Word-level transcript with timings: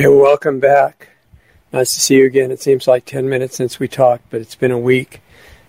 Hey, 0.00 0.08
welcome 0.08 0.60
back. 0.60 1.10
Nice 1.74 1.92
to 1.92 2.00
see 2.00 2.16
you 2.16 2.24
again. 2.24 2.50
It 2.50 2.62
seems 2.62 2.88
like 2.88 3.04
10 3.04 3.28
minutes 3.28 3.54
since 3.54 3.78
we 3.78 3.86
talked, 3.86 4.24
but 4.30 4.40
it's 4.40 4.54
been 4.54 4.70
a 4.70 4.78
week. 4.78 5.20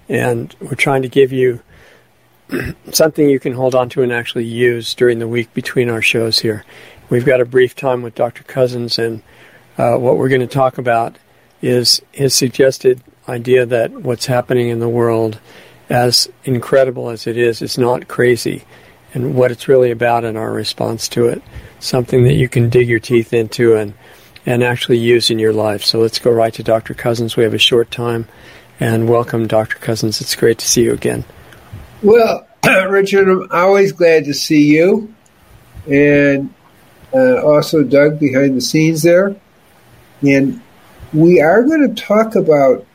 And 0.08 0.56
we're 0.62 0.76
trying 0.76 1.02
to 1.02 1.10
give 1.10 1.34
you 1.34 1.62
something 2.94 3.30
you 3.30 3.42
can 3.42 3.52
hold 3.52 3.76
on 3.76 3.90
to 3.90 4.04
and 4.04 4.14
actually 4.14 4.46
use 4.46 4.96
during 4.96 5.20
the 5.20 5.28
week 5.28 5.54
between 5.54 5.90
our 5.90 6.02
shows 6.02 6.40
here. 6.40 6.64
We've 7.10 7.26
got 7.26 7.42
a 7.42 7.46
brief 7.46 7.76
time 7.76 8.04
with 8.04 8.16
Dr. 8.16 8.46
Cousens, 8.46 8.98
and 8.98 9.22
uh, 9.78 9.98
what 9.98 10.16
we're 10.16 10.30
going 10.30 10.40
to 10.40 10.48
talk 10.48 10.78
about 10.78 11.18
is 11.62 12.02
his 12.14 12.34
suggested 12.34 13.04
idea 13.28 13.66
that 13.66 13.92
what's 13.92 14.28
happening 14.28 14.70
in 14.70 14.80
the 14.80 14.88
world, 14.88 15.42
as 15.90 16.30
incredible 16.46 17.10
as 17.10 17.28
it 17.28 17.36
is, 17.36 17.62
is 17.62 17.78
not 17.78 18.08
crazy, 18.08 18.64
and 19.14 19.36
what 19.36 19.52
it's 19.52 19.68
really 19.68 19.92
about 19.92 20.24
and 20.24 20.38
our 20.38 20.54
response 20.54 21.10
to 21.10 21.26
it. 21.26 21.42
Something 21.82 22.24
that 22.24 22.36
you 22.36 22.48
can 22.48 22.70
dig 22.70 22.88
your 22.88 23.00
teeth 23.00 23.34
into 23.34 23.76
and 23.76 23.94
and 24.46 24.64
actually 24.64 24.98
use 24.98 25.30
in 25.30 25.40
your 25.40 25.54
life. 25.54 25.84
So 25.84 26.00
let's 26.00 26.20
go 26.20 26.32
right 26.32 26.54
to 26.54 26.64
Dr. 26.64 26.94
Cousens. 26.94 27.36
We 27.36 27.44
have 27.44 27.54
a 27.54 27.60
short 27.60 27.92
time. 27.92 28.28
And 28.80 29.08
welcome, 29.08 29.48
Dr. 29.48 29.78
Cousens. 29.78 30.22
It's 30.22 30.36
great 30.36 30.58
to 30.58 30.68
see 30.68 30.84
you 30.84 30.94
again. 30.94 31.24
Well, 32.02 32.48
Richard, 32.90 33.30
I'm 33.30 33.48
always 33.52 33.92
glad 33.92 34.26
to 34.26 34.34
see 34.34 34.76
you. 34.76 35.14
And 35.88 36.54
uh, 37.14 37.46
also 37.46 37.84
Doug 37.84 38.20
behind 38.20 38.58
the 38.58 38.62
scenes 38.62 39.04
there. 39.04 39.36
And 40.22 40.62
we 41.14 41.42
are 41.42 41.64
going 41.64 41.94
to 41.94 42.02
talk 42.02 42.36
about 42.36 42.86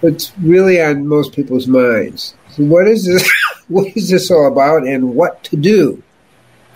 what's 0.00 0.32
really 0.38 0.82
on 0.82 1.06
most 1.06 1.32
people's 1.32 1.66
minds. 1.66 2.34
So 2.50 2.64
what 2.64 2.86
is 2.86 3.06
this? 3.06 3.30
What 3.68 3.96
is 3.96 4.10
this 4.10 4.32
all 4.32 4.48
about, 4.48 4.82
and 4.82 5.14
what 5.14 5.44
to 5.44 5.56
do? 5.56 6.02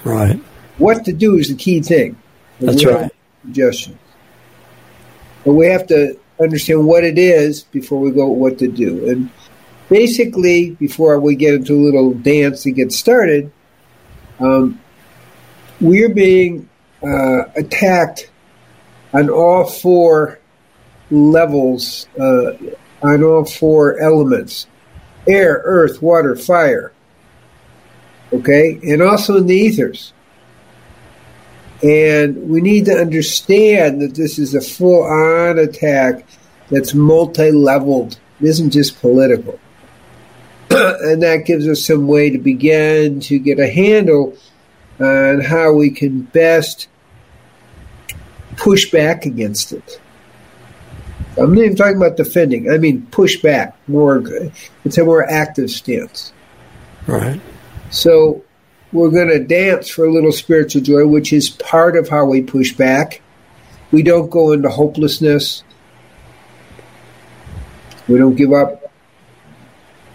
Right. 0.05 0.41
What 0.78 1.05
to 1.06 1.12
do 1.12 1.36
is 1.39 1.48
the 1.48 1.56
key 1.56 1.83
thing. 1.83 2.17
That's 2.61 2.84
right. 2.84 3.11
Suggestion. 3.42 3.98
But 5.45 5.55
we 5.55 5.67
have 5.67 5.87
to 5.89 6.19
understand 6.41 6.87
what 6.87 7.05
it 7.05 7.19
is 7.19 7.64
before 7.64 8.00
we 8.00 8.11
go 8.11 8.27
what 8.27 8.59
to 8.59 8.69
do. 8.69 9.09
And 9.09 9.31
basically, 9.89 10.70
before 10.70 11.20
we 11.20 11.36
get 11.36 11.55
into 11.55 11.75
a 11.75 11.83
little 11.84 12.14
dance 12.14 12.62
to 12.62 12.70
get 12.70 12.92
started, 12.92 13.53
um, 14.41 14.81
we're 15.81 16.14
being 16.14 16.69
uh, 17.03 17.45
attacked 17.56 18.31
on 19.12 19.31
all 19.31 19.64
four 19.67 20.41
levels, 21.11 22.08
uh, 22.19 22.53
on 23.03 23.23
all 23.23 23.45
four 23.45 23.98
elements 24.01 24.67
air, 25.27 25.62
earth, 25.64 26.03
water, 26.03 26.36
fire. 26.36 26.92
Okay? 28.33 28.79
And 28.83 29.03
also 29.03 29.39
in 29.39 29.47
the 29.47 29.55
ethers. 29.55 30.12
And 31.84 32.48
we 32.48 32.62
need 32.62 32.86
to 32.86 32.94
understand 32.94 34.00
that 34.00 34.14
this 34.14 34.38
is 34.38 34.54
a 34.54 34.62
full 34.62 35.02
on 35.02 35.58
attack 35.58 36.27
that's 36.70 36.94
multi 36.94 37.50
leveled. 37.52 38.18
It 38.40 38.46
isn't 38.46 38.70
just 38.70 38.98
political. 39.02 39.60
and 40.70 41.22
that 41.22 41.44
gives 41.44 41.68
us 41.68 41.84
some 41.84 42.06
way 42.06 42.30
to 42.30 42.38
begin 42.38 43.20
to 43.20 43.38
get 43.38 43.60
a 43.60 43.70
handle 43.70 44.34
on 44.98 45.40
how 45.40 45.74
we 45.74 45.90
can 45.90 46.22
best 46.22 46.88
push 48.56 48.90
back 48.90 49.27
against 49.27 49.72
it. 49.72 50.00
I'm 51.36 51.52
not 51.52 51.64
even 51.64 51.77
talking 51.77 51.98
about 51.98 52.16
defending. 52.16 52.70
I 52.70 52.78
mean 52.78 53.06
push 53.10 53.42
back 53.42 53.77
more. 53.88 54.22
It's 54.86 54.96
a 54.96 55.05
more 55.05 55.28
active 55.28 55.70
stance. 55.70 56.33
Right. 57.06 57.40
So 57.90 58.42
we're 58.94 59.10
going 59.10 59.28
to 59.28 59.40
dance 59.40 59.90
for 59.90 60.05
a 60.05 60.12
little 60.12 60.30
spiritual 60.30 60.80
joy, 60.80 61.05
which 61.05 61.32
is 61.32 61.50
part 61.50 61.96
of 61.96 62.08
how 62.08 62.24
we 62.24 62.40
push 62.40 62.72
back. 62.72 63.20
We 63.90 64.05
don't 64.05 64.30
go 64.30 64.52
into 64.52 64.68
hopelessness. 64.68 65.64
We 68.06 68.18
don't 68.18 68.36
give 68.36 68.52
up. 68.52 68.92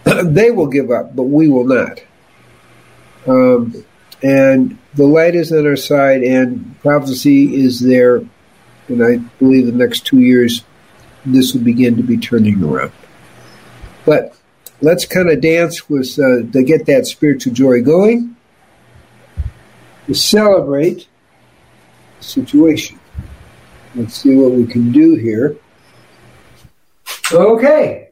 they 0.24 0.52
will 0.52 0.68
give 0.68 0.92
up, 0.92 1.14
but 1.14 1.24
we 1.24 1.50
will 1.50 1.66
not. 1.66 2.02
Um, 3.28 3.84
and 4.24 4.78
the 4.94 5.06
light 5.06 5.36
is 5.36 5.52
on 5.52 5.68
our 5.68 5.76
side, 5.76 6.24
and 6.24 6.80
prophecy 6.80 7.62
is 7.62 7.82
there. 7.82 8.24
And 8.88 9.04
I 9.04 9.18
believe 9.40 9.66
the 9.66 9.74
next 9.74 10.06
two 10.06 10.22
years, 10.22 10.64
this 11.26 11.54
will 11.54 11.62
begin 11.62 11.98
to 11.98 12.04
be 12.04 12.18
turning 12.18 12.64
around. 12.64 12.94
But 14.06 14.38
let's 14.80 15.06
kind 15.06 15.30
of 15.30 15.42
dance 15.42 15.90
with 15.90 16.18
uh, 16.18 16.50
to 16.54 16.64
get 16.64 16.86
that 16.86 17.08
spiritual 17.08 17.54
joy 17.54 17.82
going 17.82 18.38
to 20.10 20.16
celebrate 20.16 21.08
the 22.18 22.24
situation. 22.24 23.00
Let's 23.94 24.16
see 24.16 24.36
what 24.36 24.54
we 24.54 24.66
can 24.66 24.92
do 24.92 25.14
here. 25.14 25.56
Okay. 27.32 28.09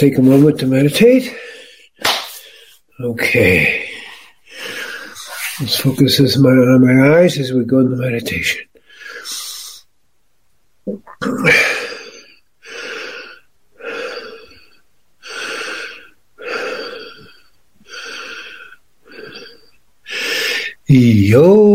Take 0.00 0.16
a 0.16 0.22
moment 0.22 0.58
to 0.58 0.66
meditate. 0.66 1.36
Okay. 3.02 3.86
Let's 5.60 5.76
focus 5.76 6.16
this 6.16 6.38
on 6.38 6.80
my 6.80 7.18
eyes 7.18 7.38
as 7.38 7.52
we 7.52 7.64
go 7.64 7.80
into 7.80 7.96
meditation. 7.96 8.66
Yod. 20.88 21.69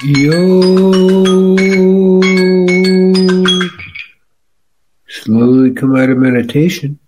Yo. 0.00 1.56
Slowly 5.08 5.72
come 5.72 5.96
out 5.96 6.08
of 6.08 6.18
meditation. 6.18 7.00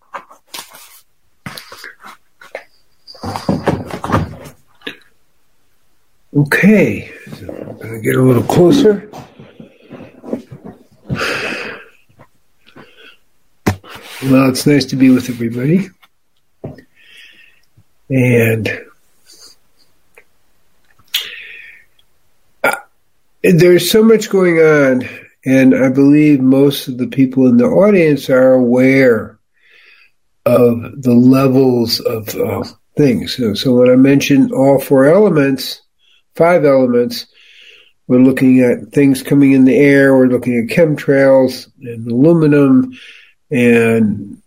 Okay, 6.36 7.12
so 7.38 7.46
I'm 7.48 7.78
going 7.78 7.94
to 7.94 8.00
get 8.00 8.16
a 8.16 8.22
little 8.22 8.42
closer. 8.42 9.08
Well, 14.24 14.50
it's 14.50 14.66
nice 14.66 14.84
to 14.86 14.96
be 14.96 15.10
with 15.10 15.30
everybody. 15.30 15.90
And 18.08 18.68
there's 23.52 23.90
so 23.90 24.02
much 24.02 24.30
going 24.30 24.58
on, 24.58 25.08
and 25.44 25.74
I 25.74 25.88
believe 25.88 26.40
most 26.40 26.88
of 26.88 26.98
the 26.98 27.08
people 27.08 27.46
in 27.48 27.56
the 27.56 27.66
audience 27.66 28.30
are 28.30 28.52
aware 28.52 29.38
of 30.46 31.02
the 31.02 31.14
levels 31.14 32.00
of 32.00 32.34
uh, 32.36 32.64
things. 32.96 33.36
So, 33.36 33.54
so 33.54 33.74
when 33.74 33.90
I 33.90 33.96
mention 33.96 34.52
all 34.52 34.78
four 34.78 35.06
elements, 35.06 35.82
five 36.34 36.64
elements, 36.64 37.26
we're 38.06 38.18
looking 38.18 38.60
at 38.60 38.92
things 38.92 39.22
coming 39.22 39.52
in 39.52 39.64
the 39.64 39.76
air. 39.76 40.16
We're 40.16 40.26
looking 40.26 40.58
at 40.58 40.76
chemtrails 40.76 41.70
and 41.80 42.10
aluminum 42.10 42.92
and 43.50 44.42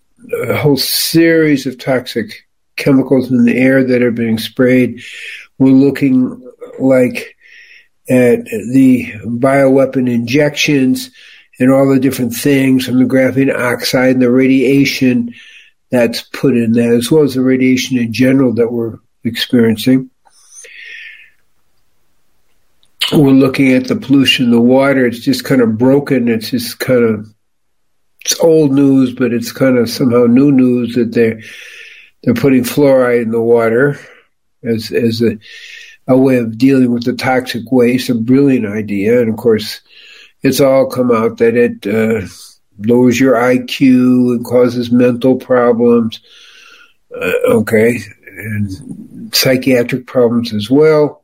a 0.47 0.55
whole 0.55 0.77
series 0.77 1.65
of 1.65 1.77
toxic 1.77 2.45
chemicals 2.75 3.31
in 3.31 3.45
the 3.45 3.57
air 3.57 3.83
that 3.83 4.01
are 4.01 4.11
being 4.11 4.37
sprayed. 4.37 5.01
We're 5.59 5.71
looking 5.71 6.51
like 6.79 7.32
at 8.09 8.45
the 8.45 9.11
bioweapon 9.25 10.11
injections 10.11 11.09
and 11.59 11.71
all 11.71 11.89
the 11.89 11.99
different 11.99 12.33
things 12.33 12.85
from 12.85 12.99
the 12.99 13.05
graphene 13.05 13.53
oxide 13.53 14.11
and 14.11 14.21
the 14.21 14.31
radiation 14.31 15.33
that's 15.89 16.21
put 16.21 16.57
in 16.57 16.73
that, 16.73 16.89
as 16.89 17.11
well 17.11 17.23
as 17.23 17.35
the 17.35 17.41
radiation 17.41 17.97
in 17.97 18.11
general 18.11 18.53
that 18.53 18.71
we're 18.71 18.97
experiencing. 19.23 20.09
We're 23.11 23.29
looking 23.29 23.73
at 23.73 23.87
the 23.87 23.95
pollution 23.95 24.45
in 24.45 24.51
the 24.51 24.59
water. 24.59 25.05
It's 25.05 25.19
just 25.19 25.43
kind 25.43 25.61
of 25.61 25.77
broken. 25.77 26.29
It's 26.29 26.49
just 26.49 26.79
kind 26.79 27.03
of 27.03 27.33
it's 28.25 28.39
old 28.39 28.71
news, 28.71 29.13
but 29.13 29.33
it's 29.33 29.51
kind 29.51 29.77
of 29.77 29.89
somehow 29.89 30.25
new 30.25 30.51
news 30.51 30.95
that 30.95 31.11
they're 31.13 31.41
they're 32.23 32.33
putting 32.33 32.63
fluoride 32.63 33.23
in 33.23 33.31
the 33.31 33.41
water 33.41 33.99
as 34.63 34.91
as 34.91 35.21
a 35.21 35.37
a 36.07 36.17
way 36.17 36.37
of 36.37 36.57
dealing 36.57 36.91
with 36.91 37.03
the 37.03 37.13
toxic 37.13 37.71
waste. 37.71 38.09
A 38.09 38.15
brilliant 38.15 38.65
idea, 38.65 39.21
and 39.21 39.29
of 39.29 39.37
course, 39.37 39.81
it's 40.41 40.59
all 40.59 40.87
come 40.89 41.11
out 41.11 41.37
that 41.37 41.55
it 41.55 41.87
uh, 41.87 42.27
lowers 42.79 43.19
your 43.19 43.35
IQ 43.35 44.35
and 44.35 44.45
causes 44.45 44.91
mental 44.91 45.37
problems. 45.37 46.19
Uh, 47.15 47.31
okay, 47.45 47.99
and 48.27 49.33
psychiatric 49.35 50.07
problems 50.07 50.53
as 50.53 50.69
well. 50.69 51.23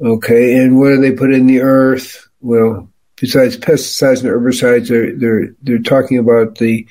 Okay, 0.00 0.56
and 0.56 0.78
what 0.78 0.90
do 0.90 1.00
they 1.00 1.12
put 1.12 1.32
in 1.32 1.46
the 1.46 1.60
earth? 1.60 2.28
Well, 2.40 2.88
besides 3.16 3.56
pesticides 3.56 4.20
and 4.20 4.28
herbicides, 4.28 4.88
they're 4.88 5.16
they're 5.16 5.54
they're 5.62 5.78
talking 5.78 6.18
about 6.18 6.58
the 6.58 6.86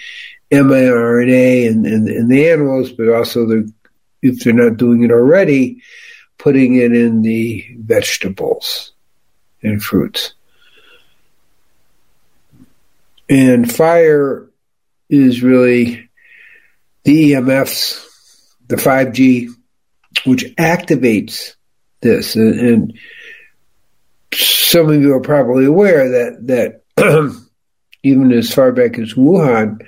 mRNA 0.52 1.68
and, 1.68 1.86
and, 1.86 2.08
and 2.08 2.30
the 2.30 2.50
animals, 2.50 2.92
but 2.92 3.10
also 3.10 3.46
the 3.46 3.72
if 4.22 4.44
they're 4.44 4.54
not 4.54 4.78
doing 4.78 5.04
it 5.04 5.12
already, 5.12 5.82
putting 6.42 6.76
it 6.76 6.92
in 6.92 7.22
the 7.22 7.64
vegetables 7.78 8.94
and 9.62 9.82
fruits. 9.82 10.34
And 13.30 13.72
fire 13.72 14.50
is 15.08 15.44
really 15.44 16.10
the 17.04 17.34
EMFs, 17.34 18.04
the 18.68 18.76
5G, 18.76 19.50
which 20.26 20.46
activates 20.56 21.54
this. 22.02 22.36
And, 22.36 22.60
and 22.60 23.00
some 24.34 24.90
of 24.90 25.00
you 25.00 25.14
are 25.14 25.22
probably 25.22 25.66
aware 25.66 26.10
that, 26.10 26.48
that 26.48 26.84
even 28.04 28.32
as 28.32 28.52
far 28.52 28.72
back 28.72 28.98
as 28.98 29.14
Wuhan, 29.14 29.86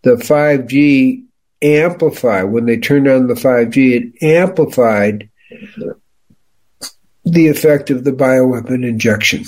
the 0.00 0.14
5G 0.14 1.24
amplified, 1.60 2.44
when 2.44 2.64
they 2.64 2.78
turned 2.78 3.06
on 3.06 3.26
the 3.26 3.34
5G, 3.34 3.92
it 3.92 4.24
amplified 4.24 5.28
the 7.24 7.48
effect 7.48 7.90
of 7.90 8.04
the 8.04 8.12
bioweapon 8.12 8.86
injection. 8.86 9.44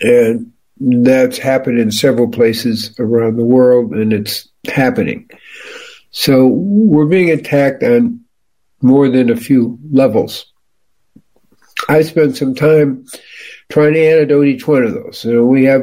And 0.00 0.52
that's 0.78 1.38
happened 1.38 1.78
in 1.78 1.90
several 1.90 2.28
places 2.28 2.94
around 2.98 3.36
the 3.36 3.44
world, 3.44 3.92
and 3.92 4.12
it's 4.12 4.48
happening. 4.66 5.28
So 6.10 6.46
we're 6.46 7.06
being 7.06 7.30
attacked 7.30 7.82
on 7.82 8.20
more 8.82 9.08
than 9.08 9.30
a 9.30 9.36
few 9.36 9.78
levels. 9.90 10.52
I 11.88 12.02
spent 12.02 12.36
some 12.36 12.54
time 12.54 13.04
trying 13.70 13.94
to 13.94 14.06
antidote 14.06 14.46
each 14.46 14.66
one 14.66 14.84
of 14.84 14.94
those. 14.94 15.18
So 15.18 15.44
we 15.44 15.64
have, 15.64 15.82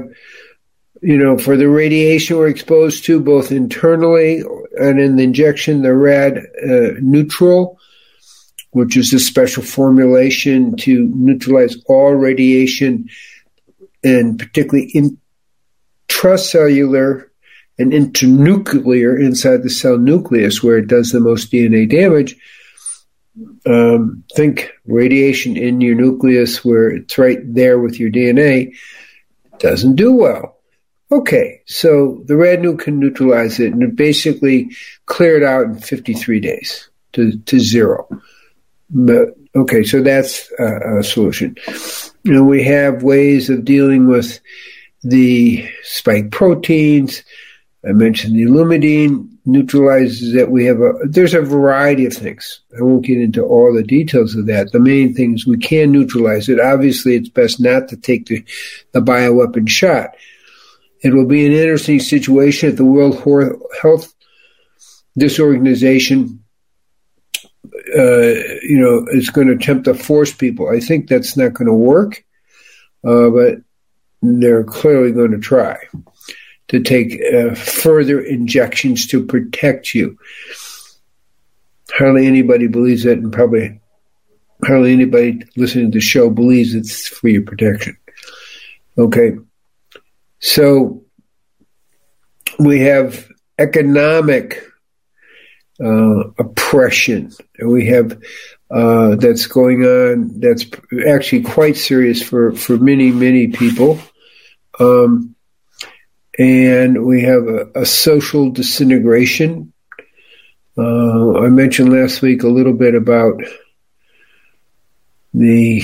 you 1.02 1.18
know, 1.18 1.38
for 1.38 1.58
the 1.58 1.68
radiation 1.68 2.38
we're 2.38 2.48
exposed 2.48 3.04
to, 3.06 3.20
both 3.20 3.52
internally 3.52 4.44
and 4.80 5.00
in 5.00 5.16
the 5.16 5.24
injection, 5.24 5.82
the 5.82 5.96
rad 5.96 6.38
uh, 6.38 6.94
neutral, 7.02 7.80
which 8.72 8.96
is 8.96 9.12
a 9.12 9.20
special 9.20 9.64
formulation 9.64 10.76
to 10.78 11.12
neutralize 11.16 11.76
all 11.88 12.14
radiation 12.14 13.10
and 14.04 14.38
particularly 14.38 14.92
intracellular 16.08 17.28
and 17.80 17.92
internuclear 17.92 19.20
inside 19.20 19.64
the 19.64 19.70
cell 19.70 19.98
nucleus 19.98 20.62
where 20.62 20.78
it 20.78 20.88
does 20.88 21.10
the 21.10 21.20
most 21.20 21.52
DNA 21.52 21.90
damage. 21.90 22.36
Um, 23.66 24.24
think 24.36 24.72
radiation 24.86 25.58
in 25.58 25.82
your 25.82 25.96
nucleus 25.96 26.64
where 26.64 26.90
it's 26.90 27.18
right 27.18 27.40
there 27.42 27.80
with 27.80 28.00
your 28.00 28.12
DNA 28.12 28.76
doesn't 29.58 29.96
do 29.96 30.14
well. 30.14 30.61
Okay, 31.12 31.62
so 31.66 32.22
the 32.26 32.36
nuke 32.36 32.80
can 32.80 33.00
neutralize 33.00 33.60
it 33.60 33.74
and 33.74 33.84
it 33.84 33.98
basically 33.98 34.70
cleared 35.08 35.44
out 35.44 35.66
in 35.66 35.80
53 35.80 36.40
days 36.40 36.90
to, 37.14 37.38
to 37.38 37.60
zero. 37.60 38.08
But, 38.90 39.36
okay, 39.56 39.84
so 39.84 40.02
that's 40.02 40.50
a, 40.58 41.00
a 41.00 41.04
solution. 41.04 41.58
And 42.24 42.48
we 42.48 42.64
have 42.64 43.04
ways 43.04 43.50
of 43.50 43.66
dealing 43.66 44.08
with 44.08 44.40
the 45.04 45.68
spike 45.84 46.32
proteins. 46.32 47.24
I 47.86 47.92
mentioned 47.92 48.38
the 48.38 48.44
Illumodine 48.44 49.28
neutralizes 49.46 50.34
it. 50.36 50.50
We 50.50 50.66
have 50.66 50.80
a, 50.80 50.94
there's 51.04 51.34
a 51.34 51.42
variety 51.42 52.06
of 52.06 52.14
things. 52.14 52.62
I 52.78 52.84
won't 52.84 53.06
get 53.06 53.20
into 53.20 53.44
all 53.44 53.74
the 53.74 53.84
details 53.84 54.36
of 54.36 54.46
that. 54.46 54.72
The 54.72 54.80
main 54.80 55.14
thing 55.14 55.34
is 55.34 55.46
we 55.46 55.58
can 55.58 55.92
neutralize 55.92 56.48
it. 56.48 56.60
Obviously, 56.60 57.16
it's 57.16 57.30
best 57.30 57.60
not 57.60 57.90
to 57.90 57.98
take 57.98 58.28
the, 58.28 58.46
the 58.94 59.02
bioweapon 59.02 59.68
shot. 59.68 60.16
It 61.04 61.14
will 61.14 61.26
be 61.26 61.46
an 61.46 61.54
interesting 61.54 62.00
situation 62.00 62.70
if 62.70 62.76
the 62.76 62.86
World 62.86 63.22
Health 63.82 64.14
this 65.16 65.40
organization, 65.40 66.44
uh, 67.66 68.34
you 68.64 68.80
know, 68.80 69.06
is 69.12 69.30
going 69.30 69.48
to 69.48 69.54
attempt 69.54 69.86
to 69.86 69.94
force 69.94 70.34
people. 70.34 70.70
I 70.70 70.80
think 70.80 71.08
that's 71.08 71.36
not 71.36 71.54
going 71.54 71.68
to 71.68 71.74
work, 71.74 72.24
uh, 73.06 73.30
but 73.30 73.58
they're 74.22 74.64
clearly 74.64 75.12
going 75.12 75.32
to 75.32 75.40
try 75.40 75.78
to 76.70 76.80
take 76.80 77.20
uh, 77.34 77.56
further 77.56 78.22
injections 78.22 79.08
to 79.08 79.26
protect 79.26 79.94
you. 79.94 80.18
Hardly 81.94 82.26
anybody 82.26 82.68
believes 82.68 83.04
that, 83.04 83.18
and 83.18 83.34
probably 83.34 83.82
hardly 84.64 84.94
anybody 84.94 85.42
listening 85.58 85.92
to 85.92 85.98
the 85.98 86.02
show 86.02 86.30
believes 86.30 86.74
it's 86.74 87.08
for 87.08 87.28
your 87.28 87.42
protection. 87.42 87.98
Okay. 88.98 89.34
So 90.42 91.04
we 92.60 92.82
have 92.82 93.30
economic 93.58 94.64
uh, 95.84 96.30
oppression. 96.38 97.32
We 97.64 97.88
have 97.88 98.20
uh, 98.70 99.16
that's 99.16 99.48
going 99.48 99.84
on 99.84 100.40
that's 100.40 100.66
actually 101.08 101.44
quite 101.44 101.78
serious 101.78 102.24
for, 102.24 102.54
for 102.54 102.78
many, 102.78 103.12
many 103.12 103.48
people. 103.48 104.00
Um, 104.80 105.36
and 106.40 107.06
we 107.06 107.24
have 107.24 107.44
a, 107.44 107.82
a 107.82 107.86
social 107.86 108.50
disintegration. 108.52 109.74
Uh, 110.78 111.40
I 111.40 111.50
mentioned 111.50 111.92
last 111.92 112.22
week 112.22 112.44
a 112.44 112.48
little 112.48 112.74
bit 112.74 112.96
about 112.96 113.42
the, 115.34 115.84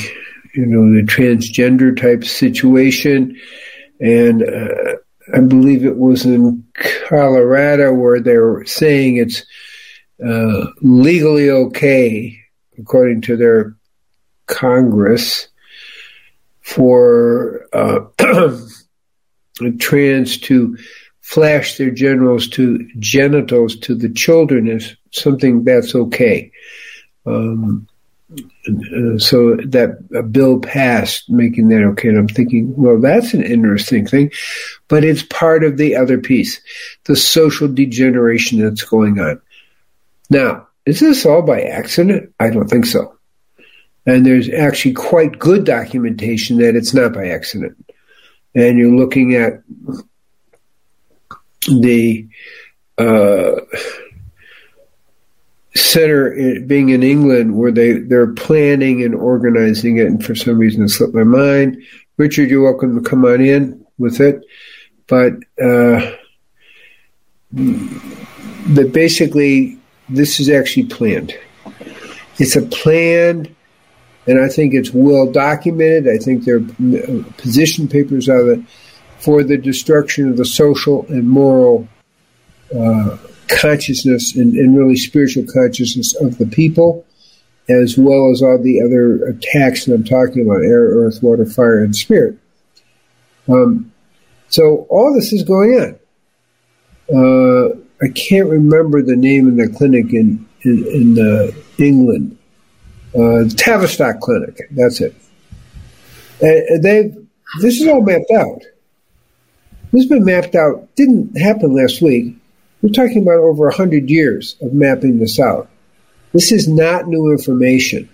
you 0.56 0.66
know, 0.66 0.94
the 0.94 1.06
transgender 1.06 2.00
type 2.00 2.24
situation, 2.24 3.38
and 4.00 4.44
uh, 4.44 4.96
I 5.34 5.42
believe 5.42 5.86
it 5.86 5.98
was 5.98 6.26
in 6.26 6.66
Colorado 7.08 7.94
where 7.94 8.20
they 8.20 8.38
were 8.38 8.66
saying 8.66 9.18
it's 9.18 9.46
uh, 10.26 10.68
legally 10.82 11.50
okay, 11.50 12.40
according 12.78 13.22
to 13.22 13.38
their 13.38 13.76
Congress, 14.48 15.48
for 16.62 17.66
uh, 17.74 18.00
trans 19.80 20.38
to 20.40 20.78
flash 21.22 21.78
their 21.78 21.92
genitals 21.92 22.48
to 22.48 22.88
genitals 23.00 23.78
to 23.80 23.96
the 23.96 24.10
children 24.10 24.68
is 24.68 24.96
something 25.12 25.64
that's 25.64 25.94
okay. 25.94 26.52
Um, 27.26 27.88
so 29.20 29.56
that 29.56 29.98
a 30.14 30.22
bill 30.22 30.60
passed 30.60 31.30
making 31.30 31.70
that 31.70 31.84
okay. 31.84 32.10
And 32.10 32.18
I'm 32.18 32.28
thinking, 32.28 32.76
well, 32.76 33.00
that's 33.00 33.34
an 33.34 33.44
interesting 33.44 34.06
thing, 34.06 34.32
but 34.88 35.06
it's 35.06 35.24
part 35.24 35.64
of 35.64 35.78
the 35.78 35.96
other 35.96 36.18
piece, 36.18 36.60
the 37.06 37.16
social 37.16 37.68
degeneration 37.68 38.60
that's 38.60 38.84
going 38.84 39.20
on. 39.20 39.42
Now, 40.30 40.68
is 40.86 41.00
this 41.00 41.26
all 41.26 41.42
by 41.42 41.62
accident? 41.62 42.34
I 42.40 42.50
don't 42.50 42.70
think 42.70 42.86
so. 42.86 43.18
And 44.06 44.26
there's 44.26 44.50
actually 44.50 44.94
quite 44.94 45.40
good 45.40 45.66
documentation 45.66 46.58
that 46.60 46.76
it's 46.76 46.94
not 46.94 47.14
by 47.14 47.28
accident. 47.28 47.78
And 48.56 48.78
you're 48.78 48.96
looking 48.96 49.36
at 49.36 49.62
the 51.68 52.28
uh, 52.98 53.62
center 55.78 56.60
being 56.66 56.90
in 56.90 57.04
England 57.04 57.56
where 57.56 57.72
they, 57.72 57.94
they're 57.94 58.34
planning 58.34 59.04
and 59.04 59.16
organizing 59.16 59.98
it, 59.98 60.08
and 60.08 60.24
for 60.24 60.36
some 60.36 60.58
reason 60.58 60.84
it 60.84 60.90
slipped 60.90 61.14
my 61.14 61.24
mind. 61.24 61.82
Richard, 62.18 62.50
you're 62.50 62.64
welcome 62.64 63.02
to 63.02 63.10
come 63.10 63.26
on 63.26 63.42
in 63.42 63.86
with 63.98 64.20
it. 64.20 64.44
But 65.08 65.34
uh, 65.64 66.16
but 67.52 68.92
basically, 68.92 69.78
this 70.10 70.40
is 70.40 70.50
actually 70.50 70.88
planned. 70.88 71.38
It's 72.40 72.56
a 72.56 72.62
plan, 72.64 73.56
and 74.28 74.40
I 74.42 74.50
think 74.50 74.74
it's 74.74 74.92
well 74.94 75.32
documented. 75.32 76.08
I 76.08 76.18
think 76.18 76.44
there 76.44 76.58
are 76.58 77.24
position 77.38 77.88
papers 77.88 78.28
of 78.28 78.48
it 78.48 78.60
for 79.20 79.44
the 79.44 79.58
destruction 79.58 80.30
of 80.30 80.38
the 80.38 80.46
social 80.46 81.06
and 81.08 81.28
moral 81.28 81.88
uh, 82.78 83.18
consciousness 83.48 84.36
and, 84.36 84.56
and, 84.56 84.78
really 84.78 84.96
spiritual 84.96 85.46
consciousness 85.52 86.16
of 86.16 86.38
the 86.38 86.46
people, 86.46 87.06
as 87.70 87.98
well 87.98 88.32
as 88.32 88.42
all 88.42 88.62
the 88.62 88.82
other 88.82 89.26
attacks 89.28 89.86
that 89.86 89.94
I'm 89.94 90.04
talking 90.04 90.44
about 90.44 90.64
air, 90.64 90.82
earth, 90.82 91.22
water, 91.22 91.46
fire, 91.46 91.84
and 91.84 91.96
spirit. 91.96 92.38
Um, 93.50 93.92
so 94.50 94.86
all 94.90 95.14
this 95.14 95.34
is 95.34 95.44
going 95.44 95.72
on. 95.80 96.00
Uh, 97.14 97.70
I 98.02 98.10
can't 98.10 98.50
remember 98.50 99.02
the 99.02 99.16
name 99.16 99.48
of 99.48 99.56
the 99.56 99.74
clinic 99.76 100.14
in 100.14 100.46
in, 100.64 100.86
in 100.88 101.20
uh, 101.20 101.52
England, 101.78 102.38
uh, 103.16 103.46
Tavistock 103.56 104.20
Clinic. 104.20 104.68
That's 104.72 105.02
it. 105.02 105.16
And 106.42 106.84
they 106.84 107.14
this 107.62 107.82
is 107.82 107.88
all 107.88 108.02
mapped 108.02 108.32
out. 108.32 108.62
This 109.92 110.04
has 110.04 110.06
been 110.08 110.26
mapped 110.26 110.56
out. 110.56 110.88
Didn't 110.96 111.38
happen 111.40 111.74
last 111.74 112.02
week. 112.02 112.37
We're 112.82 112.90
talking 112.90 113.24
about 113.24 113.40
over 113.40 113.70
hundred 113.70 114.10
years 114.10 114.56
of 114.62 114.74
mapping 114.74 115.20
this 115.20 115.40
out. 115.40 115.70
This 116.34 116.52
is 116.52 116.68
not 116.68 117.08
new 117.08 117.32
information. 117.32 118.10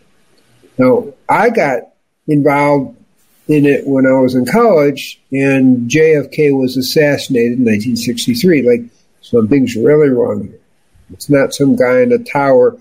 Now, 0.77 1.13
I 1.27 1.49
got 1.49 1.81
involved 2.27 2.97
in 3.47 3.65
it 3.65 3.85
when 3.85 4.05
I 4.05 4.13
was 4.13 4.35
in 4.35 4.45
college, 4.45 5.19
and 5.31 5.89
JFK 5.89 6.57
was 6.57 6.77
assassinated 6.77 7.59
in 7.59 7.65
1963. 7.65 8.61
Like, 8.61 8.89
something's 9.21 9.75
really 9.75 10.09
wrong 10.09 10.47
here. 10.47 10.59
It's 11.11 11.29
not 11.29 11.53
some 11.53 11.75
guy 11.75 12.01
in 12.01 12.11
a 12.11 12.19
tower 12.19 12.77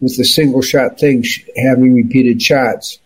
with 0.00 0.18
a 0.18 0.24
single 0.24 0.62
shot 0.62 0.98
thing 0.98 1.24
having 1.56 1.94
repeated 1.94 2.40
shots. 2.40 2.98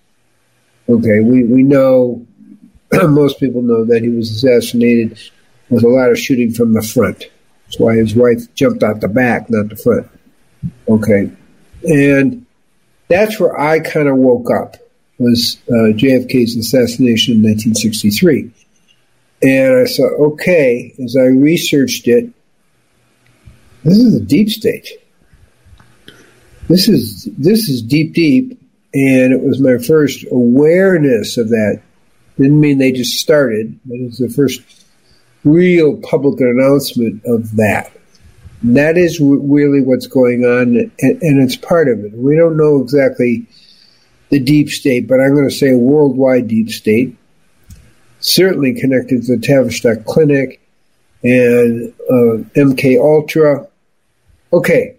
Okay, 0.89 1.21
we, 1.21 1.45
we 1.45 1.63
know, 1.63 2.25
most 2.93 3.41
people 3.41 3.63
know 3.63 3.85
that 3.85 4.03
he 4.03 4.09
was 4.09 4.31
assassinated 4.31 5.19
with 5.69 5.85
a 5.85 5.89
lot 5.89 6.11
of 6.11 6.19
shooting 6.19 6.53
from 6.53 6.73
the 6.73 6.83
front. 6.83 7.25
That's 7.71 7.79
why 7.79 7.95
his 7.95 8.17
wife 8.17 8.53
jumped 8.57 8.83
out 8.83 9.01
the 9.01 9.07
back, 9.07 9.49
not 9.49 9.69
the 9.69 9.77
front. 9.77 10.09
Okay, 10.89 11.31
and 11.85 12.45
that's 13.07 13.39
where 13.39 13.57
I 13.57 13.79
kind 13.79 14.09
of 14.09 14.17
woke 14.17 14.49
up 14.51 14.75
was 15.21 15.59
uh, 15.69 15.95
JFK's 15.95 16.57
assassination 16.57 17.35
in 17.35 17.43
1963. 17.43 18.51
And 19.43 19.77
I 19.77 19.85
thought, 19.85 20.33
okay, 20.33 20.93
as 21.03 21.15
I 21.17 21.27
researched 21.27 22.09
it, 22.09 22.33
this 23.85 23.99
is 23.99 24.17
a 24.17 24.21
deep 24.21 24.49
state. 24.49 24.89
This 26.69 26.89
is 26.89 27.29
this 27.39 27.69
is 27.69 27.83
deep, 27.83 28.15
deep, 28.15 28.61
and 28.95 29.33
it 29.33 29.43
was 29.43 29.61
my 29.61 29.79
first 29.79 30.25
awareness 30.31 31.39
of 31.39 31.51
that. 31.51 31.83
Didn't 32.37 32.61
mean 32.61 32.79
they 32.79 32.91
just 32.91 33.21
started, 33.21 33.79
but 33.85 33.95
it 33.95 34.07
was 34.07 34.19
the 34.19 34.29
first 34.29 34.61
real 35.45 35.97
public 35.97 36.41
announcement 36.41 37.23
of 37.25 37.57
that. 37.57 37.93
And 38.63 38.77
that 38.77 38.99
is 38.99 39.21
really 39.21 39.81
what's 39.81 40.07
going 40.07 40.45
on, 40.45 40.77
and, 40.77 41.23
and 41.23 41.43
it's 41.43 41.57
part 41.57 41.89
of 41.89 42.05
it. 42.05 42.13
We 42.13 42.37
don't 42.37 42.57
know 42.57 42.81
exactly 42.83 43.47
the 44.29 44.39
deep 44.39 44.69
state, 44.69 45.09
but 45.09 45.21
I'm 45.21 45.35
going 45.35 45.49
to 45.49 45.55
say 45.55 45.71
a 45.71 45.79
worldwide 45.79 46.49
deep 46.49 46.71
state. 46.71 47.17
Certainly 48.21 48.75
connected 48.81 49.23
to 49.25 49.37
the 49.37 49.43
Tavistock 49.43 50.05
Clinic 50.05 50.61
and 51.23 51.93
uh, 52.11 52.45
MK 52.55 52.99
Ultra. 53.01 53.67
Okay, 54.53 54.97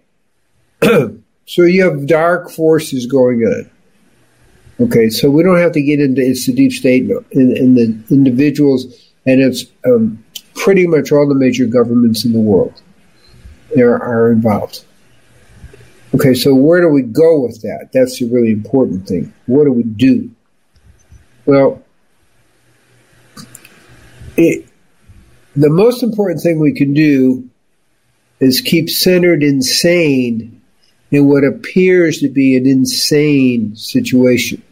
so 0.82 1.62
you 1.62 1.84
have 1.84 2.06
dark 2.06 2.50
forces 2.50 3.06
going 3.06 3.42
on. 3.42 3.70
Okay, 4.80 5.08
so 5.10 5.30
we 5.30 5.44
don't 5.44 5.58
have 5.58 5.72
to 5.72 5.82
get 5.82 6.00
into 6.00 6.20
it's 6.20 6.46
the 6.46 6.52
deep 6.52 6.72
state 6.72 7.04
and, 7.32 7.56
and 7.56 7.76
the 7.76 8.14
individuals, 8.14 8.86
and 9.24 9.40
it's 9.40 9.64
um, 9.86 10.24
pretty 10.62 10.86
much 10.86 11.10
all 11.10 11.28
the 11.28 11.34
major 11.34 11.66
governments 11.66 12.24
in 12.24 12.32
the 12.32 12.40
world 12.40 12.80
there 13.74 14.00
are 14.00 14.30
involved. 14.30 14.84
Okay, 16.14 16.34
so 16.34 16.54
where 16.54 16.80
do 16.80 16.88
we 16.88 17.02
go 17.02 17.40
with 17.40 17.62
that? 17.62 17.88
That's 17.92 18.20
the 18.20 18.28
really 18.28 18.52
important 18.52 19.08
thing. 19.08 19.32
What 19.46 19.64
do 19.64 19.72
we 19.72 19.82
do? 19.82 20.30
Well, 21.46 21.82
it, 24.36 24.66
the 25.56 25.70
most 25.70 26.02
important 26.02 26.42
thing 26.42 26.60
we 26.60 26.74
can 26.74 26.94
do 26.94 27.48
is 28.38 28.60
keep 28.60 28.88
centered 28.88 29.42
and 29.42 29.64
sane 29.64 30.60
in 31.10 31.26
what 31.26 31.44
appears 31.44 32.18
to 32.18 32.28
be 32.28 32.56
an 32.56 32.66
insane 32.66 33.74
situation. 33.74 34.62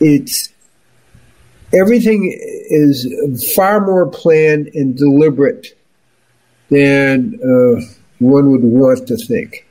It's 0.00 0.52
everything 1.72 2.36
is 2.70 3.52
far 3.54 3.84
more 3.84 4.06
planned 4.06 4.68
and 4.74 4.96
deliberate 4.96 5.78
than 6.70 7.38
uh, 7.42 7.80
one 8.18 8.50
would 8.50 8.62
want 8.62 9.08
to 9.08 9.16
think. 9.16 9.66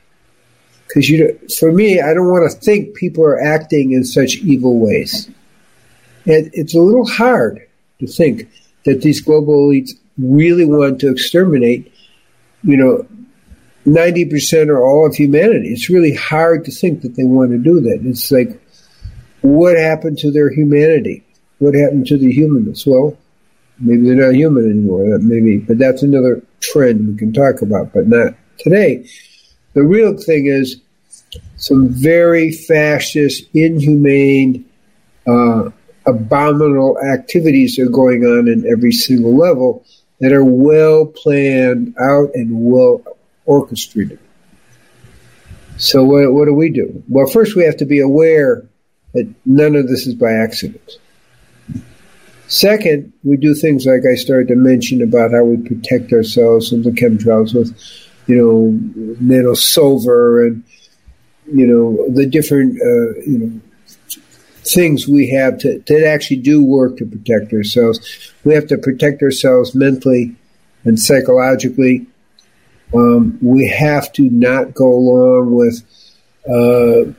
Because 0.86 1.08
you 1.10 1.38
for 1.58 1.70
me 1.70 2.00
i 2.00 2.14
don't 2.14 2.28
want 2.28 2.50
to 2.50 2.58
think 2.60 2.96
people 2.96 3.22
are 3.22 3.38
acting 3.38 3.92
in 3.92 4.04
such 4.04 4.36
evil 4.36 4.78
ways. 4.78 5.28
And 6.24 6.50
it's 6.52 6.74
a 6.74 6.80
little 6.80 7.06
hard 7.06 7.66
to 8.00 8.06
think 8.06 8.48
that 8.84 9.02
these 9.02 9.20
global 9.20 9.68
elites 9.68 9.90
really 10.16 10.64
want 10.64 11.00
to 11.00 11.10
exterminate 11.10 11.92
you 12.62 12.76
know 12.76 13.06
90% 13.86 14.68
or 14.68 14.82
all 14.82 15.06
of 15.06 15.14
humanity. 15.14 15.68
It's 15.68 15.88
really 15.88 16.14
hard 16.14 16.66
to 16.66 16.70
think 16.70 17.02
that 17.02 17.16
they 17.16 17.24
want 17.24 17.52
to 17.52 17.58
do 17.58 17.80
that. 17.80 18.00
It's 18.04 18.30
like 18.30 18.60
what 19.40 19.78
happened 19.78 20.18
to 20.18 20.30
their 20.30 20.50
humanity 20.50 21.24
what 21.58 21.74
happened 21.74 22.06
to 22.06 22.18
the 22.18 22.32
humanness 22.32 22.86
well 22.86 23.16
maybe 23.78 24.06
they're 24.06 24.26
not 24.26 24.34
human 24.34 24.70
anymore 24.70 25.18
maybe 25.20 25.58
but 25.58 25.78
that's 25.78 26.02
another 26.02 26.42
trend 26.60 27.06
we 27.06 27.16
can 27.16 27.32
talk 27.32 27.62
about 27.62 27.92
but 27.92 28.06
not 28.06 28.34
today 28.58 29.04
the 29.74 29.82
real 29.82 30.16
thing 30.16 30.46
is 30.46 30.80
some 31.56 31.88
very 31.88 32.52
fascist, 32.52 33.44
inhumane, 33.52 34.64
uh, 35.26 35.70
abominable 36.06 36.98
activities 36.98 37.78
are 37.78 37.88
going 37.88 38.24
on 38.24 38.48
in 38.48 38.66
every 38.70 38.92
single 38.92 39.36
level 39.36 39.84
that 40.20 40.32
are 40.32 40.44
well 40.44 41.06
planned 41.06 41.94
out 42.00 42.30
and 42.34 42.48
well 42.50 43.02
orchestrated. 43.44 44.18
So 45.76 46.02
what, 46.02 46.32
what 46.32 46.46
do 46.46 46.54
we 46.54 46.70
do? 46.70 47.02
Well, 47.08 47.26
first 47.26 47.54
we 47.54 47.64
have 47.64 47.76
to 47.78 47.84
be 47.84 48.00
aware 48.00 48.66
that 49.14 49.32
none 49.44 49.76
of 49.76 49.88
this 49.88 50.06
is 50.06 50.14
by 50.14 50.32
accident. 50.32 50.98
Second, 52.48 53.12
we 53.22 53.36
do 53.36 53.54
things 53.54 53.86
like 53.86 54.02
I 54.10 54.16
started 54.16 54.48
to 54.48 54.56
mention 54.56 55.02
about 55.02 55.30
how 55.32 55.44
we 55.44 55.56
protect 55.68 56.12
ourselves 56.12 56.70
from 56.70 56.82
the 56.82 56.90
chemtrails 56.90 57.54
with 57.54 57.78
you 58.28 58.36
know, 58.36 59.16
nano 59.20 59.54
silver 59.54 60.44
and, 60.46 60.62
you 61.50 61.66
know, 61.66 62.06
the 62.10 62.26
different, 62.26 62.76
uh, 62.76 63.20
you 63.26 63.38
know, 63.38 63.60
things 64.64 65.08
we 65.08 65.30
have 65.30 65.58
to, 65.58 65.82
that 65.86 66.06
actually 66.06 66.36
do 66.36 66.62
work 66.62 66.98
to 66.98 67.06
protect 67.06 67.52
ourselves. 67.54 68.34
We 68.44 68.52
have 68.52 68.66
to 68.66 68.76
protect 68.76 69.22
ourselves 69.22 69.74
mentally 69.74 70.36
and 70.84 71.00
psychologically. 71.00 72.06
Um, 72.94 73.38
we 73.40 73.66
have 73.66 74.12
to 74.12 74.28
not 74.28 74.74
go 74.74 74.92
along 74.92 75.54
with, 75.54 75.82
uh, 76.46 77.12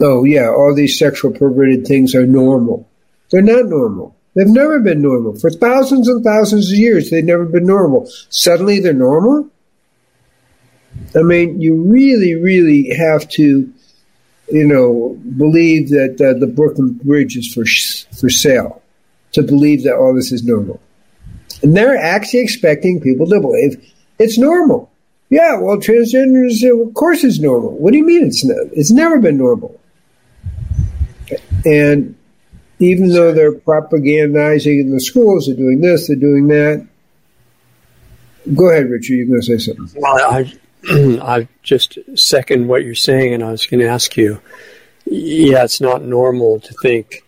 oh 0.00 0.24
yeah, 0.24 0.48
all 0.48 0.74
these 0.74 0.98
sexual 0.98 1.30
perverted 1.30 1.86
things 1.86 2.14
are 2.16 2.26
normal. 2.26 2.88
They're 3.30 3.40
not 3.40 3.66
normal. 3.66 4.15
They've 4.36 4.46
never 4.46 4.80
been 4.80 5.00
normal. 5.00 5.34
For 5.34 5.50
thousands 5.50 6.08
and 6.08 6.22
thousands 6.22 6.70
of 6.70 6.78
years, 6.78 7.08
they've 7.08 7.24
never 7.24 7.46
been 7.46 7.64
normal. 7.64 8.06
Suddenly 8.28 8.80
they're 8.80 8.92
normal? 8.92 9.48
I 11.16 11.22
mean, 11.22 11.58
you 11.58 11.74
really, 11.74 12.34
really 12.34 12.94
have 12.94 13.26
to, 13.30 13.72
you 14.52 14.66
know, 14.66 15.18
believe 15.38 15.88
that 15.88 16.20
uh, 16.20 16.38
the 16.38 16.46
Brooklyn 16.46 17.00
Bridge 17.02 17.36
is 17.36 17.52
for 17.52 17.64
for 18.18 18.28
sale 18.28 18.82
to 19.32 19.42
believe 19.42 19.84
that 19.84 19.96
all 19.96 20.14
this 20.14 20.32
is 20.32 20.44
normal. 20.44 20.80
And 21.62 21.74
they're 21.74 21.96
actually 21.96 22.40
expecting 22.40 23.00
people 23.00 23.26
to 23.26 23.40
believe 23.40 23.82
it's 24.18 24.38
normal. 24.38 24.90
Yeah, 25.30 25.58
well, 25.58 25.78
transgenders, 25.78 26.62
of 26.62 26.92
course, 26.92 27.24
is 27.24 27.40
normal. 27.40 27.70
What 27.78 27.92
do 27.92 27.98
you 27.98 28.06
mean 28.06 28.26
it's 28.26 28.44
not? 28.44 28.66
It's 28.72 28.92
never 28.92 29.18
been 29.18 29.38
normal. 29.38 29.80
And 31.64 32.14
even 32.78 33.08
though 33.08 33.32
they're 33.32 33.52
propagandizing 33.52 34.80
in 34.80 34.92
the 34.92 35.00
schools, 35.00 35.46
they're 35.46 35.56
doing 35.56 35.80
this, 35.80 36.08
they're 36.08 36.16
doing 36.16 36.48
that. 36.48 36.86
Go 38.54 38.70
ahead, 38.70 38.90
Richard. 38.90 39.14
You're 39.14 39.26
going 39.26 39.40
to 39.40 39.46
say 39.46 39.58
something. 39.58 40.00
Well, 40.00 40.18
I, 40.18 40.52
I 41.22 41.48
just 41.62 41.98
second 42.14 42.68
what 42.68 42.84
you're 42.84 42.94
saying, 42.94 43.34
and 43.34 43.42
I 43.42 43.50
was 43.50 43.66
going 43.66 43.80
to 43.80 43.88
ask 43.88 44.16
you. 44.16 44.40
Yeah, 45.04 45.64
it's 45.64 45.80
not 45.80 46.02
normal 46.02 46.60
to 46.60 46.74
think 46.82 47.22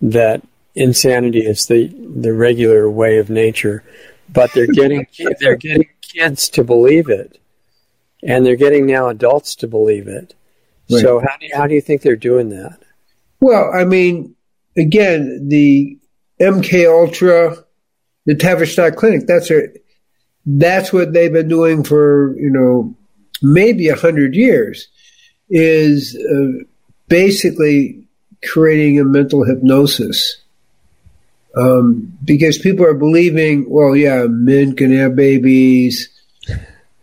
that 0.00 0.42
insanity 0.74 1.40
is 1.40 1.66
the 1.66 1.86
the 1.86 2.32
regular 2.32 2.90
way 2.90 3.18
of 3.18 3.30
nature, 3.30 3.84
but 4.28 4.52
they're 4.52 4.66
getting 4.66 5.06
they're 5.38 5.56
getting 5.56 5.88
kids 6.00 6.48
to 6.50 6.64
believe 6.64 7.08
it, 7.08 7.40
and 8.22 8.44
they're 8.44 8.56
getting 8.56 8.86
now 8.86 9.08
adults 9.08 9.54
to 9.56 9.68
believe 9.68 10.08
it. 10.08 10.34
Right. 10.90 11.00
So 11.00 11.20
how 11.20 11.36
do 11.38 11.46
you, 11.46 11.56
how 11.56 11.66
do 11.66 11.74
you 11.74 11.80
think 11.80 12.02
they're 12.02 12.16
doing 12.16 12.50
that? 12.50 12.80
Well, 13.40 13.70
I 13.72 13.84
mean, 13.84 14.34
again, 14.76 15.48
the 15.48 15.98
MK 16.40 16.88
Ultra, 16.88 17.56
the 18.26 18.34
Tavistock 18.34 18.96
Clinic. 18.96 19.26
That's 19.26 19.50
a 19.50 19.68
that's 20.44 20.92
what 20.92 21.12
they've 21.12 21.32
been 21.32 21.48
doing 21.48 21.84
for, 21.84 22.36
you 22.36 22.50
know, 22.50 22.96
maybe 23.42 23.88
a 23.88 23.96
hundred 23.96 24.34
years 24.34 24.88
is 25.48 26.16
uh, 26.16 26.64
basically 27.08 28.04
creating 28.44 28.98
a 28.98 29.04
mental 29.04 29.44
hypnosis. 29.44 30.38
Um, 31.54 32.16
because 32.24 32.56
people 32.58 32.86
are 32.86 32.94
believing, 32.94 33.68
well, 33.68 33.94
yeah, 33.94 34.26
men 34.26 34.74
can 34.74 34.90
have 34.96 35.14
babies, 35.14 36.08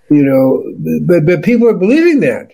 you 0.09 0.23
know, 0.23 0.63
but, 1.05 1.25
but 1.25 1.43
people 1.43 1.69
are 1.69 1.77
believing 1.77 2.21
that. 2.21 2.53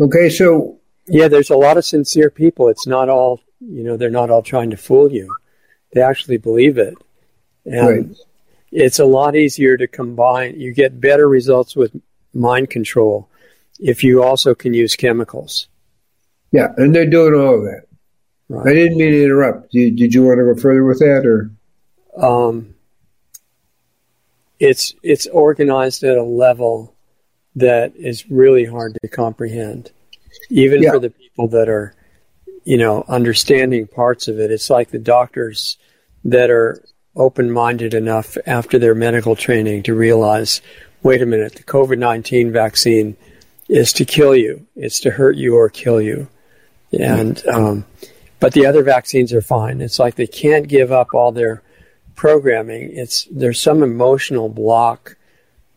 Okay, 0.00 0.30
so. 0.30 0.78
Yeah, 1.06 1.28
there's 1.28 1.50
a 1.50 1.56
lot 1.56 1.76
of 1.76 1.84
sincere 1.84 2.30
people. 2.30 2.68
It's 2.68 2.86
not 2.86 3.10
all, 3.10 3.40
you 3.60 3.82
know, 3.82 3.96
they're 3.96 4.10
not 4.10 4.30
all 4.30 4.42
trying 4.42 4.70
to 4.70 4.76
fool 4.76 5.10
you. 5.10 5.34
They 5.92 6.02
actually 6.02 6.38
believe 6.38 6.78
it. 6.78 6.94
And 7.64 7.88
right. 7.88 8.16
it's 8.70 8.98
a 8.98 9.04
lot 9.04 9.36
easier 9.36 9.76
to 9.76 9.86
combine. 9.86 10.60
You 10.60 10.72
get 10.72 11.00
better 11.00 11.28
results 11.28 11.74
with 11.74 11.92
mind 12.34 12.70
control 12.70 13.28
if 13.80 14.04
you 14.04 14.22
also 14.22 14.54
can 14.54 14.74
use 14.74 14.94
chemicals. 14.94 15.68
Yeah, 16.52 16.68
and 16.76 16.94
they're 16.94 17.10
doing 17.10 17.34
all 17.34 17.58
of 17.58 17.64
that. 17.64 17.82
Right. 18.48 18.68
I 18.68 18.74
didn't 18.74 18.98
mean 18.98 19.10
to 19.10 19.24
interrupt. 19.24 19.72
Did, 19.72 19.96
did 19.96 20.14
you 20.14 20.24
want 20.24 20.38
to 20.38 20.54
go 20.54 20.60
further 20.60 20.84
with 20.84 21.00
that, 21.00 21.26
or? 21.26 21.50
Um, 22.16 22.74
it's 24.60 24.94
it's 25.02 25.26
organized 25.26 26.04
at 26.04 26.16
a 26.16 26.22
level 26.22 26.94
that 27.56 27.96
is 27.96 28.30
really 28.30 28.64
hard 28.64 28.96
to 29.02 29.08
comprehend, 29.08 29.90
even 30.50 30.82
yeah. 30.82 30.92
for 30.92 31.00
the 31.00 31.10
people 31.10 31.48
that 31.48 31.68
are, 31.68 31.94
you 32.66 32.76
know, 32.76 33.04
understanding 33.08 33.86
parts 33.86 34.28
of 34.28 34.38
it. 34.38 34.50
It's 34.50 34.68
like 34.68 34.90
the 34.90 34.98
doctors 34.98 35.78
that 36.24 36.50
are 36.50 36.82
open-minded 37.14 37.94
enough 37.94 38.36
after 38.46 38.78
their 38.78 38.94
medical 38.94 39.36
training 39.36 39.84
to 39.84 39.94
realize, 39.94 40.60
wait 41.02 41.22
a 41.22 41.26
minute, 41.26 41.54
the 41.54 41.62
COVID 41.62 41.98
nineteen 41.98 42.52
vaccine 42.52 43.16
is 43.68 43.94
to 43.94 44.04
kill 44.04 44.36
you. 44.36 44.66
It's 44.76 45.00
to 45.00 45.10
hurt 45.10 45.36
you 45.36 45.56
or 45.56 45.70
kill 45.70 46.02
you, 46.02 46.28
and. 46.92 47.42
Um, 47.46 47.86
but 48.38 48.52
the 48.52 48.66
other 48.66 48.82
vaccines 48.82 49.32
are 49.32 49.40
fine. 49.40 49.80
It's 49.80 49.98
like 49.98 50.16
they 50.16 50.26
can't 50.26 50.68
give 50.68 50.92
up 50.92 51.14
all 51.14 51.32
their 51.32 51.62
programming. 52.16 52.94
It's 52.94 53.26
there's 53.30 53.58
some 53.58 53.82
emotional 53.82 54.50
block 54.50 55.16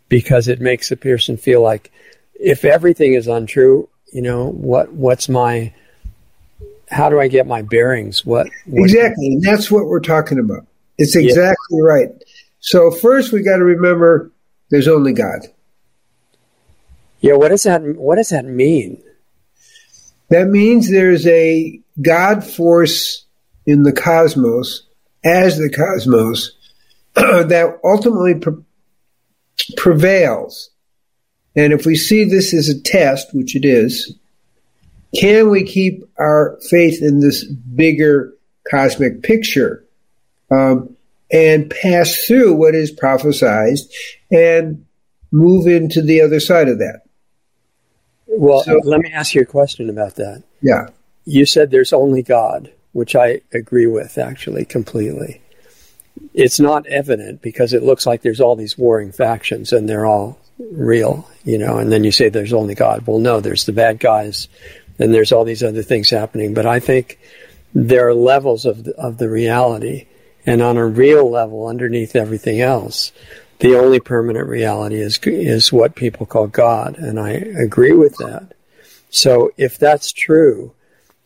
because 0.09 0.49
it 0.49 0.59
makes 0.59 0.91
a 0.91 0.97
person 0.97 1.37
feel 1.37 1.61
like 1.61 1.89
if 2.33 2.65
everything 2.65 3.13
is 3.13 3.27
untrue, 3.27 3.87
you 4.11 4.21
know, 4.21 4.49
what 4.49 4.91
what's 4.91 5.29
my 5.29 5.73
how 6.89 7.09
do 7.09 7.19
I 7.19 7.27
get 7.27 7.47
my 7.47 7.61
bearings? 7.61 8.25
What, 8.25 8.47
what 8.65 8.83
Exactly. 8.83 9.27
And 9.27 9.43
that's 9.43 9.69
what 9.69 9.85
we're 9.85 9.99
talking 9.99 10.39
about. 10.39 10.65
It's 10.97 11.15
exactly 11.15 11.79
yeah. 11.79 11.87
right. 11.87 12.09
So 12.59 12.91
first 12.91 13.31
we 13.31 13.41
got 13.41 13.57
to 13.57 13.63
remember 13.63 14.31
there's 14.69 14.87
only 14.87 15.13
God. 15.13 15.47
Yeah, 17.21 17.33
what 17.33 17.49
does 17.49 17.63
that 17.63 17.81
what 17.97 18.15
does 18.15 18.29
that 18.29 18.45
mean? 18.45 19.01
That 20.29 20.47
means 20.47 20.89
there's 20.89 21.25
a 21.27 21.81
God 22.01 22.43
force 22.43 23.25
in 23.65 23.83
the 23.83 23.91
cosmos 23.91 24.83
as 25.23 25.57
the 25.57 25.69
cosmos 25.69 26.55
that 27.15 27.79
ultimately 27.83 28.35
pre- 28.35 28.63
prevails. 29.75 30.69
And 31.55 31.73
if 31.73 31.85
we 31.85 31.95
see 31.95 32.23
this 32.23 32.53
as 32.53 32.69
a 32.69 32.79
test, 32.79 33.33
which 33.33 33.55
it 33.55 33.65
is, 33.65 34.15
can 35.15 35.49
we 35.49 35.63
keep 35.63 36.03
our 36.17 36.57
faith 36.69 37.01
in 37.01 37.19
this 37.19 37.43
bigger 37.45 38.33
cosmic 38.69 39.23
picture 39.23 39.85
um, 40.51 40.95
and 41.31 41.69
pass 41.69 42.25
through 42.25 42.53
what 42.53 42.75
is 42.75 42.91
prophesized 42.91 43.91
and 44.31 44.85
move 45.31 45.67
into 45.67 46.01
the 46.01 46.21
other 46.21 46.39
side 46.39 46.67
of 46.67 46.79
that? 46.79 47.01
Well, 48.27 48.63
so, 48.63 48.79
let 48.83 49.01
me 49.01 49.11
ask 49.11 49.33
you 49.33 49.41
a 49.41 49.45
question 49.45 49.89
about 49.89 50.15
that. 50.15 50.43
Yeah 50.61 50.89
you 51.29 51.45
said 51.45 51.69
there's 51.69 51.93
only 51.93 52.23
God, 52.23 52.71
which 52.93 53.15
I 53.15 53.41
agree 53.53 53.85
with 53.85 54.17
actually 54.17 54.65
completely. 54.65 55.41
It's 56.33 56.59
not 56.59 56.87
evident 56.87 57.41
because 57.41 57.71
it 57.71 57.83
looks 57.83 58.07
like 58.07 58.23
there's 58.23 58.41
all 58.41 58.55
these 58.55 58.77
warring 58.77 59.11
factions 59.11 59.71
and 59.71 59.87
they're 59.87 60.07
all 60.07 60.39
real, 60.71 61.29
you 61.43 61.57
know, 61.57 61.77
and 61.77 61.91
then 61.91 62.03
you 62.03 62.11
say 62.11 62.29
there's 62.29 62.51
only 62.51 62.73
God. 62.73 63.05
Well, 63.05 63.19
no, 63.19 63.39
there's 63.39 63.65
the 63.65 63.73
bad 63.73 63.99
guys 63.99 64.47
and 64.99 65.13
there's 65.13 65.31
all 65.31 65.45
these 65.45 65.63
other 65.63 65.81
things 65.81 66.09
happening. 66.09 66.53
But 66.53 66.65
I 66.65 66.79
think 66.79 67.19
there 67.73 68.07
are 68.07 68.13
levels 68.13 68.65
of 68.65 68.83
the, 68.83 68.95
of 68.95 69.17
the 69.17 69.29
reality 69.29 70.07
and 70.45 70.61
on 70.61 70.77
a 70.77 70.85
real 70.85 71.29
level 71.29 71.67
underneath 71.67 72.15
everything 72.15 72.61
else, 72.61 73.11
the 73.59 73.77
only 73.77 73.99
permanent 73.99 74.47
reality 74.47 74.95
is, 74.97 75.19
is 75.23 75.71
what 75.71 75.95
people 75.95 76.25
call 76.25 76.47
God. 76.47 76.97
And 76.97 77.19
I 77.19 77.31
agree 77.31 77.93
with 77.93 78.15
that. 78.17 78.53
So 79.09 79.51
if 79.57 79.77
that's 79.77 80.11
true, 80.11 80.73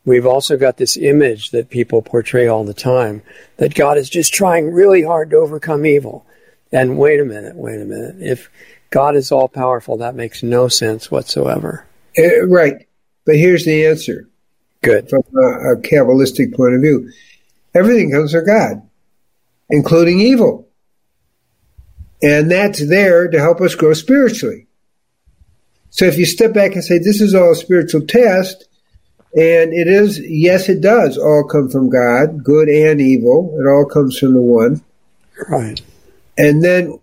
We've 0.05 0.25
also 0.25 0.57
got 0.57 0.77
this 0.77 0.97
image 0.97 1.51
that 1.51 1.69
people 1.69 2.01
portray 2.01 2.47
all 2.47 2.65
the 2.65 2.73
time 2.73 3.21
that 3.57 3.73
God 3.73 3.97
is 3.97 4.09
just 4.09 4.33
trying 4.33 4.73
really 4.73 5.03
hard 5.03 5.29
to 5.29 5.37
overcome 5.37 5.85
evil. 5.85 6.25
And 6.71 6.97
wait 6.97 7.19
a 7.19 7.25
minute, 7.25 7.55
wait 7.55 7.79
a 7.79 7.85
minute. 7.85 8.15
If 8.19 8.49
God 8.89 9.15
is 9.15 9.31
all 9.31 9.47
powerful, 9.47 9.97
that 9.97 10.15
makes 10.15 10.43
no 10.43 10.67
sense 10.67 11.09
whatsoever. 11.09 11.85
Uh, 12.17 12.45
right. 12.47 12.85
But 13.25 13.35
here's 13.35 13.65
the 13.65 13.85
answer. 13.85 14.27
Good. 14.81 15.09
From 15.09 15.23
a, 15.35 15.73
a 15.73 15.77
Kabbalistic 15.77 16.55
point 16.55 16.75
of 16.75 16.81
view 16.81 17.09
everything 17.73 18.11
comes 18.11 18.31
from 18.31 18.45
God, 18.45 18.87
including 19.69 20.19
evil. 20.19 20.67
And 22.21 22.49
that's 22.51 22.87
there 22.87 23.27
to 23.27 23.39
help 23.39 23.59
us 23.61 23.75
grow 23.75 23.93
spiritually. 23.93 24.67
So 25.89 26.05
if 26.05 26.17
you 26.17 26.25
step 26.25 26.53
back 26.53 26.73
and 26.73 26.83
say, 26.83 26.97
this 26.97 27.21
is 27.21 27.35
all 27.35 27.51
a 27.51 27.55
spiritual 27.55 28.05
test, 28.07 28.65
and 29.35 29.73
it 29.73 29.87
is, 29.87 30.19
yes, 30.19 30.69
it 30.69 30.81
does 30.81 31.17
all 31.17 31.47
come 31.51 31.69
from 31.69 31.89
God, 31.89 32.43
good 32.43 32.69
and 32.69 33.01
evil. 33.01 33.57
It 33.59 33.67
all 33.67 33.85
comes 33.85 34.17
from 34.17 34.33
the 34.33 34.41
one. 34.41 34.81
Right. 35.49 35.81
And 36.37 36.63
then 36.63 36.99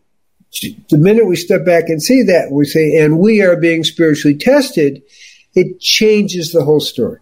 the 0.88 0.98
minute 0.98 1.26
we 1.26 1.36
step 1.36 1.64
back 1.64 1.84
and 1.88 2.02
see 2.02 2.22
that, 2.24 2.48
we 2.50 2.64
say, 2.64 2.96
and 2.96 3.18
we 3.18 3.42
are 3.42 3.56
being 3.56 3.84
spiritually 3.84 4.36
tested, 4.36 5.02
it 5.54 5.80
changes 5.80 6.52
the 6.52 6.64
whole 6.64 6.80
story. 6.80 7.20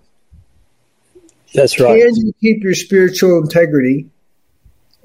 That's 1.55 1.81
right. 1.81 2.01
Can 2.01 2.17
you 2.17 2.35
keep 2.41 2.63
your 2.63 2.75
spiritual 2.75 3.39
integrity 3.39 4.11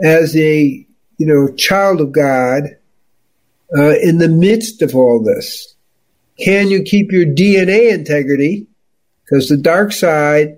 as 0.02 0.36
a, 0.36 0.86
you 1.18 1.26
know, 1.26 1.54
child 1.56 2.02
of 2.02 2.12
God 2.12 2.64
uh, 3.76 3.96
in 4.02 4.18
the 4.18 4.28
midst 4.28 4.82
of 4.82 4.96
all 4.96 5.24
this? 5.24 5.76
Can 6.38 6.68
you 6.68 6.84
keep 6.84 7.12
your 7.12 7.26
DNA 7.26 7.94
integrity 7.94 8.68
because 9.24 9.48
the 9.48 9.58
dark 9.58 9.94
side 9.94 10.58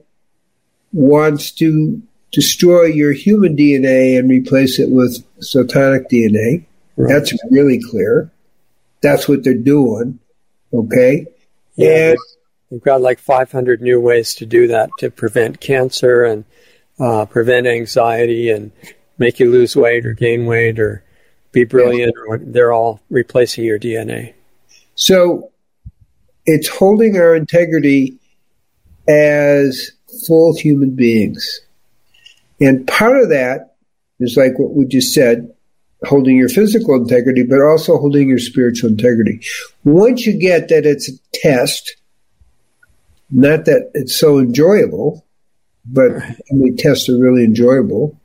wants 0.92 1.52
to 1.52 2.02
destroy 2.36 2.84
your 2.84 3.14
human 3.14 3.56
DNA 3.56 4.20
and 4.20 4.30
replace 4.30 4.78
it 4.78 4.90
with 4.90 5.24
satanic 5.40 6.10
DNA. 6.10 6.66
Right. 6.98 7.14
That's 7.14 7.34
really 7.50 7.82
clear. 7.90 8.32
That's 9.02 9.28
what 9.28 9.44
they're 9.44 9.54
doing. 9.54 10.20
Okay. 10.74 11.28
Yeah, 11.76 12.10
and 12.10 12.18
we've 12.70 12.84
got 12.84 13.02
like 13.02 13.20
500 13.20 13.82
new 13.82 14.00
ways 14.00 14.36
to 14.36 14.46
do 14.46 14.68
that 14.68 14.90
to 15.00 15.10
prevent 15.10 15.60
cancer 15.60 16.24
and 16.24 16.46
uh, 17.00 17.26
prevent 17.26 17.68
anxiety 17.68 18.50
and 18.50 18.72
make 19.18 19.40
you 19.40 19.52
lose 19.52 19.76
weight 19.76 20.06
or 20.06 20.14
gain 20.14 20.46
weight 20.46 20.80
or 20.80 21.04
be 21.52 21.64
brilliant. 21.64 22.14
Or 22.28 22.38
they're 22.38 22.74
all 22.74 23.02
replacing 23.10 23.66
your 23.66 23.80
DNA. 23.80 24.34
So 24.96 25.52
it's 26.46 26.68
holding 26.68 27.18
our 27.18 27.36
integrity 27.36 28.18
as 29.08 29.92
full 30.28 30.56
human 30.56 30.96
beings. 30.96 31.62
And 32.60 32.88
part 32.88 33.18
of 33.18 33.30
that 33.30 33.76
is 34.20 34.38
like 34.38 34.58
what 34.58 34.74
we 34.74 34.86
just 34.86 35.14
said, 35.14 35.52
holding 36.06 36.38
your 36.38 36.50
physical 36.50 36.96
integrity, 36.96 37.44
but 37.44 37.62
also 37.62 37.98
holding 37.98 38.30
your 38.30 38.40
spiritual 38.40 38.90
integrity. 38.90 39.42
Once 39.84 40.26
you 40.26 40.40
get 40.40 40.70
that 40.70 40.86
it's 40.86 41.10
a 41.10 41.14
test, 41.34 41.98
not 43.30 43.66
that 43.66 43.92
it's 43.94 44.20
so 44.20 44.40
enjoyable, 44.40 45.26
but 45.86 46.12
I 46.12 46.36
mean, 46.52 46.78
tests 46.78 47.10
are 47.10 47.18
really 47.18 47.44
enjoyable. 47.44 48.20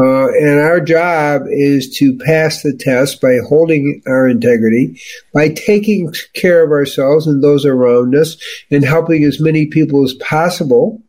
Uh, 0.00 0.28
and 0.28 0.60
our 0.60 0.80
job 0.80 1.42
is 1.48 1.96
to 1.98 2.16
pass 2.18 2.62
the 2.62 2.72
test 2.72 3.20
by 3.20 3.38
holding 3.48 4.00
our 4.06 4.28
integrity, 4.28 5.00
by 5.34 5.48
taking 5.48 6.12
care 6.34 6.64
of 6.64 6.70
ourselves 6.70 7.26
and 7.26 7.42
those 7.42 7.64
around 7.64 8.14
us, 8.14 8.36
and 8.70 8.84
helping 8.84 9.24
as 9.24 9.40
many 9.40 9.66
people 9.66 10.04
as 10.04 10.14
possible. 10.14 11.02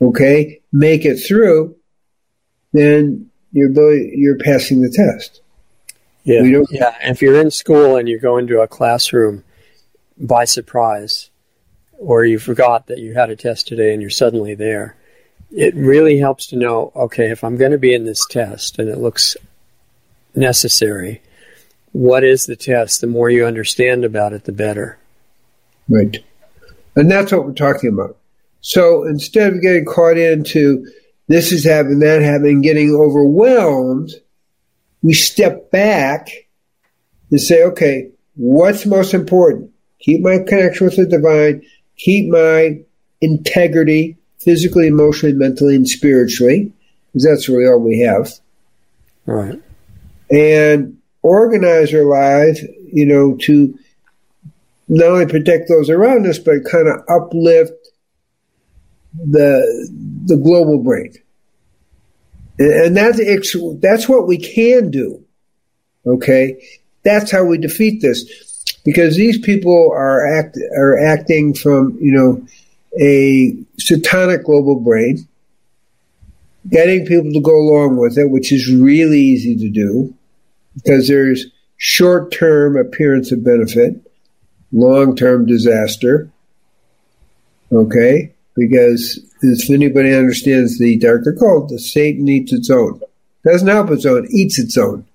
Okay, 0.00 0.60
make 0.72 1.04
it 1.04 1.16
through. 1.18 1.76
Then 2.72 3.30
you're 3.52 3.94
you're 3.94 4.38
passing 4.38 4.80
the 4.80 4.90
test. 4.90 5.42
Yeah, 6.24 6.42
yeah. 6.70 6.96
If 7.02 7.20
you're 7.20 7.40
in 7.40 7.50
school 7.50 7.96
and 7.96 8.08
you 8.08 8.18
go 8.18 8.38
into 8.38 8.60
a 8.60 8.68
classroom 8.68 9.44
by 10.18 10.44
surprise, 10.44 11.30
or 11.98 12.24
you 12.24 12.38
forgot 12.38 12.86
that 12.86 12.98
you 12.98 13.14
had 13.14 13.30
a 13.30 13.36
test 13.36 13.68
today 13.68 13.92
and 13.92 14.00
you're 14.00 14.10
suddenly 14.10 14.54
there 14.54 14.96
it 15.50 15.74
really 15.74 16.18
helps 16.18 16.48
to 16.48 16.56
know 16.56 16.92
okay, 16.94 17.30
if 17.30 17.44
I'm 17.44 17.56
going 17.56 17.72
to 17.72 17.78
be 17.78 17.94
in 17.94 18.04
this 18.04 18.26
test 18.26 18.78
and 18.78 18.88
it 18.88 18.98
looks 18.98 19.36
necessary. 20.34 21.22
What 21.92 22.22
is 22.22 22.46
the 22.46 22.56
test? 22.56 23.00
The 23.00 23.06
more 23.06 23.30
you 23.30 23.46
understand 23.46 24.04
about 24.04 24.32
it, 24.32 24.44
the 24.44 24.52
better. 24.52 24.98
Right. 25.88 26.18
And 26.94 27.10
that's 27.10 27.32
what 27.32 27.46
we're 27.46 27.54
talking 27.54 27.92
about. 27.92 28.16
So 28.60 29.04
instead 29.04 29.54
of 29.54 29.62
getting 29.62 29.86
caught 29.86 30.18
into 30.18 30.86
this 31.28 31.52
is 31.52 31.64
happening, 31.64 32.00
that 32.00 32.22
happening, 32.22 32.60
getting 32.60 32.94
overwhelmed, 32.94 34.10
we 35.02 35.14
step 35.14 35.70
back 35.70 36.28
and 37.30 37.40
say, 37.40 37.62
okay, 37.64 38.10
what's 38.34 38.84
most 38.84 39.14
important? 39.14 39.70
Keep 40.00 40.22
my 40.22 40.38
connection 40.38 40.86
with 40.86 40.96
the 40.96 41.06
divine, 41.06 41.62
keep 41.98 42.30
my 42.30 42.80
integrity 43.20 44.16
physically, 44.38 44.86
emotionally, 44.86 45.34
mentally, 45.34 45.74
and 45.74 45.88
spiritually, 45.88 46.72
because 47.12 47.24
that's 47.24 47.48
really 47.48 47.66
all 47.66 47.80
we 47.80 47.98
have. 48.00 48.32
Right. 49.26 49.60
And 50.30 50.98
organize 51.22 51.92
our 51.92 52.04
lives, 52.04 52.60
you 52.92 53.04
know, 53.04 53.36
to 53.42 53.78
not 54.88 55.08
only 55.08 55.26
protect 55.26 55.68
those 55.68 55.90
around 55.90 56.26
us, 56.26 56.38
but 56.38 56.64
kind 56.64 56.88
of 56.88 57.02
uplift 57.08 57.72
the 59.14 59.90
the 60.26 60.36
global 60.36 60.82
brain. 60.82 61.12
And 62.58 62.96
that's 62.96 63.20
that's 63.80 64.08
what 64.08 64.26
we 64.26 64.38
can 64.38 64.90
do. 64.90 65.24
Okay, 66.06 66.62
that's 67.02 67.30
how 67.30 67.44
we 67.44 67.58
defeat 67.58 68.00
this, 68.00 68.24
because 68.88 69.16
these 69.16 69.36
people 69.38 69.92
are 69.92 70.26
act 70.26 70.56
are 70.74 70.98
acting 70.98 71.52
from 71.52 71.98
you 72.00 72.10
know 72.10 72.42
a 72.98 73.54
satanic 73.78 74.46
global 74.46 74.80
brain, 74.80 75.28
getting 76.70 77.04
people 77.04 77.30
to 77.30 77.40
go 77.40 77.54
along 77.54 77.98
with 77.98 78.16
it, 78.16 78.30
which 78.30 78.50
is 78.50 78.72
really 78.72 79.20
easy 79.20 79.56
to 79.56 79.68
do, 79.68 80.14
because 80.74 81.06
there's 81.06 81.44
short 81.76 82.32
term 82.32 82.78
appearance 82.78 83.30
of 83.30 83.44
benefit, 83.44 83.94
long 84.72 85.14
term 85.14 85.44
disaster. 85.44 86.30
Okay, 87.70 88.32
because 88.56 89.20
if 89.42 89.68
anybody 89.68 90.14
understands 90.14 90.78
the 90.78 90.98
darker 90.98 91.36
cult, 91.38 91.68
the 91.68 91.78
Satan 91.78 92.26
eats 92.26 92.54
its 92.54 92.70
own. 92.70 93.02
Doesn't 93.44 93.68
help 93.68 93.90
its 93.90 94.06
own, 94.06 94.26
eats 94.30 94.58
its 94.58 94.78
own. 94.78 95.06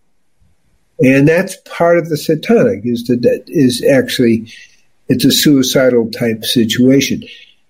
And 0.99 1.27
that's 1.27 1.57
part 1.65 1.97
of 1.97 2.09
the 2.09 2.17
satanic 2.17 2.81
is 2.83 3.05
that 3.07 3.43
is 3.47 3.83
actually 3.83 4.51
it's 5.09 5.25
a 5.25 5.31
suicidal 5.31 6.09
type 6.11 6.45
situation. 6.45 7.23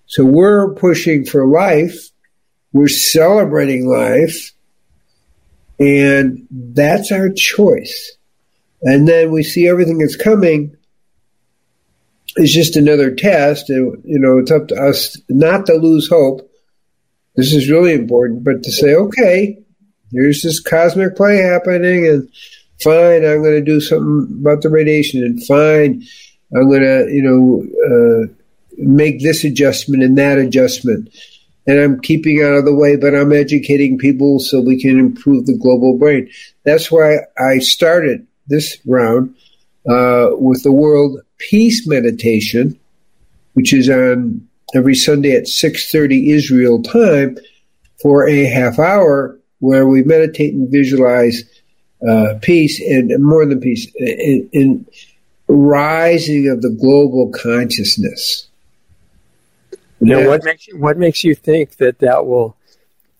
So 0.06 0.24
we're 0.24 0.74
pushing 0.74 1.24
for 1.24 1.46
life, 1.46 2.10
we're 2.72 2.88
celebrating 2.88 3.88
life, 3.88 4.52
and 5.80 6.46
that's 6.50 7.10
our 7.10 7.30
choice. 7.30 8.16
And 8.82 9.08
then 9.08 9.32
we 9.32 9.42
see 9.42 9.66
everything 9.66 9.98
that's 9.98 10.16
coming 10.16 10.76
is 12.36 12.52
just 12.52 12.76
another 12.76 13.14
test. 13.14 13.70
And, 13.70 14.02
you 14.04 14.18
know, 14.18 14.38
it's 14.38 14.50
up 14.50 14.68
to 14.68 14.76
us 14.76 15.18
not 15.28 15.66
to 15.66 15.74
lose 15.74 16.08
hope. 16.08 16.50
This 17.36 17.52
is 17.54 17.70
really 17.70 17.94
important, 17.94 18.44
but 18.44 18.62
to 18.62 18.70
say, 18.70 18.94
okay, 18.94 19.58
here's 20.12 20.42
this 20.42 20.60
cosmic 20.60 21.16
play 21.16 21.38
happening, 21.38 22.06
and 22.06 22.28
fine, 22.82 23.24
I'm 23.24 23.42
going 23.42 23.54
to 23.54 23.62
do 23.64 23.80
something 23.80 24.38
about 24.40 24.62
the 24.62 24.70
radiation, 24.70 25.22
and 25.22 25.44
fine, 25.44 26.02
I'm 26.54 26.68
going 26.68 26.82
to, 26.82 27.08
you 27.10 27.22
know, 27.22 27.64
uh, 27.86 28.34
make 28.76 29.22
this 29.22 29.44
adjustment 29.44 30.02
and 30.02 30.18
that 30.18 30.38
adjustment. 30.38 31.08
And 31.66 31.80
I'm 31.80 32.00
keeping 32.00 32.42
out 32.42 32.54
of 32.54 32.64
the 32.64 32.74
way, 32.74 32.96
but 32.96 33.14
I'm 33.14 33.32
educating 33.32 33.96
people 33.96 34.38
so 34.38 34.60
we 34.60 34.80
can 34.80 34.98
improve 34.98 35.46
the 35.46 35.56
global 35.56 35.96
brain. 35.96 36.30
That's 36.64 36.92
why 36.92 37.18
I 37.38 37.58
started 37.58 38.26
this 38.46 38.78
round 38.86 39.34
uh, 39.88 40.30
with 40.32 40.62
the 40.62 40.72
World 40.72 41.20
Peace 41.38 41.86
Meditation, 41.86 42.78
which 43.54 43.72
is 43.72 43.88
on 43.88 44.46
every 44.74 44.94
Sunday 44.94 45.34
at 45.34 45.44
6:30 45.44 46.28
Israel 46.28 46.82
time 46.82 47.38
for 48.02 48.28
a 48.28 48.44
half 48.44 48.78
hour, 48.78 49.38
where 49.60 49.86
we 49.88 50.02
meditate 50.02 50.52
and 50.52 50.70
visualize 50.70 51.44
uh, 52.08 52.34
peace 52.42 52.80
and 52.80 53.10
more 53.22 53.46
than 53.46 53.60
peace, 53.60 53.90
in, 53.96 54.48
in 54.52 54.86
rising 55.48 56.48
of 56.48 56.62
the 56.62 56.70
global 56.70 57.30
consciousness. 57.30 58.48
Now, 60.00 60.26
what 60.26 60.44
makes 60.44 60.66
you, 60.66 60.78
what 60.78 60.98
makes 60.98 61.24
you 61.24 61.34
think 61.34 61.76
that 61.76 62.00
that 62.00 62.26
will 62.26 62.56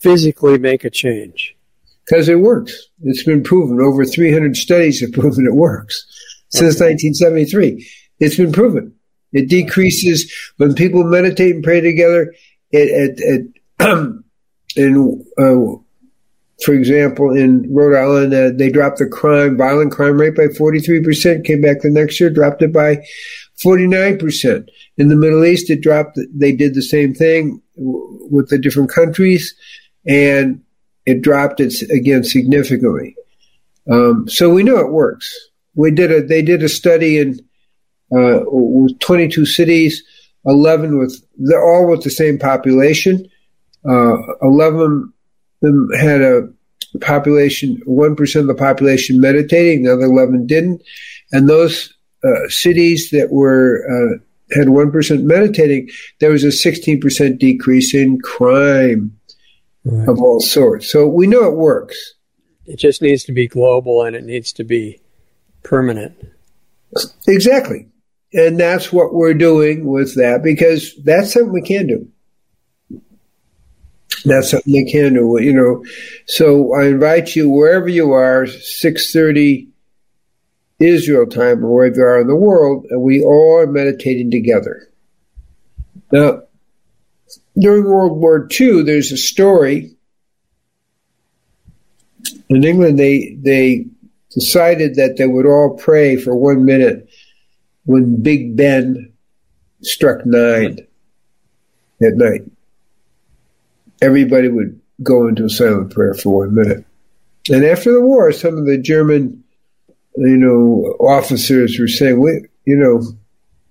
physically 0.01 0.59
make 0.59 0.85
a 0.85 0.91
change? 0.91 1.57
Because 2.05 2.29
it 2.29 2.41
works. 2.41 2.89
It's 3.03 3.23
been 3.23 3.43
proven. 3.43 3.81
Over 3.81 4.05
300 4.05 4.57
studies 4.57 5.01
have 5.01 5.13
proven 5.21 5.47
it 5.47 5.55
works 5.55 6.07
since 6.51 6.77
okay. 6.77 6.93
1973. 6.93 7.89
It's 8.21 8.37
been 8.37 8.53
proven. 8.53 8.95
It 9.33 9.49
decreases 9.49 10.33
when 10.59 10.75
people 10.75 11.05
meditate 11.05 11.55
and 11.55 11.65
pray 11.65 11.81
together. 11.81 12.35
It, 12.71 13.19
it, 13.19 13.53
it 13.79 14.25
in, 14.77 15.25
uh, 15.39 15.83
for 16.63 16.73
example, 16.73 17.37
in 17.37 17.67
Rhode 17.73 17.97
Island, 17.97 18.35
uh, 18.35 18.51
they 18.57 18.71
dropped 18.71 18.99
the 18.99 19.07
crime, 19.07 19.57
violent 19.57 19.93
crime 19.93 20.21
rate 20.21 20.37
by 20.37 20.47
43%, 20.47 21.45
came 21.45 21.61
back 21.61 21.81
the 21.81 21.91
next 21.91 22.21
year, 22.21 22.31
dropped 22.31 22.63
it 22.63 22.73
by 22.73 23.05
49%. 23.65 24.69
In 24.97 25.09
the 25.09 25.17
Middle 25.17 25.45
East, 25.45 25.71
it 25.71 25.81
dropped, 25.81 26.19
they 26.33 26.53
did 26.53 26.75
the 26.75 26.83
same 26.83 27.13
thing 27.13 27.61
with 27.77 28.49
the 28.51 28.59
different 28.59 28.91
countries, 28.91 29.55
and 30.07 30.63
it 31.07 31.23
dropped 31.23 31.61
it 31.61 31.75
again 31.91 32.23
significantly. 32.23 33.17
Um, 33.91 34.29
so 34.29 34.51
we 34.51 34.63
know 34.63 34.79
it 34.79 34.93
works. 34.93 35.37
We 35.75 35.91
did 35.91 36.13
a, 36.13 36.23
they 36.23 36.43
did 36.43 36.63
a 36.63 36.69
study 36.69 37.19
in, 37.19 37.41
uh, 38.17 38.41
with 38.47 38.99
22 39.01 39.45
cities, 39.45 40.05
11 40.47 40.99
with, 40.99 41.21
they're 41.37 41.65
all 41.65 41.89
with 41.89 42.05
the 42.05 42.11
same 42.11 42.39
population. 42.39 43.29
Uh, 43.87 44.17
11 44.41 44.81
of 44.81 45.14
them 45.65 45.89
had 45.99 46.21
a 46.21 46.49
population, 47.01 47.81
1% 47.87 48.41
of 48.41 48.47
the 48.47 48.55
population 48.55 49.21
meditating, 49.21 49.83
the 49.83 49.93
other 49.93 50.05
11 50.05 50.47
didn't. 50.47 50.83
And 51.33 51.49
those 51.49 51.93
uh, 52.23 52.49
cities 52.49 53.11
that 53.11 53.31
were, 53.31 53.85
uh, 53.91 54.57
had 54.57 54.69
1% 54.69 55.23
meditating, 55.23 55.89
there 56.21 56.31
was 56.31 56.45
a 56.45 56.49
16% 56.49 57.39
decrease 57.39 57.95
in 57.95 58.21
crime 58.21 59.19
right. 59.85 60.09
of 60.09 60.21
all 60.21 60.41
sorts. 60.41 60.91
So 60.91 61.07
we 61.07 61.27
know 61.27 61.45
it 61.45 61.57
works. 61.57 62.15
It 62.67 62.79
just 62.79 63.03
needs 63.03 63.25
to 63.25 63.33
be 63.33 63.47
global 63.47 64.03
and 64.03 64.17
it 64.17 64.25
needs 64.25 64.53
to 64.55 64.65
be 64.65 65.01
permanent. 65.63 66.17
Exactly. 67.27 67.89
And 68.33 68.59
that's 68.59 68.93
what 68.93 69.15
we're 69.15 69.35
doing 69.35 69.87
with 69.87 70.17
that 70.17 70.43
because 70.43 70.95
that's 71.05 71.33
something 71.33 71.53
we 71.53 71.63
can 71.63 71.87
do. 71.87 72.09
That's 74.25 74.51
something 74.51 74.73
they 74.73 74.91
can 74.91 75.15
do, 75.15 75.39
you 75.41 75.53
know. 75.53 75.85
So 76.27 76.75
I 76.75 76.87
invite 76.87 77.37
you 77.37 77.51
wherever 77.51 77.89
you 77.89 78.13
are, 78.13 78.47
six 78.47 79.13
thirty 79.13 79.69
Israel 80.79 81.27
time 81.27 81.65
or 81.65 81.73
wherever 81.73 81.97
you 81.97 82.03
are 82.03 82.21
in 82.21 82.27
the 82.27 82.37
world, 82.37 82.87
and 82.91 83.03
we 83.03 83.23
all 83.23 83.59
are 83.59 83.67
meditating 83.67 84.31
together. 84.31 84.89
Now, 86.13 86.43
during 87.59 87.85
World 87.85 88.19
War 88.19 88.49
II, 88.61 88.83
there's 88.83 89.13
a 89.13 89.17
story. 89.17 89.97
In 92.49 92.65
England, 92.65 92.99
they 92.99 93.37
they 93.41 93.87
decided 94.31 94.97
that 94.97 95.17
they 95.17 95.27
would 95.27 95.47
all 95.47 95.77
pray 95.77 96.17
for 96.17 96.35
one 96.35 96.65
minute 96.65 97.09
when 97.85 98.23
Big 98.23 98.57
Ben 98.57 99.13
struck 99.83 100.25
nine 100.27 100.79
at 102.03 102.15
night. 102.15 102.43
Everybody 104.05 104.49
would 104.49 104.81
go 105.03 105.27
into 105.27 105.45
a 105.45 105.51
silent 105.51 105.93
prayer 105.93 106.15
for 106.15 106.47
one 106.47 106.55
minute. 106.55 106.85
And 107.51 107.65
after 107.65 107.93
the 107.93 108.01
war, 108.01 108.33
some 108.33 108.57
of 108.57 108.67
the 108.67 108.79
German, 108.79 109.43
you 110.17 110.37
know, 110.37 110.97
officers 111.01 111.79
were 111.79 111.89
saying, 111.89 112.21
we, 112.21 112.47
you 112.65 112.77
know, 112.77 113.03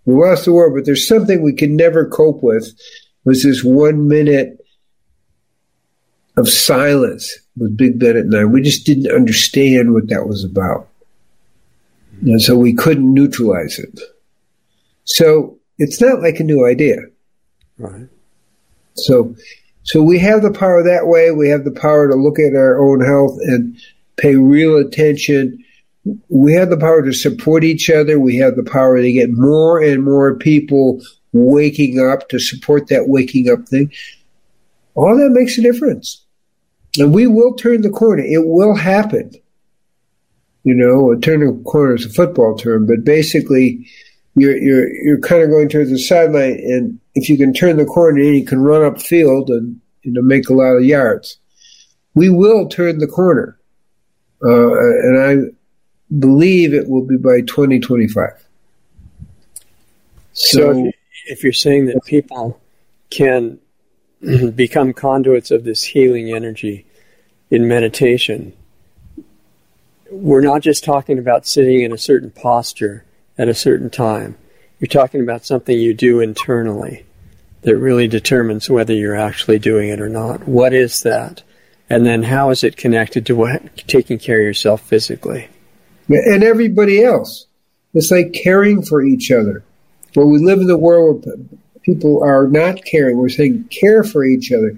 we 0.05 0.15
lost 0.15 0.45
the 0.45 0.53
war, 0.53 0.69
but 0.75 0.85
there's 0.85 1.07
something 1.07 1.41
we 1.41 1.53
can 1.53 1.75
never 1.75 2.07
cope 2.07 2.43
with 2.43 2.73
was 3.23 3.43
this 3.43 3.63
one 3.63 4.07
minute 4.07 4.59
of 6.35 6.49
silence 6.49 7.37
with 7.55 7.77
Big 7.77 7.99
Ben 7.99 8.17
at 8.17 8.25
nine. 8.25 8.51
We 8.51 8.61
just 8.61 8.85
didn't 8.85 9.11
understand 9.11 9.93
what 9.93 10.09
that 10.09 10.27
was 10.27 10.43
about. 10.43 10.89
And 12.21 12.41
so 12.41 12.57
we 12.57 12.73
couldn't 12.73 13.13
neutralize 13.13 13.79
it. 13.79 13.99
So 15.05 15.57
it's 15.77 16.01
not 16.01 16.21
like 16.21 16.39
a 16.39 16.43
new 16.43 16.65
idea. 16.65 16.97
Right. 17.77 18.07
So, 18.95 19.35
so 19.83 20.01
we 20.01 20.19
have 20.19 20.41
the 20.41 20.51
power 20.51 20.83
that 20.83 21.07
way. 21.07 21.31
We 21.31 21.49
have 21.49 21.65
the 21.65 21.71
power 21.71 22.09
to 22.09 22.15
look 22.15 22.39
at 22.39 22.55
our 22.55 22.81
own 22.83 23.01
health 23.01 23.37
and 23.41 23.77
pay 24.17 24.35
real 24.35 24.77
attention. 24.77 25.63
We 26.29 26.53
have 26.53 26.69
the 26.69 26.77
power 26.77 27.01
to 27.03 27.13
support 27.13 27.63
each 27.63 27.89
other. 27.89 28.19
We 28.19 28.37
have 28.37 28.55
the 28.55 28.63
power 28.63 29.01
to 29.01 29.11
get 29.11 29.29
more 29.31 29.81
and 29.81 30.03
more 30.03 30.35
people 30.35 31.01
waking 31.33 31.99
up 31.99 32.29
to 32.29 32.39
support 32.39 32.87
that 32.87 33.07
waking 33.07 33.49
up 33.49 33.67
thing. 33.67 33.91
All 34.95 35.17
that 35.17 35.31
makes 35.31 35.57
a 35.57 35.61
difference. 35.61 36.23
And 36.97 37.13
we 37.13 37.27
will 37.27 37.55
turn 37.55 37.81
the 37.81 37.89
corner. 37.89 38.23
It 38.23 38.45
will 38.45 38.75
happen. 38.75 39.31
You 40.63 40.75
know, 40.75 41.13
turn 41.19 41.41
the 41.41 41.61
corner 41.63 41.95
is 41.95 42.05
a 42.05 42.09
football 42.09 42.55
term, 42.55 42.85
but 42.85 43.03
basically, 43.03 43.85
you're 44.35 44.55
you're 44.55 44.95
you're 45.03 45.19
kind 45.19 45.41
of 45.41 45.49
going 45.49 45.67
towards 45.67 45.89
the 45.89 45.99
sideline, 45.99 46.53
and 46.53 46.99
if 47.15 47.29
you 47.29 47.37
can 47.37 47.53
turn 47.53 47.77
the 47.77 47.85
corner, 47.85 48.19
and 48.19 48.35
you 48.35 48.45
can 48.45 48.61
run 48.61 48.83
up 48.83 49.01
field 49.01 49.49
and 49.49 49.79
you 50.01 50.11
know 50.11 50.21
make 50.21 50.49
a 50.49 50.53
lot 50.53 50.75
of 50.75 50.83
yards. 50.83 51.37
We 52.15 52.29
will 52.29 52.67
turn 52.67 52.99
the 52.99 53.07
corner, 53.07 53.57
uh, 54.43 54.71
and 54.71 55.19
I 55.19 56.17
believe 56.19 56.73
it 56.73 56.87
will 56.87 57.05
be 57.05 57.17
by 57.17 57.41
2025. 57.41 58.45
So, 60.33 60.73
so 60.73 60.91
if 61.27 61.43
you're 61.43 61.53
saying 61.53 61.87
that 61.87 62.03
people 62.05 62.59
can 63.09 63.59
become 64.55 64.93
conduits 64.93 65.51
of 65.51 65.63
this 65.63 65.83
healing 65.83 66.33
energy 66.33 66.85
in 67.49 67.67
meditation, 67.67 68.53
we're 70.09 70.41
not 70.41 70.61
just 70.61 70.83
talking 70.83 71.17
about 71.17 71.47
sitting 71.47 71.81
in 71.81 71.91
a 71.91 71.97
certain 71.97 72.31
posture 72.31 73.05
at 73.37 73.47
a 73.47 73.53
certain 73.53 73.89
time. 73.89 74.37
You're 74.83 74.89
talking 74.89 75.21
about 75.21 75.45
something 75.45 75.79
you 75.79 75.93
do 75.93 76.19
internally 76.19 77.05
that 77.61 77.77
really 77.77 78.09
determines 78.09 78.69
whether 78.69 78.93
you're 78.93 79.15
actually 79.15 79.57
doing 79.57 79.87
it 79.87 80.01
or 80.01 80.09
not. 80.09 80.45
What 80.45 80.73
is 80.73 81.03
that? 81.03 81.41
And 81.89 82.05
then 82.05 82.23
how 82.23 82.49
is 82.49 82.65
it 82.65 82.75
connected 82.75 83.25
to 83.27 83.33
what, 83.33 83.77
taking 83.87 84.19
care 84.19 84.39
of 84.39 84.43
yourself 84.43 84.81
physically? 84.81 85.47
And 86.09 86.43
everybody 86.43 87.01
else. 87.01 87.45
It's 87.93 88.11
like 88.11 88.33
caring 88.33 88.83
for 88.83 89.01
each 89.01 89.31
other. 89.31 89.63
Well, 90.17 90.27
we 90.27 90.39
live 90.39 90.59
in 90.59 90.69
a 90.69 90.77
world 90.77 91.27
where 91.27 91.37
people 91.83 92.21
are 92.21 92.49
not 92.49 92.83
caring. 92.83 93.17
We're 93.17 93.29
saying 93.29 93.69
care 93.69 94.03
for 94.03 94.25
each 94.25 94.51
other. 94.51 94.77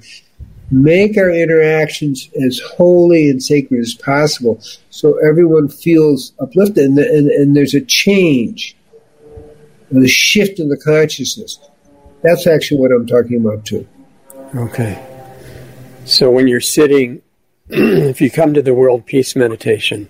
Make 0.69 1.17
our 1.17 1.31
interactions 1.31 2.29
as 2.45 2.59
holy 2.59 3.27
and 3.27 3.41
sacred 3.41 3.79
as 3.79 3.95
possible 3.95 4.61
so 4.91 5.17
everyone 5.27 5.67
feels 5.67 6.33
uplifted 6.39 6.85
and, 6.85 6.99
and, 6.99 7.27
and 7.31 7.57
there's 7.57 7.73
a 7.73 7.81
change, 7.81 8.75
a 10.03 10.07
shift 10.07 10.59
in 10.59 10.69
the 10.69 10.77
consciousness. 10.77 11.59
That's 12.23 12.47
actually 12.47 12.79
what 12.79 12.91
I'm 12.91 13.05
talking 13.05 13.37
about 13.37 13.65
too. 13.65 13.87
Okay. 14.55 15.03
So 16.05 16.31
when 16.31 16.47
you're 16.47 16.61
sitting, 16.61 17.21
if 17.69 18.21
you 18.21 18.31
come 18.31 18.53
to 18.53 18.61
the 18.61 18.73
world 18.73 19.05
peace 19.05 19.35
meditation, 19.35 20.07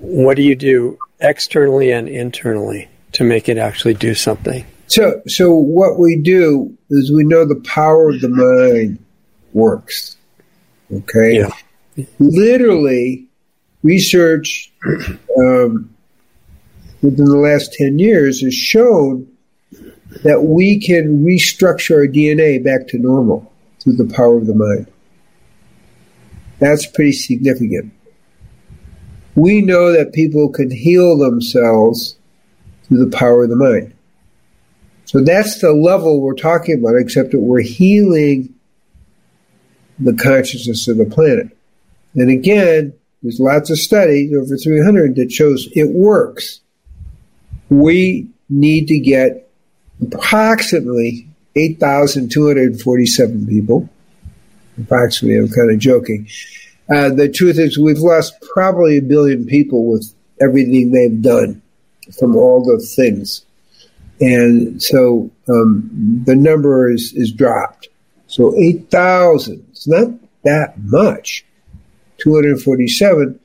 what 0.00 0.36
do 0.36 0.42
you 0.42 0.54
do 0.54 0.98
externally 1.20 1.90
and 1.92 2.08
internally 2.08 2.88
to 3.12 3.24
make 3.24 3.48
it 3.48 3.58
actually 3.58 3.94
do 3.94 4.14
something? 4.14 4.66
So, 4.88 5.22
so 5.26 5.54
what 5.54 5.98
we 5.98 6.16
do 6.16 6.76
is 6.90 7.10
we 7.10 7.24
know 7.24 7.44
the 7.44 7.60
power 7.64 8.10
of 8.10 8.20
the 8.20 8.28
mind 8.28 8.98
works. 9.52 10.16
Okay. 10.92 11.38
Yeah. 11.38 12.06
Literally, 12.18 13.26
research 13.82 14.72
um, 15.38 15.95
within 17.02 17.26
the 17.26 17.36
last 17.36 17.72
ten 17.74 17.98
years 17.98 18.40
has 18.42 18.54
shown 18.54 19.28
that 20.22 20.42
we 20.42 20.80
can 20.80 21.24
restructure 21.24 21.96
our 21.96 22.06
DNA 22.06 22.62
back 22.62 22.88
to 22.88 22.98
normal 22.98 23.52
through 23.80 23.96
the 23.96 24.12
power 24.14 24.36
of 24.36 24.46
the 24.46 24.54
mind. 24.54 24.86
That's 26.58 26.86
pretty 26.86 27.12
significant. 27.12 27.92
We 29.34 29.60
know 29.60 29.92
that 29.92 30.14
people 30.14 30.48
can 30.48 30.70
heal 30.70 31.18
themselves 31.18 32.16
through 32.84 33.04
the 33.04 33.16
power 33.16 33.44
of 33.44 33.50
the 33.50 33.56
mind. 33.56 33.92
So 35.04 35.22
that's 35.22 35.60
the 35.60 35.72
level 35.72 36.20
we're 36.20 36.34
talking 36.34 36.80
about, 36.80 36.96
except 36.96 37.32
that 37.32 37.40
we're 37.40 37.60
healing 37.60 38.54
the 39.98 40.14
consciousness 40.14 40.88
of 40.88 40.96
the 40.96 41.04
planet. 41.04 41.56
And 42.14 42.30
again, 42.30 42.94
there's 43.22 43.38
lots 43.38 43.70
of 43.70 43.78
studies, 43.78 44.32
over 44.34 44.56
300, 44.56 45.16
that 45.16 45.30
shows 45.30 45.68
it 45.72 45.90
works. 45.90 46.60
We 47.68 48.28
need 48.48 48.88
to 48.88 48.98
get 48.98 49.50
approximately 50.00 51.28
8,247 51.56 53.46
people. 53.46 53.88
Approximately, 54.78 55.38
I'm 55.38 55.48
kind 55.48 55.70
of 55.70 55.78
joking. 55.78 56.28
Uh, 56.94 57.08
the 57.10 57.28
truth 57.28 57.58
is, 57.58 57.78
we've 57.78 57.98
lost 57.98 58.34
probably 58.54 58.98
a 58.98 59.02
billion 59.02 59.46
people 59.46 59.90
with 59.90 60.14
everything 60.40 60.92
they've 60.92 61.20
done 61.22 61.62
from 62.18 62.36
all 62.36 62.62
the 62.62 62.78
things. 62.94 63.44
And 64.20 64.82
so 64.82 65.30
um, 65.48 66.22
the 66.24 66.36
number 66.36 66.90
is, 66.90 67.12
is 67.14 67.32
dropped. 67.32 67.88
So 68.28 68.54
8,000, 68.56 69.66
it's 69.70 69.88
not 69.88 70.08
that 70.44 70.74
much. 70.78 71.44
247, 72.18 73.38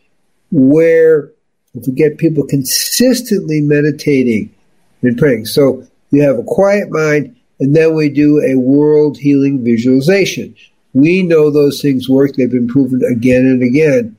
where 0.51 1.31
if 1.73 1.87
we 1.87 1.93
get 1.93 2.17
people 2.17 2.45
consistently 2.45 3.61
meditating 3.61 4.53
and 5.01 5.17
praying. 5.17 5.45
So 5.45 5.85
you 6.11 6.21
have 6.23 6.37
a 6.37 6.43
quiet 6.43 6.89
mind, 6.89 7.35
and 7.59 7.75
then 7.75 7.95
we 7.95 8.09
do 8.09 8.41
a 8.41 8.59
world 8.59 9.17
healing 9.17 9.63
visualization. 9.63 10.55
We 10.93 11.23
know 11.23 11.49
those 11.49 11.81
things 11.81 12.09
work. 12.09 12.35
They've 12.35 12.51
been 12.51 12.67
proven 12.67 13.01
again 13.03 13.45
and 13.45 13.63
again. 13.63 14.17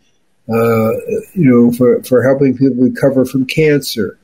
Uh, 0.49 0.91
you 1.35 1.49
know, 1.49 1.71
for, 1.73 2.03
for 2.03 2.23
helping 2.23 2.57
people 2.57 2.83
recover 2.83 3.25
from 3.25 3.47
cancer 3.47 4.19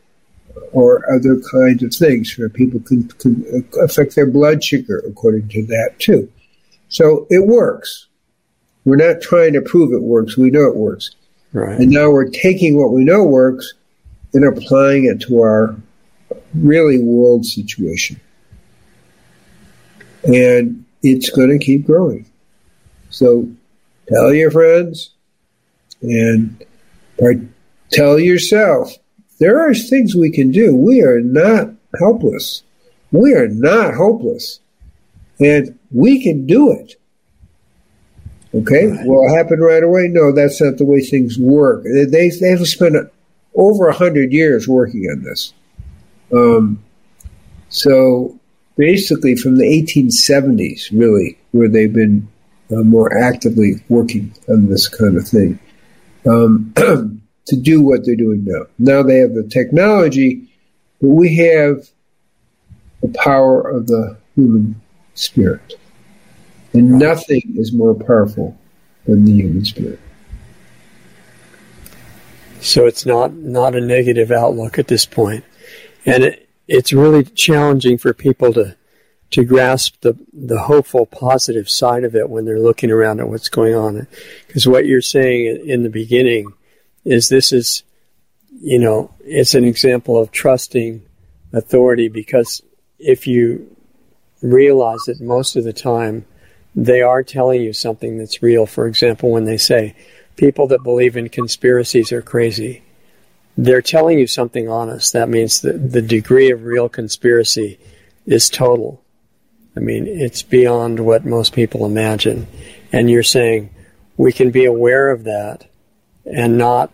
or 0.72 1.04
other 1.14 1.40
kinds 1.52 1.82
of 1.82 1.94
things 1.94 2.34
where 2.36 2.48
people 2.48 2.80
can, 2.80 3.06
can 3.08 3.64
affect 3.80 4.14
their 4.16 4.26
blood 4.26 4.62
sugar 4.64 5.02
according 5.06 5.48
to 5.48 5.64
that 5.66 5.94
too. 5.98 6.30
So 6.88 7.26
it 7.30 7.46
works. 7.46 8.06
We're 8.84 8.96
not 8.96 9.20
trying 9.20 9.52
to 9.52 9.60
prove 9.60 9.92
it 9.92 10.02
works. 10.02 10.36
We 10.36 10.50
know 10.50 10.64
it 10.64 10.76
works. 10.76 11.14
Right. 11.52 11.78
And 11.78 11.90
now 11.90 12.10
we're 12.10 12.28
taking 12.28 12.76
what 12.76 12.92
we 12.92 13.04
know 13.04 13.24
works 13.24 13.74
and 14.34 14.44
applying 14.44 15.06
it 15.06 15.20
to 15.22 15.40
our 15.40 15.76
really 16.54 16.98
world 17.02 17.44
situation. 17.46 18.20
And 20.24 20.84
it's 21.02 21.30
going 21.30 21.50
to 21.50 21.64
keep 21.64 21.86
growing. 21.86 22.26
So 23.10 23.48
tell 24.08 24.34
your 24.34 24.50
friends 24.50 25.10
and 26.02 26.64
tell 27.90 28.18
yourself 28.18 28.92
there 29.38 29.66
are 29.66 29.74
things 29.74 30.14
we 30.14 30.30
can 30.30 30.50
do. 30.50 30.74
We 30.74 31.00
are 31.02 31.20
not 31.20 31.70
helpless. 31.98 32.62
We 33.10 33.32
are 33.34 33.48
not 33.48 33.94
hopeless. 33.94 34.60
And 35.40 35.78
we 35.90 36.22
can 36.22 36.46
do 36.46 36.72
it. 36.72 36.96
Okay? 38.54 38.86
Right. 38.86 39.06
Will 39.06 39.26
it 39.26 39.36
happen 39.36 39.60
right 39.60 39.82
away? 39.82 40.08
No, 40.08 40.32
that's 40.32 40.60
not 40.60 40.78
the 40.78 40.84
way 40.84 41.00
things 41.00 41.38
work. 41.38 41.84
They, 41.84 42.30
they 42.30 42.48
have 42.48 42.66
spent 42.66 42.96
over 43.54 43.88
a 43.88 43.94
hundred 43.94 44.32
years 44.32 44.66
working 44.66 45.06
on 45.10 45.22
this. 45.22 45.52
Um, 46.32 46.82
so 47.68 48.38
basically, 48.76 49.36
from 49.36 49.58
the 49.58 49.64
1870s, 49.64 50.90
really, 50.92 51.38
where 51.52 51.68
they've 51.68 51.92
been 51.92 52.28
uh, 52.70 52.82
more 52.82 53.16
actively 53.16 53.76
working 53.88 54.34
on 54.48 54.68
this 54.68 54.88
kind 54.88 55.16
of 55.16 55.26
thing. 55.26 55.58
Um, 56.26 56.72
to 57.46 57.56
do 57.56 57.80
what 57.80 58.04
they're 58.04 58.14
doing 58.14 58.44
now. 58.44 58.66
Now 58.78 59.02
they 59.02 59.18
have 59.18 59.32
the 59.32 59.48
technology, 59.50 60.48
but 61.00 61.08
we 61.08 61.36
have 61.36 61.88
the 63.00 63.08
power 63.08 63.62
of 63.62 63.86
the 63.86 64.18
human 64.34 64.80
spirit. 65.14 65.77
And 66.72 66.98
nothing 66.98 67.54
is 67.56 67.72
more 67.72 67.94
powerful 67.94 68.58
than 69.06 69.24
the 69.24 69.32
human 69.32 69.64
spirit. 69.64 70.00
So 72.60 72.86
it's 72.86 73.06
not, 73.06 73.32
not 73.34 73.74
a 73.74 73.80
negative 73.80 74.30
outlook 74.30 74.78
at 74.78 74.88
this 74.88 75.06
point. 75.06 75.44
And 76.04 76.24
it, 76.24 76.48
it's 76.66 76.92
really 76.92 77.24
challenging 77.24 77.98
for 77.98 78.12
people 78.12 78.52
to, 78.54 78.76
to 79.30 79.44
grasp 79.44 80.00
the, 80.00 80.18
the 80.32 80.60
hopeful, 80.62 81.06
positive 81.06 81.70
side 81.70 82.04
of 82.04 82.14
it 82.14 82.28
when 82.28 82.44
they're 82.44 82.60
looking 82.60 82.90
around 82.90 83.20
at 83.20 83.28
what's 83.28 83.48
going 83.48 83.74
on. 83.74 84.06
Because 84.46 84.66
what 84.66 84.86
you're 84.86 85.00
saying 85.00 85.64
in 85.66 85.82
the 85.82 85.90
beginning 85.90 86.52
is 87.04 87.28
this 87.28 87.52
is, 87.52 87.84
you 88.60 88.78
know, 88.78 89.14
it's 89.20 89.54
an 89.54 89.64
example 89.64 90.20
of 90.20 90.32
trusting 90.32 91.02
authority 91.52 92.08
because 92.08 92.62
if 92.98 93.26
you 93.26 93.74
realize 94.42 95.00
that 95.06 95.20
most 95.20 95.56
of 95.56 95.64
the 95.64 95.72
time 95.72 96.24
they 96.84 97.02
are 97.02 97.24
telling 97.24 97.60
you 97.60 97.72
something 97.72 98.18
that's 98.18 98.40
real, 98.40 98.64
for 98.64 98.86
example, 98.86 99.32
when 99.32 99.44
they 99.44 99.56
say 99.56 99.96
people 100.36 100.68
that 100.68 100.84
believe 100.84 101.16
in 101.16 101.28
conspiracies 101.28 102.12
are 102.12 102.22
crazy, 102.22 102.82
they're 103.56 103.82
telling 103.82 104.16
you 104.16 104.28
something 104.28 104.68
honest. 104.68 105.12
That 105.12 105.28
means 105.28 105.62
that 105.62 105.90
the 105.90 106.00
degree 106.00 106.52
of 106.52 106.62
real 106.62 106.88
conspiracy 106.88 107.80
is 108.26 108.48
total. 108.48 109.02
I 109.76 109.80
mean, 109.80 110.06
it's 110.06 110.44
beyond 110.44 111.00
what 111.00 111.24
most 111.24 111.52
people 111.52 111.84
imagine. 111.84 112.46
And 112.92 113.10
you're 113.10 113.24
saying 113.24 113.70
we 114.16 114.32
can 114.32 114.52
be 114.52 114.64
aware 114.64 115.10
of 115.10 115.24
that 115.24 115.66
and 116.24 116.58
not 116.58 116.92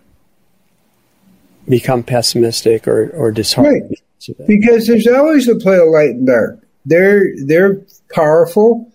become 1.69 2.03
pessimistic 2.03 2.89
or, 2.89 3.11
or 3.11 3.33
disheartened. 3.33 3.97
Right. 4.29 4.47
Because 4.47 4.87
there's 4.87 5.07
always 5.07 5.47
a 5.47 5.57
play 5.57 5.77
of 5.77 5.89
light 5.89 6.11
and 6.11 6.27
dark. 6.27 6.61
They're 6.87 7.35
they're 7.45 7.83
powerful. 8.11 8.91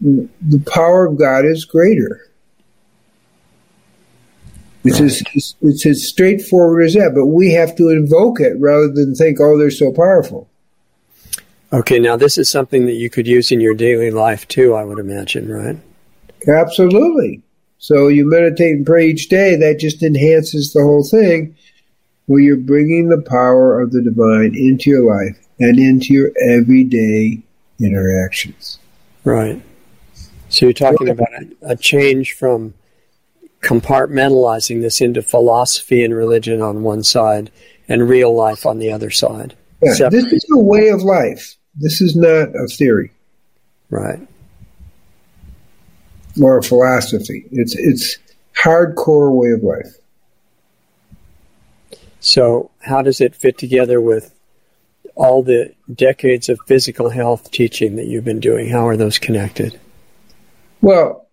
The 0.00 0.62
power 0.72 1.06
of 1.06 1.18
God 1.18 1.44
is 1.44 1.64
greater. 1.64 2.28
It's, 4.84 5.00
right. 5.00 5.36
as, 5.36 5.54
it's 5.60 5.86
as 5.86 6.08
straightforward 6.08 6.84
as 6.84 6.94
that, 6.94 7.12
but 7.14 7.26
we 7.26 7.52
have 7.52 7.76
to 7.76 7.88
invoke 7.88 8.40
it 8.40 8.54
rather 8.58 8.88
than 8.88 9.14
think, 9.14 9.38
oh, 9.40 9.56
they're 9.56 9.70
so 9.70 9.92
powerful. 9.92 10.48
Okay, 11.72 12.00
now 12.00 12.16
this 12.16 12.36
is 12.36 12.50
something 12.50 12.86
that 12.86 12.94
you 12.94 13.08
could 13.08 13.28
use 13.28 13.52
in 13.52 13.60
your 13.60 13.74
daily 13.74 14.10
life 14.10 14.46
too, 14.48 14.74
I 14.74 14.84
would 14.84 14.98
imagine, 14.98 15.50
right? 15.50 15.78
Absolutely. 16.48 17.42
So 17.78 18.08
you 18.08 18.28
meditate 18.28 18.76
and 18.76 18.86
pray 18.86 19.08
each 19.08 19.28
day, 19.28 19.56
that 19.56 19.78
just 19.78 20.02
enhances 20.02 20.72
the 20.72 20.82
whole 20.82 21.04
thing 21.04 21.56
where 22.26 22.40
you're 22.40 22.56
bringing 22.56 23.08
the 23.08 23.22
power 23.22 23.80
of 23.80 23.92
the 23.92 24.02
divine 24.02 24.54
into 24.54 24.90
your 24.90 25.04
life 25.04 25.38
and 25.58 25.78
into 25.78 26.12
your 26.12 26.30
everyday 26.50 27.42
interactions. 27.80 28.78
Right. 29.24 29.62
So 30.48 30.66
you're 30.66 30.72
talking 30.72 31.08
about 31.08 31.28
a, 31.32 31.70
a 31.70 31.76
change 31.76 32.32
from 32.32 32.74
compartmentalizing 33.62 34.82
this 34.82 35.00
into 35.00 35.22
philosophy 35.22 36.04
and 36.04 36.14
religion 36.14 36.60
on 36.60 36.82
one 36.82 37.04
side 37.04 37.50
and 37.88 38.08
real 38.08 38.34
life 38.34 38.66
on 38.66 38.78
the 38.78 38.92
other 38.92 39.10
side. 39.10 39.56
Yeah, 39.82 40.08
this 40.08 40.26
is 40.26 40.46
a 40.52 40.58
way 40.58 40.88
of 40.88 41.02
life. 41.02 41.56
This 41.76 42.00
is 42.00 42.14
not 42.14 42.54
a 42.54 42.66
theory. 42.66 43.12
Right. 43.90 44.20
Or 46.40 46.58
a 46.58 46.62
philosophy. 46.62 47.46
It's 47.50 47.74
it's 47.76 48.18
hardcore 48.56 49.32
way 49.32 49.50
of 49.50 49.62
life. 49.62 49.96
So 52.20 52.70
how 52.80 53.02
does 53.02 53.20
it 53.20 53.34
fit 53.34 53.58
together 53.58 54.00
with 54.00 54.34
all 55.14 55.42
the 55.42 55.74
decades 55.92 56.48
of 56.48 56.58
physical 56.66 57.10
health 57.10 57.50
teaching 57.50 57.96
that 57.96 58.06
you've 58.06 58.24
been 58.24 58.40
doing? 58.40 58.68
How 58.68 58.88
are 58.88 58.96
those 58.96 59.18
connected? 59.18 59.78
Well, 60.80 61.28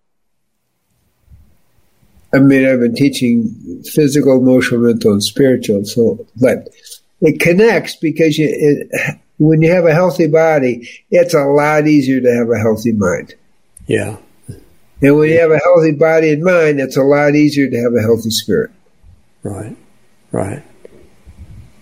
I 2.32 2.38
mean, 2.38 2.66
I've 2.66 2.80
been 2.80 2.94
teaching 2.94 3.82
physical, 3.84 4.38
emotional, 4.38 4.80
mental, 4.80 5.12
and 5.12 5.22
spiritual. 5.22 5.84
So, 5.84 6.26
but 6.40 6.68
it 7.20 7.40
connects 7.40 7.96
because 7.96 8.38
you, 8.38 8.48
it, 8.48 9.18
when 9.38 9.62
you 9.62 9.72
have 9.72 9.86
a 9.86 9.94
healthy 9.94 10.28
body, 10.28 10.88
it's 11.10 11.34
a 11.34 11.44
lot 11.44 11.86
easier 11.88 12.20
to 12.20 12.34
have 12.34 12.50
a 12.50 12.58
healthy 12.58 12.92
mind. 12.92 13.34
Yeah. 13.86 14.16
And 15.02 15.16
when 15.16 15.30
you 15.30 15.40
have 15.40 15.50
a 15.50 15.58
healthy 15.58 15.92
body 15.92 16.32
and 16.32 16.44
mind, 16.44 16.78
it's 16.78 16.96
a 16.96 17.02
lot 17.02 17.34
easier 17.34 17.68
to 17.68 17.76
have 17.78 17.94
a 17.94 18.02
healthy 18.02 18.30
spirit. 18.30 18.70
Right. 19.42 19.76
Right. 20.30 20.62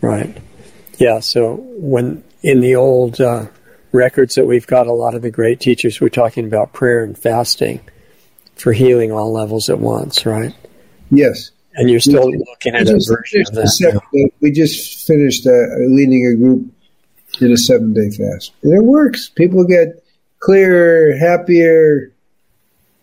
Right. 0.01 0.37
Yeah. 0.99 1.21
So 1.21 1.57
when 1.77 2.23
in 2.43 2.61
the 2.61 2.77
old 2.77 3.21
uh, 3.21 3.47
records 3.93 4.35
that 4.35 4.47
we've 4.47 4.67
got, 4.67 4.87
a 4.87 4.93
lot 4.93 5.15
of 5.15 5.23
the 5.23 5.31
great 5.31 5.61
teachers 5.61 6.01
were 6.01 6.11
talking 6.11 6.45
about 6.45 6.73
prayer 6.73 7.03
and 7.03 7.17
fasting 7.17 7.81
for 8.57 8.73
healing 8.73 9.13
all 9.13 9.33
levels 9.33 9.71
at 9.71 9.79
once, 9.79 10.27
right? 10.27 10.55
Yes. 11.11 11.53
And 11.75 11.89
you're 11.89 12.01
still 12.01 12.29
looking 12.31 12.75
at 12.75 12.89
a 12.89 12.95
version 12.95 13.43
of 13.43 13.55
that. 13.55 14.31
we 14.41 14.51
just 14.51 15.07
finished 15.07 15.47
uh, 15.47 15.51
leading 15.89 16.27
a 16.27 16.35
group 16.37 16.73
in 17.41 17.53
a 17.53 17.57
seven 17.57 17.95
day 17.95 18.11
fast. 18.11 18.53
And 18.65 18.75
it 18.75 18.83
works. 18.83 19.29
People 19.29 19.65
get 19.65 20.03
clearer, 20.41 21.17
happier, 21.17 22.13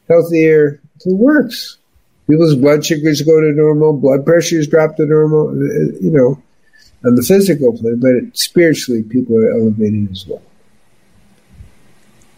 healthier. 0.10 0.82
It 1.06 1.18
works. 1.18 1.78
People's 2.28 2.56
blood 2.56 2.84
sugars 2.86 3.22
go 3.22 3.40
to 3.40 3.52
normal, 3.54 3.94
blood 3.94 4.26
pressures 4.26 4.68
drop 4.68 4.98
to 4.98 5.06
normal, 5.06 5.50
uh, 5.50 5.98
you 6.02 6.12
know, 6.12 6.42
on 7.06 7.16
the 7.16 7.24
physical 7.24 7.78
plane, 7.78 8.00
but 8.00 8.38
spiritually, 8.38 9.04
people 9.04 9.38
are 9.38 9.52
elevated 9.52 10.12
as 10.12 10.26
well. 10.28 10.42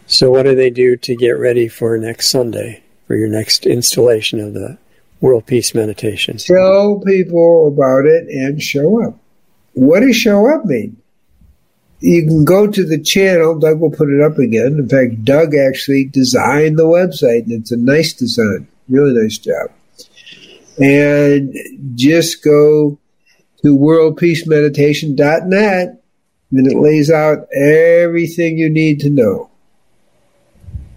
So, 0.06 0.30
what 0.30 0.44
do 0.44 0.54
they 0.54 0.70
do 0.70 0.96
to 0.96 1.16
get 1.16 1.32
ready 1.32 1.68
for 1.68 1.96
next 1.98 2.30
Sunday? 2.30 2.82
for 3.08 3.16
your 3.16 3.28
next 3.28 3.66
installation 3.66 4.38
of 4.38 4.52
the 4.52 4.78
World 5.20 5.46
Peace 5.46 5.74
Meditation? 5.74 6.36
Tell 6.36 7.00
people 7.00 7.66
about 7.66 8.04
it 8.04 8.28
and 8.28 8.62
show 8.62 9.02
up. 9.02 9.18
What 9.72 10.00
does 10.00 10.14
show 10.14 10.54
up 10.54 10.66
mean? 10.66 10.98
You 12.00 12.24
can 12.26 12.44
go 12.44 12.68
to 12.68 12.84
the 12.84 13.02
channel. 13.02 13.58
Doug 13.58 13.80
will 13.80 13.90
put 13.90 14.10
it 14.10 14.20
up 14.20 14.38
again. 14.38 14.78
In 14.78 14.88
fact, 14.88 15.24
Doug 15.24 15.54
actually 15.56 16.04
designed 16.04 16.78
the 16.78 16.84
website, 16.84 17.44
and 17.44 17.52
it's 17.52 17.72
a 17.72 17.76
nice 17.76 18.12
design. 18.12 18.68
Really 18.88 19.20
nice 19.20 19.38
job. 19.38 19.70
And 20.80 21.56
just 21.96 22.44
go 22.44 22.98
to 23.62 23.76
worldpeacemeditation.net, 23.76 26.02
and 26.50 26.66
it 26.66 26.76
lays 26.76 27.10
out 27.10 27.46
everything 27.52 28.58
you 28.58 28.70
need 28.70 29.00
to 29.00 29.10
know. 29.10 29.50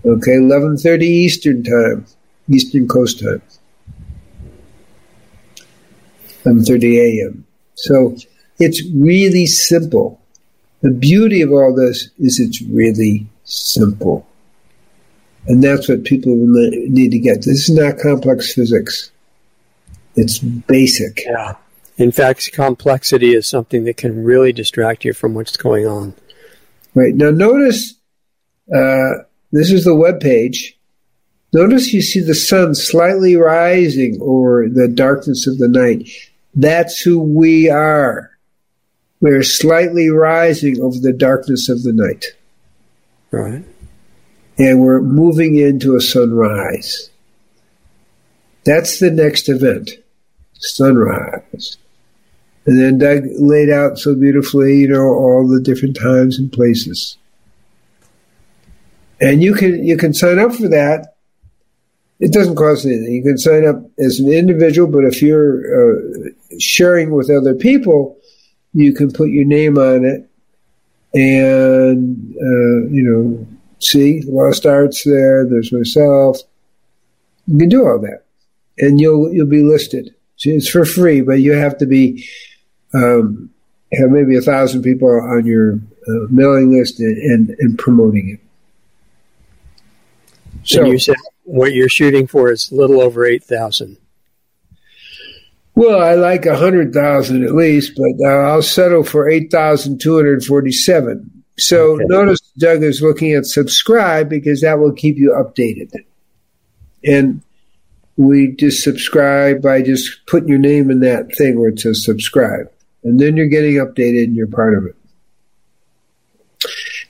Okay, 0.05 0.37
11:30 0.37 1.03
Eastern 1.03 1.63
Time, 1.63 2.05
Eastern 2.49 2.87
Coast 2.87 3.19
Time. 3.19 3.41
11:30 6.45 6.97
a.m. 6.97 7.45
So 7.75 8.15
it's 8.59 8.81
really 8.95 9.45
simple. 9.45 10.19
The 10.81 10.91
beauty 10.91 11.41
of 11.41 11.51
all 11.51 11.75
this 11.75 12.09
is 12.17 12.39
it's 12.39 12.61
really 12.61 13.27
simple. 13.43 14.25
And 15.47 15.63
that's 15.63 15.89
what 15.89 16.03
people 16.03 16.35
need 16.35 17.11
to 17.11 17.19
get. 17.19 17.37
This 17.37 17.69
is 17.69 17.69
not 17.69 17.99
complex 17.99 18.53
physics. 18.53 19.11
It's 20.15 20.39
basic. 20.39 21.23
Yeah. 21.25 21.55
In 22.01 22.11
fact, 22.11 22.51
complexity 22.53 23.35
is 23.35 23.47
something 23.47 23.83
that 23.83 23.95
can 23.95 24.23
really 24.23 24.51
distract 24.51 25.05
you 25.05 25.13
from 25.13 25.35
what's 25.35 25.55
going 25.55 25.85
on. 25.85 26.15
Right. 26.95 27.13
Now, 27.13 27.29
notice 27.29 27.93
uh, 28.75 29.21
this 29.51 29.71
is 29.71 29.83
the 29.83 29.93
web 29.93 30.19
page. 30.19 30.79
Notice 31.53 31.93
you 31.93 32.01
see 32.01 32.21
the 32.21 32.33
sun 32.33 32.73
slightly 32.73 33.35
rising 33.35 34.17
over 34.19 34.67
the 34.67 34.87
darkness 34.87 35.45
of 35.45 35.59
the 35.59 35.67
night. 35.67 36.09
That's 36.55 36.99
who 36.99 37.19
we 37.19 37.69
are. 37.69 38.31
We're 39.19 39.43
slightly 39.43 40.09
rising 40.09 40.81
over 40.81 40.97
the 40.97 41.13
darkness 41.13 41.69
of 41.69 41.83
the 41.83 41.93
night. 41.93 42.25
Right. 43.29 43.63
And 44.57 44.81
we're 44.81 45.01
moving 45.01 45.55
into 45.55 45.95
a 45.95 46.01
sunrise. 46.01 47.11
That's 48.63 48.97
the 48.97 49.11
next 49.11 49.49
event. 49.49 49.91
Sunrise. 50.55 51.77
And 52.65 52.79
then 52.79 52.97
Doug 52.99 53.23
laid 53.39 53.69
out 53.69 53.97
so 53.97 54.13
beautifully, 54.15 54.77
you 54.77 54.87
know, 54.87 55.01
all 55.01 55.47
the 55.47 55.59
different 55.59 55.97
times 55.97 56.37
and 56.37 56.51
places 56.51 57.17
and 59.21 59.43
you 59.43 59.53
can 59.53 59.83
you 59.83 59.95
can 59.95 60.13
sign 60.13 60.39
up 60.39 60.53
for 60.53 60.67
that. 60.67 61.15
It 62.19 62.33
doesn't 62.33 62.55
cost 62.55 62.85
anything. 62.85 63.13
You 63.13 63.23
can 63.23 63.37
sign 63.37 63.65
up 63.65 63.77
as 63.99 64.19
an 64.19 64.31
individual, 64.31 64.91
but 64.91 65.05
if 65.05 65.21
you're 65.21 65.61
uh, 65.69 66.29
sharing 66.59 67.11
with 67.11 67.31
other 67.31 67.55
people, 67.55 68.17
you 68.73 68.93
can 68.93 69.11
put 69.11 69.29
your 69.29 69.45
name 69.45 69.77
on 69.77 70.05
it, 70.05 70.29
and 71.13 72.35
uh, 72.35 72.89
you 72.89 73.03
know, 73.03 73.47
see 73.79 74.23
Lost 74.23 74.65
Arts 74.65 75.03
there. 75.03 75.45
There's 75.47 75.71
myself. 75.71 76.39
You 77.47 77.57
can 77.57 77.69
do 77.69 77.87
all 77.87 77.99
that, 77.99 78.23
and 78.79 78.99
you'll 78.99 79.31
you'll 79.31 79.47
be 79.47 79.63
listed. 79.63 80.13
It's 80.43 80.69
for 80.69 80.85
free, 80.85 81.21
but 81.21 81.39
you 81.41 81.53
have 81.53 81.77
to 81.77 81.85
be 81.85 82.27
um, 82.93 83.49
have 83.93 84.09
maybe 84.09 84.37
a 84.37 84.41
thousand 84.41 84.83
people 84.83 85.09
on 85.09 85.45
your 85.45 85.73
uh, 85.75 86.27
mailing 86.29 86.77
list 86.77 86.99
and, 86.99 87.17
and, 87.17 87.49
and 87.59 87.77
promoting 87.77 88.29
it. 88.29 88.39
So 90.63 90.81
and 90.81 90.91
you 90.91 90.99
said 90.99 91.15
what 91.43 91.73
you're 91.73 91.89
shooting 91.89 92.27
for 92.27 92.51
is 92.51 92.71
a 92.71 92.75
little 92.75 93.01
over 93.01 93.25
eight 93.25 93.43
thousand. 93.43 93.97
Well, 95.73 96.01
I 96.01 96.15
like 96.15 96.45
a 96.45 96.57
hundred 96.57 96.93
thousand 96.93 97.43
at 97.43 97.55
least, 97.55 97.93
but 97.95 98.25
uh, 98.25 98.49
I'll 98.49 98.61
settle 98.61 99.03
for 99.03 99.29
eight 99.29 99.51
thousand 99.51 99.99
two 99.99 100.15
hundred 100.15 100.43
forty-seven. 100.43 101.43
So 101.57 101.95
okay. 101.95 102.05
notice 102.05 102.39
Doug 102.57 102.83
is 102.83 103.01
looking 103.01 103.33
at 103.33 103.45
subscribe 103.45 104.29
because 104.29 104.61
that 104.61 104.79
will 104.79 104.93
keep 104.93 105.17
you 105.17 105.31
updated. 105.31 105.91
And 107.03 107.41
we 108.17 108.55
just 108.55 108.83
subscribe 108.83 109.61
by 109.61 109.81
just 109.81 110.25
putting 110.27 110.49
your 110.49 110.59
name 110.59 110.91
in 110.91 110.99
that 110.99 111.35
thing 111.35 111.59
where 111.59 111.69
it 111.69 111.79
says 111.79 112.03
subscribe. 112.03 112.71
And 113.03 113.19
then 113.19 113.35
you're 113.35 113.47
getting 113.47 113.75
updated 113.75 114.25
and 114.25 114.35
you're 114.35 114.47
part 114.47 114.77
of 114.77 114.85
it. 114.85 114.95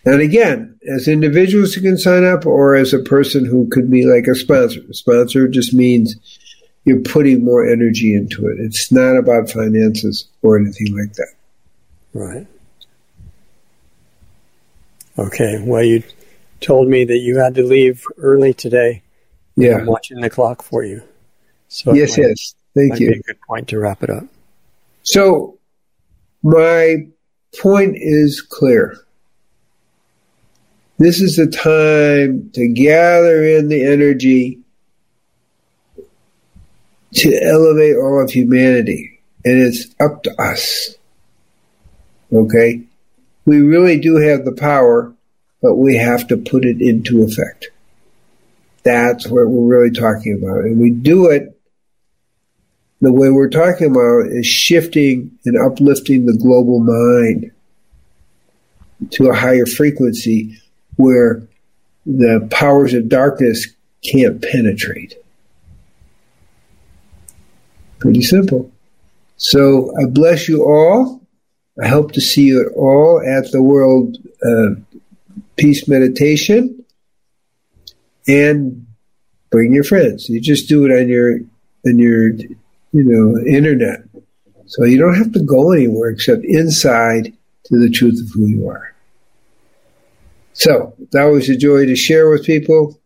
And 0.06 0.22
again, 0.22 0.80
as 0.96 1.08
individuals 1.08 1.74
who 1.74 1.82
can 1.82 1.98
sign 1.98 2.26
up 2.26 2.46
or 2.46 2.76
as 2.76 2.94
a 2.94 3.00
person 3.00 3.46
who 3.46 3.68
could 3.70 3.92
be 3.92 4.06
like 4.06 4.26
a 4.28 4.36
sponsor. 4.36 4.82
A 4.90 4.94
sponsor 4.94 5.48
just 5.48 5.74
means 5.74 6.16
you're 6.86 7.02
putting 7.02 7.44
more 7.44 7.68
energy 7.68 8.16
into 8.16 8.48
it. 8.48 8.58
It's 8.60 8.92
not 8.92 9.16
about 9.16 9.52
finances 9.52 10.28
or 10.42 10.58
anything 10.58 10.98
like 10.98 11.14
that. 11.14 11.34
Right. 12.14 12.48
Okay. 15.20 15.62
Well, 15.64 15.84
you 15.84 16.04
told 16.62 16.88
me 16.88 17.06
that 17.06 17.18
you 17.18 17.38
had 17.38 17.56
to 17.56 17.64
leave 17.64 18.04
early 18.18 18.54
today. 18.54 19.04
Yeah. 19.56 19.78
I'm 19.78 19.86
watching 19.86 20.22
the 20.22 20.30
clock 20.30 20.64
for 20.64 20.84
you. 20.84 21.04
So 21.68 21.94
yes, 21.94 22.18
might, 22.18 22.28
yes. 22.28 22.56
Thank 22.76 23.00
you. 23.00 23.12
a 23.12 23.20
good 23.20 23.42
point 23.42 23.68
to 23.70 23.80
wrap 23.80 24.02
it 24.02 24.10
up. 24.10 24.24
So 25.04 25.60
my 26.44 27.08
point 27.60 27.96
is 27.98 28.42
clear. 28.42 28.98
This 30.98 31.20
is 31.20 31.36
the 31.36 31.48
time 31.48 32.52
to 32.54 32.68
gather 32.68 33.44
in 33.44 33.70
the 33.70 33.84
energy 33.84 34.60
to 37.14 37.42
elevate 37.44 37.96
all 37.96 38.24
of 38.24 38.32
humanity. 38.32 39.20
And 39.44 39.60
it's 39.60 39.94
up 40.00 40.24
to 40.24 40.42
us. 40.42 40.96
Okay? 42.32 42.84
We 43.46 43.62
really 43.62 44.00
do 44.00 44.18
have 44.18 44.46
the 44.46 44.52
power, 44.52 45.14
but 45.62 45.76
we 45.76 45.96
have 45.96 46.28
to 46.28 46.38
put 46.38 46.66
it 46.66 46.82
into 46.82 47.24
effect. 47.24 47.72
That's 48.84 49.28
what 49.28 49.48
we're 49.48 49.80
really 49.80 49.92
talking 49.92 50.40
about. 50.42 50.66
And 50.66 50.80
we 50.80 50.92
do 50.92 51.30
it 51.30 51.60
the 53.02 53.12
way 53.12 53.30
we're 53.30 53.50
talking 53.50 53.92
about 53.92 54.28
is 54.28 54.46
shifting 54.46 55.32
and 55.46 55.58
uplifting 55.58 56.26
the 56.26 56.38
global 56.38 56.80
mind 56.80 57.52
to 59.12 59.28
a 59.28 59.36
higher 59.36 59.66
frequency 59.66 60.58
where 60.98 61.42
the 62.06 62.48
powers 62.52 62.94
of 62.94 63.10
darkness 63.10 63.68
can't 64.04 64.42
penetrate. 64.42 65.16
Pretty 68.00 68.22
simple. 68.22 68.72
So 69.38 69.92
I 70.00 70.06
bless 70.06 70.48
you 70.48 70.64
all. 70.64 71.22
I 71.82 71.88
hope 71.88 72.12
to 72.14 72.22
see 72.22 72.46
you 72.46 72.72
all 72.76 73.22
at 73.22 73.52
the 73.52 73.62
World 73.62 74.18
uh, 74.46 74.76
Peace 75.56 75.88
Meditation. 75.88 76.86
And 78.28 78.86
bring 79.50 79.74
your 79.74 79.84
friends. 79.84 80.30
You 80.30 80.40
just 80.40 80.70
do 80.70 80.86
it 80.86 80.92
on 80.92 81.08
your 81.08 81.40
on 81.86 81.98
your 81.98 82.34
you 82.92 83.04
know 83.04 83.40
internet. 83.46 84.02
So 84.68 84.86
you 84.86 84.98
don't 84.98 85.16
have 85.16 85.34
to 85.34 85.44
go 85.44 85.72
anywhere 85.72 86.10
except 86.10 86.46
inside 86.46 87.34
to 87.66 87.78
the 87.78 87.90
truth 87.90 88.22
of 88.22 88.30
who 88.34 88.48
you 88.48 88.68
are. 88.70 88.94
So 90.54 90.94
it's 91.00 91.16
always 91.16 91.50
a 91.50 91.58
joy 91.58 91.86
to 91.86 91.96
share 91.96 92.30
with 92.30 92.46
people 92.46 93.00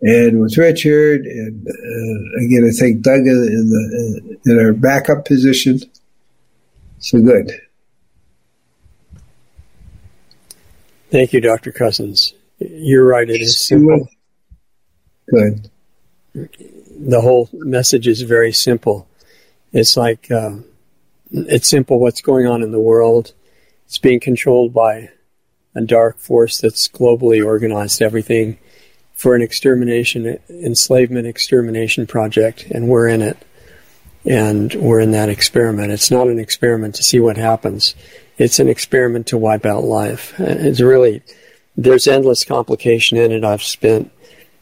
and 0.00 0.40
with 0.40 0.56
Richard. 0.56 1.22
And 1.22 1.66
uh, 1.66 2.44
again, 2.44 2.68
I 2.68 2.72
thank 2.78 3.02
Doug 3.02 3.20
in, 3.20 3.70
the, 3.70 4.38
in 4.46 4.58
our 4.58 4.72
backup 4.72 5.24
position. 5.24 5.80
So 6.98 7.20
good. 7.20 7.52
Thank 11.10 11.32
you, 11.32 11.40
Dr. 11.40 11.72
Cousens. 11.72 12.34
You're 12.58 13.06
right. 13.06 13.28
It 13.28 13.40
is 13.40 13.64
simple. 13.64 14.08
Good. 15.30 15.70
The 17.00 17.20
whole 17.20 17.48
message 17.52 18.08
is 18.08 18.22
very 18.22 18.52
simple. 18.52 19.08
It's 19.72 19.96
like 19.96 20.30
uh, 20.30 20.56
it's 21.30 21.68
simple 21.68 22.00
what's 22.00 22.20
going 22.20 22.46
on 22.46 22.62
in 22.62 22.72
the 22.72 22.80
world. 22.80 23.32
It's 23.86 23.98
being 23.98 24.18
controlled 24.18 24.74
by 24.74 25.10
a 25.76 25.80
dark 25.80 26.18
force 26.18 26.58
that's 26.58 26.88
globally 26.88 27.44
organized 27.44 28.02
everything 28.02 28.58
for 29.14 29.36
an 29.36 29.42
extermination, 29.42 30.38
enslavement 30.48 31.26
extermination 31.26 32.06
project, 32.06 32.66
and 32.70 32.88
we're 32.88 33.08
in 33.08 33.22
it. 33.22 33.36
And 34.24 34.74
we're 34.74 35.00
in 35.00 35.12
that 35.12 35.28
experiment. 35.28 35.92
It's 35.92 36.10
not 36.10 36.26
an 36.26 36.40
experiment 36.40 36.96
to 36.96 37.04
see 37.04 37.20
what 37.20 37.36
happens. 37.36 37.94
It's 38.36 38.58
an 38.58 38.68
experiment 38.68 39.28
to 39.28 39.38
wipe 39.38 39.64
out 39.64 39.84
life. 39.84 40.34
It's 40.38 40.80
really, 40.80 41.22
there's 41.76 42.08
endless 42.08 42.44
complication 42.44 43.16
in 43.16 43.30
it. 43.30 43.44
I've 43.44 43.62
spent 43.62 44.10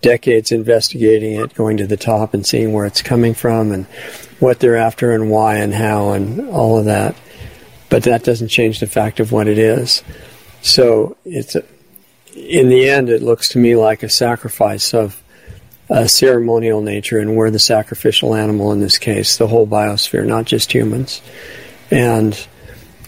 decades 0.07 0.52
investigating 0.52 1.34
it, 1.34 1.52
going 1.54 1.78
to 1.78 1.86
the 1.86 1.96
top 1.96 2.32
and 2.32 2.46
seeing 2.46 2.72
where 2.72 2.86
it's 2.86 3.02
coming 3.02 3.34
from 3.34 3.72
and 3.72 3.86
what 4.38 4.61
they're 4.61 4.76
after 4.76 5.11
and 5.11 5.28
why 5.28 5.57
and 5.57 5.74
how 5.74 6.12
and 6.12 6.48
all 6.48 6.78
of 6.78 6.84
that. 6.84 7.16
But 7.88 8.04
that 8.04 8.22
doesn't 8.22 8.46
change 8.46 8.78
the 8.78 8.86
fact 8.86 9.18
of 9.18 9.32
what 9.32 9.48
it 9.48 9.59
is. 9.59 10.04
So 10.62 11.16
it's 11.24 11.57
a, 11.57 11.64
in 12.36 12.68
the 12.68 12.88
end, 12.88 13.09
it 13.09 13.20
looks 13.20 13.48
to 13.50 13.59
me 13.59 13.74
like 13.74 14.04
a 14.04 14.09
sacrifice 14.09 14.94
of 14.94 15.20
a 15.90 16.09
ceremonial 16.09 16.82
nature, 16.82 17.18
and 17.18 17.34
we're 17.34 17.50
the 17.50 17.59
sacrificial 17.59 18.32
animal 18.36 18.70
in 18.70 18.78
this 18.78 18.98
case, 18.98 19.38
the 19.38 19.48
whole 19.48 19.66
biosphere, 19.66 20.24
not 20.24 20.44
just 20.44 20.72
humans. 20.72 21.20
And 21.90 22.32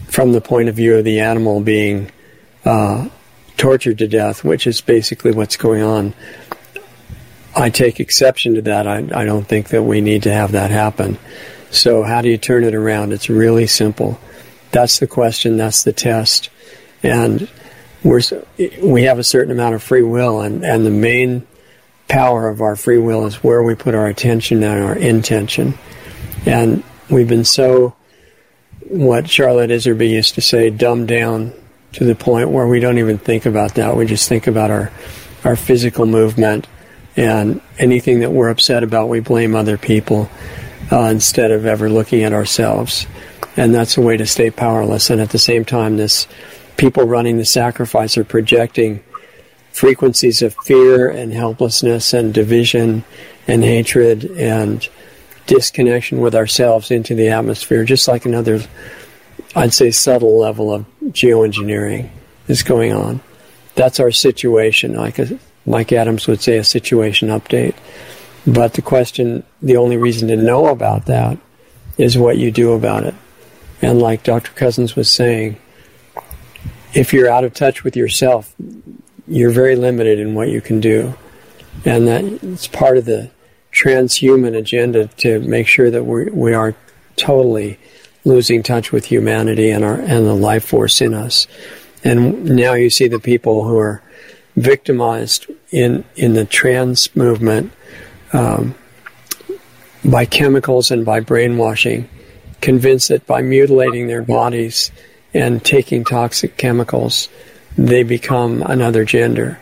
from 0.09 0.33
the 0.33 0.41
point 0.41 0.69
of 0.69 0.75
view 0.75 0.97
of 0.97 1.05
the 1.05 1.21
animal 1.21 1.61
being 1.61 2.11
uh, 2.65 3.09
tortured 3.57 3.99
to 3.99 4.09
death, 4.09 4.43
which 4.43 4.67
is 4.67 4.81
basically 4.81 5.31
what's 5.31 5.57
going 5.57 5.83
on, 5.83 6.15
I 7.59 7.71
take 7.71 7.99
exception 7.99 8.55
to 8.55 8.63
that. 8.63 8.87
I, 8.87 8.99
I 8.99 9.25
don't 9.25 9.47
think 9.47 9.71
that 9.71 9.83
we 9.83 10.01
need 10.01 10.23
to 10.23 10.33
have 10.33 10.53
that 10.53 10.71
happen. 10.71 11.19
So, 11.71 12.05
how 12.05 12.23
do 12.23 12.29
you 12.29 12.39
turn 12.39 12.63
it 12.63 12.75
around? 12.75 13.13
It's 13.13 13.29
really 13.29 13.67
simple. 13.67 14.19
That's 14.71 15.01
the 15.01 15.09
question, 15.09 15.57
that's 15.57 15.83
the 15.83 15.93
test. 15.93 16.51
And 17.03 17.49
we're 18.05 18.21
we 18.81 19.03
have 19.05 19.19
a 19.19 19.25
certain 19.25 19.51
amount 19.51 19.75
of 19.75 19.83
free 19.83 20.03
will, 20.03 20.41
and 20.41 20.65
and 20.65 20.87
the 20.87 20.91
main 20.91 21.47
power 22.07 22.49
of 22.49 22.61
our 22.61 22.77
free 22.77 22.99
will 22.99 23.27
is 23.27 23.43
where 23.43 23.63
we 23.63 23.75
put 23.75 23.95
our 23.95 24.07
attention 24.07 24.63
and 24.63 24.85
our 24.85 24.97
intention. 24.97 25.75
And 26.47 26.85
we've 27.11 27.29
been 27.29 27.45
so, 27.45 27.97
what 28.83 29.29
Charlotte 29.29 29.71
Iserby 29.71 30.09
used 30.09 30.37
to 30.37 30.41
say, 30.41 30.71
dumbed 30.71 31.09
down 31.09 31.53
to 31.95 32.05
the 32.05 32.15
point 32.15 32.51
where 32.51 32.69
we 32.69 32.79
don't 32.79 32.99
even 32.99 33.19
think 33.19 33.47
about 33.47 33.75
that. 33.75 33.97
We 33.97 34.07
just 34.07 34.29
think 34.29 34.47
about 34.47 34.71
our 34.71 34.93
our 35.45 35.57
physical 35.57 36.07
movement 36.07 36.69
and 37.19 37.61
anything 37.79 38.21
that 38.21 38.31
we're 38.31 38.49
upset 38.49 38.85
about, 38.85 39.09
we 39.09 39.19
blame 39.19 39.57
other 39.57 39.77
people 39.77 40.31
uh, 40.93 41.01
instead 41.01 41.51
of 41.51 41.67
ever 41.67 41.91
looking 41.91 42.23
at 42.23 42.33
ourselves. 42.33 43.09
And 43.57 43.75
that's 43.75 43.97
a 43.97 44.01
way 44.01 44.17
to 44.17 44.25
stay 44.25 44.51
powerless. 44.51 45.11
And 45.11 45.21
at 45.21 45.31
the 45.31 45.39
same 45.39 45.65
time, 45.65 45.97
this 45.97 46.29
people 46.77 47.03
running 47.03 47.37
the 47.37 47.45
sacrifice 47.45 48.17
are 48.17 48.25
projecting 48.25 49.03
frequencies 49.73 50.43
of 50.43 50.55
fear 50.63 51.11
and 51.11 51.33
helplessness 51.33 52.15
and 52.15 52.33
division 52.33 53.03
and 53.49 53.65
hatred 53.65 54.25
and 54.39 54.89
disconnection 55.49 56.21
with 56.21 56.37
ourselves 56.37 56.93
into 56.93 57.17
the 57.17 57.31
atmosphere, 57.31 57.83
just 57.83 58.07
like 58.07 58.27
another, 58.27 58.61
I'd 59.57 59.75
say, 59.75 59.91
subtle 59.91 60.39
level 60.39 60.73
of 60.73 60.87
geoengineering 61.07 62.11
is 62.47 62.63
going 62.63 62.93
on. 62.93 63.21
That's 63.75 63.99
our 63.99 64.13
situation, 64.13 64.95
like 64.95 65.19
a, 65.19 65.37
Mike 65.69 65.93
Adams 65.93 66.27
would 66.27 66.41
say, 66.41 66.57
a 66.57 66.65
situation 66.65 67.29
update. 67.29 67.75
But 68.47 68.75
the 68.75 68.83
question, 68.83 69.45
the 69.61 69.77
only 69.77 69.97
reason 69.97 70.29
to 70.29 70.37
know 70.37 70.67
about 70.67 71.07
that 71.07 71.39
is 71.99 72.17
what 72.17 72.39
you 72.39 72.51
do 72.51 72.73
about 72.73 73.05
it. 73.05 73.15
And 73.83 74.01
like 74.01 74.23
Dr. 74.23 74.53
Cousens 74.53 74.97
was 74.97 75.11
saying, 75.11 75.59
if 76.95 77.13
you're 77.13 77.31
out 77.31 77.45
of 77.45 77.53
touch 77.53 77.85
with 77.85 77.97
yourself, 77.97 78.55
you're 79.27 79.51
very 79.51 79.77
limited 79.77 80.19
in 80.19 80.35
what 80.35 80.49
you 80.49 80.61
can 80.61 80.81
do. 80.81 81.15
And 81.85 82.09
that 82.09 82.25
it's 82.25 82.67
part 82.67 82.97
of 82.97 83.05
the 83.05 83.31
transhuman 83.73 84.57
agenda 84.57 85.09
to 85.19 85.41
make 85.41 85.67
sure 85.67 85.91
that 85.91 86.05
we 86.05 86.25
we 86.31 86.55
are 86.55 86.75
totally 87.17 87.79
losing 88.25 88.63
touch 88.63 88.91
with 88.91 89.05
humanity 89.05 89.71
and 89.71 89.85
our 89.85 89.95
and 89.95 90.27
the 90.27 90.35
life 90.35 90.65
force 90.65 91.01
in 91.01 91.15
us. 91.15 91.47
And 92.03 92.45
now 92.45 92.73
you 92.73 92.91
see 92.91 93.09
the 93.09 93.21
people 93.21 93.65
who 93.65 93.77
are 93.77 94.03
victimized 94.57 95.47
in 95.71 96.05
in 96.17 96.35
the 96.35 96.45
trans 96.45 97.15
movement 97.15 97.73
um, 98.33 98.75
by 100.05 100.25
chemicals 100.25 100.91
and 100.91 101.05
by 101.05 101.21
brainwashing, 101.21 102.09
convinced 102.61 103.09
that 103.09 103.27
by 103.27 103.43
mutilating 103.43 104.07
their 104.07 104.23
bodies 104.23 104.91
and 105.35 105.65
taking 105.65 106.05
toxic 106.05 106.57
chemicals, 106.57 107.29
they 107.77 108.03
become 108.03 108.63
another 108.63 109.05
gender, 109.05 109.59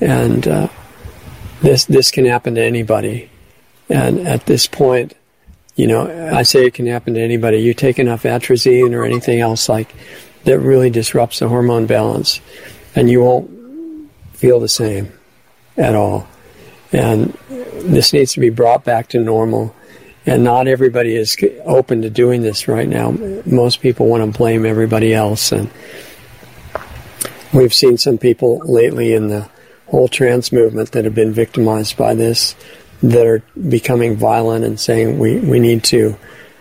and 0.00 0.46
uh, 0.46 0.68
this 1.62 1.84
this 1.84 2.10
can 2.10 2.26
happen 2.26 2.54
to 2.54 2.62
anybody. 2.62 3.30
And 3.88 4.26
at 4.26 4.46
this 4.46 4.66
point, 4.66 5.14
you 5.76 5.86
know, 5.86 6.32
I 6.34 6.42
say 6.42 6.66
it 6.66 6.74
can 6.74 6.86
happen 6.86 7.14
to 7.14 7.20
anybody. 7.20 7.58
You 7.58 7.72
take 7.72 8.00
enough 8.00 8.24
atrazine 8.24 8.94
or 8.94 9.04
anything 9.04 9.38
else 9.38 9.68
like 9.68 9.94
that 10.42 10.58
really 10.58 10.90
disrupts 10.90 11.38
the 11.38 11.48
hormone 11.48 11.86
balance, 11.86 12.40
and 12.96 13.08
you 13.08 13.22
won't 13.22 13.50
feel 14.32 14.58
the 14.58 14.68
same 14.68 15.12
at 15.76 15.94
all. 15.94 16.28
And 16.92 17.36
this 17.82 18.12
needs 18.12 18.32
to 18.34 18.40
be 18.40 18.50
brought 18.50 18.84
back 18.84 19.08
to 19.08 19.20
normal 19.20 19.74
and 20.26 20.42
not 20.42 20.66
everybody 20.66 21.14
is 21.14 21.36
open 21.64 22.02
to 22.02 22.10
doing 22.10 22.42
this 22.42 22.66
right 22.66 22.88
now. 22.88 23.12
Most 23.46 23.80
people 23.80 24.06
want 24.06 24.24
to 24.24 24.36
blame 24.36 24.66
everybody 24.66 25.14
else, 25.14 25.52
and 25.52 25.70
we've 27.54 27.72
seen 27.72 27.96
some 27.96 28.18
people 28.18 28.58
lately 28.64 29.14
in 29.14 29.28
the 29.28 29.48
whole 29.86 30.08
trans 30.08 30.50
movement 30.50 30.90
that 30.92 31.04
have 31.04 31.14
been 31.14 31.32
victimized 31.32 31.96
by 31.96 32.14
this, 32.14 32.56
that 33.04 33.24
are 33.24 33.42
becoming 33.68 34.16
violent 34.16 34.64
and 34.64 34.80
saying 34.80 35.18
we, 35.20 35.38
we 35.38 35.60
need 35.60 35.84
to 35.84 36.16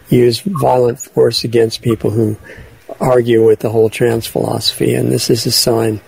use 0.10 0.42
violent 0.42 1.00
force 1.00 1.44
against 1.44 1.82
people 1.82 2.12
who 2.12 2.38
argue 3.00 3.44
with 3.44 3.62
the 3.62 3.72
whole 3.72 3.90
trans 3.90 4.28
philosophy, 4.28 4.94
and 4.94 5.12
this 5.12 5.32
is 5.32 5.44
a 5.48 5.52
sign 5.52 6.00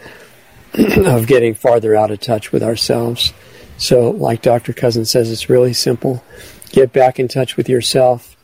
of 1.06 1.28
getting 1.28 1.54
farther 1.54 1.96
out 1.96 2.12
of 2.12 2.20
touch 2.20 2.52
with 2.52 2.64
ourselves. 2.64 3.34
So, 3.78 4.10
like 4.12 4.42
Dr. 4.42 4.74
Cousens 4.74 5.08
says, 5.08 5.32
it's 5.32 5.50
really 5.50 5.74
simple 5.74 6.24
Get 6.72 6.92
back 6.92 7.20
in 7.20 7.28
touch 7.28 7.56
with 7.58 7.70
yourself. 7.70 8.36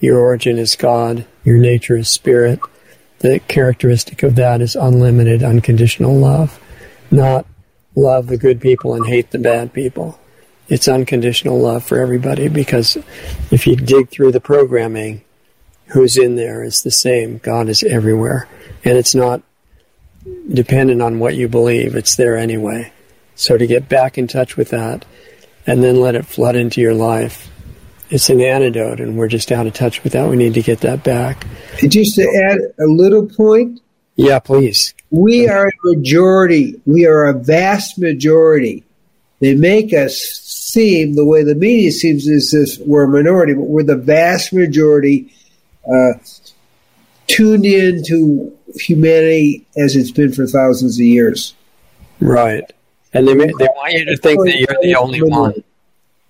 Your 0.00 0.18
origin 0.18 0.58
is 0.58 0.76
God. 0.76 1.26
Your 1.44 1.58
nature 1.58 1.96
is 1.96 2.08
spirit. 2.08 2.60
The 3.20 3.40
characteristic 3.40 4.22
of 4.22 4.36
that 4.36 4.60
is 4.60 4.76
unlimited, 4.76 5.42
unconditional 5.42 6.16
love. 6.16 6.60
Not 7.10 7.46
love 7.94 8.26
the 8.26 8.38
good 8.38 8.60
people 8.60 8.94
and 8.94 9.06
hate 9.06 9.30
the 9.30 9.38
bad 9.38 9.72
people. 9.72 10.18
it's 10.68 10.86
unconditional 10.86 11.60
love 11.60 11.82
for 11.82 11.98
everybody 11.98 12.46
because 12.46 12.96
if 13.50 13.66
you 13.66 13.74
dig 13.74 14.08
through 14.08 14.30
the 14.30 14.40
programming, 14.40 15.20
who's 15.86 16.16
in 16.16 16.36
there 16.36 16.62
is 16.62 16.82
the 16.82 16.92
same. 16.92 17.38
God 17.38 17.68
is 17.68 17.82
everywhere. 17.82 18.46
And 18.84 18.96
it's 18.96 19.14
not 19.14 19.42
dependent 20.52 21.02
on 21.02 21.18
what 21.18 21.34
you 21.36 21.48
believe, 21.48 21.94
it's 21.94 22.16
there 22.16 22.36
anyway. 22.36 22.92
So 23.34 23.56
to 23.56 23.66
get 23.66 23.88
back 23.88 24.18
in 24.18 24.26
touch 24.26 24.56
with 24.56 24.70
that 24.70 25.04
and 25.66 25.82
then 25.82 26.00
let 26.00 26.14
it 26.14 26.26
flood 26.26 26.56
into 26.56 26.80
your 26.80 26.94
life, 26.94 27.48
it's 28.10 28.28
an 28.28 28.40
antidote, 28.40 29.00
and 29.00 29.16
we're 29.16 29.28
just 29.28 29.52
out 29.52 29.66
of 29.66 29.72
touch 29.72 30.02
with 30.02 30.14
that. 30.14 30.28
We 30.28 30.36
need 30.36 30.54
to 30.54 30.62
get 30.62 30.80
that 30.80 31.04
back. 31.04 31.46
Just 31.78 32.16
to 32.16 32.22
add 32.22 32.58
a 32.78 32.86
little 32.86 33.26
point. 33.26 33.80
Yeah, 34.16 34.40
please. 34.40 34.94
We 35.10 35.48
are 35.48 35.68
a 35.68 35.72
majority. 35.84 36.80
We 36.86 37.06
are 37.06 37.28
a 37.28 37.32
vast 37.32 37.98
majority. 37.98 38.84
They 39.38 39.54
make 39.54 39.94
us 39.94 40.18
seem 40.18 41.14
the 41.14 41.24
way 41.24 41.44
the 41.44 41.54
media 41.54 41.90
seems 41.92 42.26
is 42.26 42.50
this 42.50 42.78
we're 42.78 43.04
a 43.04 43.08
minority, 43.08 43.54
but 43.54 43.62
we're 43.62 43.84
the 43.84 43.96
vast 43.96 44.52
majority 44.52 45.32
uh, 45.86 46.12
tuned 47.26 47.64
in 47.64 48.02
to 48.04 48.56
humanity 48.76 49.66
as 49.76 49.96
it's 49.96 50.10
been 50.10 50.32
for 50.32 50.46
thousands 50.46 50.96
of 50.98 51.04
years. 51.04 51.54
Right. 52.20 52.64
And 53.12 53.26
they, 53.26 53.34
may, 53.34 53.46
they 53.46 53.68
want 53.74 53.92
you 53.92 54.04
to 54.04 54.16
think 54.16 54.44
that 54.44 54.56
you're 54.56 54.78
the 54.82 54.94
only 54.96 55.22
one. 55.22 55.64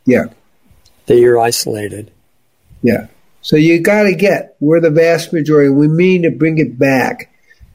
Yeah. 0.07 0.27
That 1.07 1.17
you're 1.17 1.39
isolated. 1.39 2.11
Yeah. 2.83 3.09
So 3.43 3.57
you 3.57 3.81
got 3.81 4.05
to 4.05 4.15
get, 4.15 4.57
we're 4.61 4.81
the 4.81 4.91
vast 4.91 5.33
majority. 5.33 5.71
We 5.71 5.89
mean 5.89 6.23
to 6.23 6.31
bring 6.31 6.59
it 6.59 6.79
back. 6.79 7.33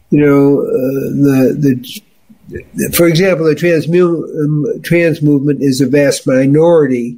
You 0.10 0.22
know, 0.22 0.60
uh, 0.62 1.10
the, 1.14 2.02
the, 2.48 2.92
for 2.94 3.08
example, 3.08 3.46
the 3.46 3.56
trans, 3.56 3.88
um, 3.88 4.82
trans 4.84 5.22
movement 5.22 5.62
is 5.62 5.82
a 5.82 5.88
vast 5.88 6.28
minority, 6.28 7.18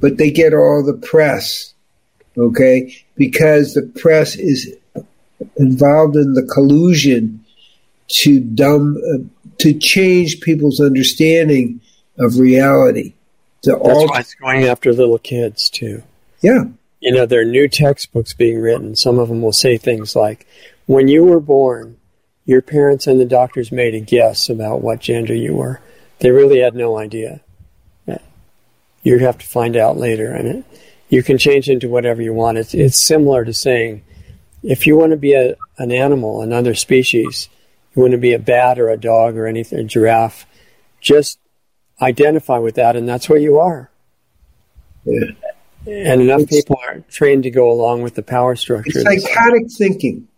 but 0.00 0.16
they 0.16 0.30
get 0.30 0.54
all 0.54 0.82
the 0.84 0.94
press, 0.94 1.74
okay? 2.36 2.96
Because 3.16 3.74
the 3.74 3.82
press 3.82 4.36
is 4.36 4.74
involved 5.56 6.16
in 6.16 6.34
the 6.34 6.42
collusion 6.42 7.44
to 8.08 8.40
dumb, 8.40 8.96
uh, 8.96 9.18
to 9.58 9.72
change 9.78 10.40
people's 10.40 10.80
understanding 10.80 11.80
of 12.18 12.38
reality. 12.38 13.14
To 13.62 13.70
That's 13.70 13.82
all, 13.82 14.08
why 14.08 14.20
it's 14.20 14.34
going 14.34 14.64
after 14.64 14.92
little 14.92 15.18
kids 15.18 15.70
too. 15.70 16.02
Yeah. 16.42 16.64
You 17.00 17.12
know, 17.12 17.26
there 17.26 17.40
are 17.40 17.44
new 17.44 17.68
textbooks 17.68 18.34
being 18.34 18.60
written. 18.60 18.94
Some 18.96 19.18
of 19.18 19.28
them 19.28 19.42
will 19.42 19.52
say 19.52 19.76
things 19.76 20.14
like, 20.14 20.46
when 20.86 21.08
you 21.08 21.24
were 21.24 21.40
born, 21.40 21.96
your 22.44 22.62
parents 22.62 23.06
and 23.06 23.20
the 23.20 23.24
doctors 23.24 23.72
made 23.72 23.94
a 23.94 24.00
guess 24.00 24.48
about 24.48 24.82
what 24.82 25.00
gender 25.00 25.34
you 25.34 25.54
were. 25.54 25.80
They 26.18 26.30
really 26.30 26.58
had 26.60 26.74
no 26.74 26.98
idea. 26.98 27.40
You'd 29.04 29.22
have 29.22 29.38
to 29.38 29.46
find 29.46 29.76
out 29.76 29.96
later. 29.96 30.32
And 30.32 30.48
it, 30.48 30.64
you 31.08 31.24
can 31.24 31.38
change 31.38 31.68
into 31.68 31.88
whatever 31.88 32.22
you 32.22 32.32
want. 32.32 32.58
It's, 32.58 32.72
it's 32.72 32.98
similar 32.98 33.44
to 33.44 33.52
saying, 33.52 34.04
if 34.62 34.86
you 34.86 34.96
want 34.96 35.10
to 35.10 35.16
be 35.16 35.34
a, 35.34 35.56
an 35.78 35.90
animal, 35.92 36.42
another 36.42 36.74
species, 36.74 37.48
you 37.94 38.02
want 38.02 38.12
to 38.12 38.18
be 38.18 38.32
a 38.32 38.38
bat 38.38 38.78
or 38.78 38.88
a 38.88 38.96
dog 38.96 39.36
or 39.36 39.46
anything, 39.46 39.78
a 39.78 39.84
giraffe, 39.84 40.46
just 41.00 41.38
identify 42.00 42.58
with 42.58 42.76
that, 42.76 42.96
and 42.96 43.08
that's 43.08 43.28
what 43.28 43.40
you 43.40 43.58
are. 43.58 43.90
Yeah. 45.04 45.30
And 45.86 46.22
enough 46.22 46.42
it's, 46.42 46.56
people 46.56 46.78
aren't 46.86 47.08
trained 47.08 47.42
to 47.42 47.50
go 47.50 47.70
along 47.70 48.02
with 48.02 48.14
the 48.14 48.22
power 48.22 48.54
structure. 48.54 49.00
It's 49.04 49.24
psychotic 49.24 49.70
thinking. 49.70 50.28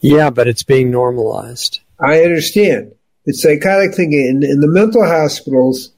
Yeah, 0.00 0.30
but 0.30 0.48
it's 0.48 0.62
being 0.62 0.90
normalized. 0.90 1.80
I 2.00 2.22
understand. 2.22 2.94
It's 3.26 3.42
psychotic 3.42 3.94
thinking. 3.94 4.26
In, 4.26 4.42
in 4.42 4.60
the 4.60 4.66
mental 4.66 5.06
hospitals, 5.06 5.92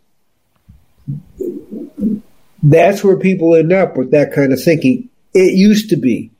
that's 2.63 3.03
where 3.03 3.17
people 3.17 3.55
end 3.55 3.73
up 3.73 3.97
with 3.97 4.11
that 4.11 4.33
kind 4.33 4.53
of 4.53 4.63
thinking. 4.63 5.09
It 5.33 5.57
used 5.57 5.91
to 5.91 5.97
be. 5.97 6.32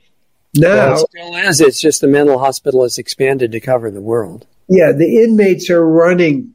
Now, 0.55 0.69
well, 0.69 0.95
it 0.95 1.09
still 1.11 1.37
is. 1.37 1.61
It's 1.61 1.81
just 1.81 2.01
the 2.01 2.09
mental 2.09 2.39
hospital 2.39 2.83
has 2.83 2.99
expanded 2.99 3.53
to 3.53 3.61
cover 3.61 3.91
the 3.91 4.01
world. 4.01 4.47
Yeah, 4.69 4.93
the 4.93 5.23
inmates 5.23 5.71
are 5.71 5.87
running 5.87 6.55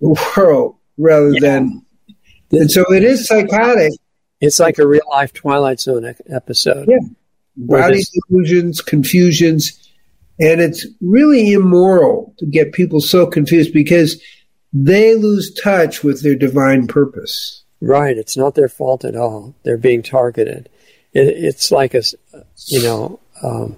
the 0.00 0.20
world 0.36 0.76
rather 0.98 1.30
yeah. 1.32 1.40
than, 1.40 1.86
and 2.52 2.70
so 2.70 2.84
it 2.92 3.02
is 3.02 3.26
psychotic. 3.26 3.92
It's 4.40 4.58
like 4.58 4.78
a 4.78 4.86
real 4.86 5.02
life 5.10 5.32
Twilight 5.32 5.80
Zone 5.80 6.14
episode. 6.28 6.88
Yeah, 6.88 6.98
body 7.56 8.02
delusions, 8.28 8.80
confusions, 8.80 9.88
and 10.40 10.60
it's 10.60 10.86
really 11.00 11.52
immoral 11.52 12.34
to 12.38 12.46
get 12.46 12.72
people 12.72 13.00
so 13.00 13.26
confused 13.26 13.72
because 13.72 14.20
they 14.72 15.14
lose 15.14 15.54
touch 15.54 16.02
with 16.02 16.22
their 16.22 16.34
divine 16.34 16.88
purpose. 16.88 17.62
Right. 17.80 18.16
It's 18.16 18.36
not 18.36 18.54
their 18.54 18.68
fault 18.68 19.04
at 19.04 19.14
all. 19.14 19.54
They're 19.62 19.78
being 19.78 20.02
targeted 20.02 20.68
it, 21.14 21.28
it's 21.28 21.70
like 21.70 21.94
a, 21.94 22.02
you 22.66 22.82
know, 22.82 23.20
um, 23.42 23.76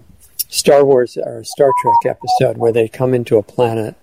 Star 0.48 0.84
Wars 0.84 1.16
or 1.16 1.44
Star 1.44 1.70
Trek 1.82 2.16
episode 2.16 2.56
where 2.56 2.72
they 2.72 2.88
come 2.88 3.14
into 3.14 3.36
a 3.36 3.42
planet 3.42 3.94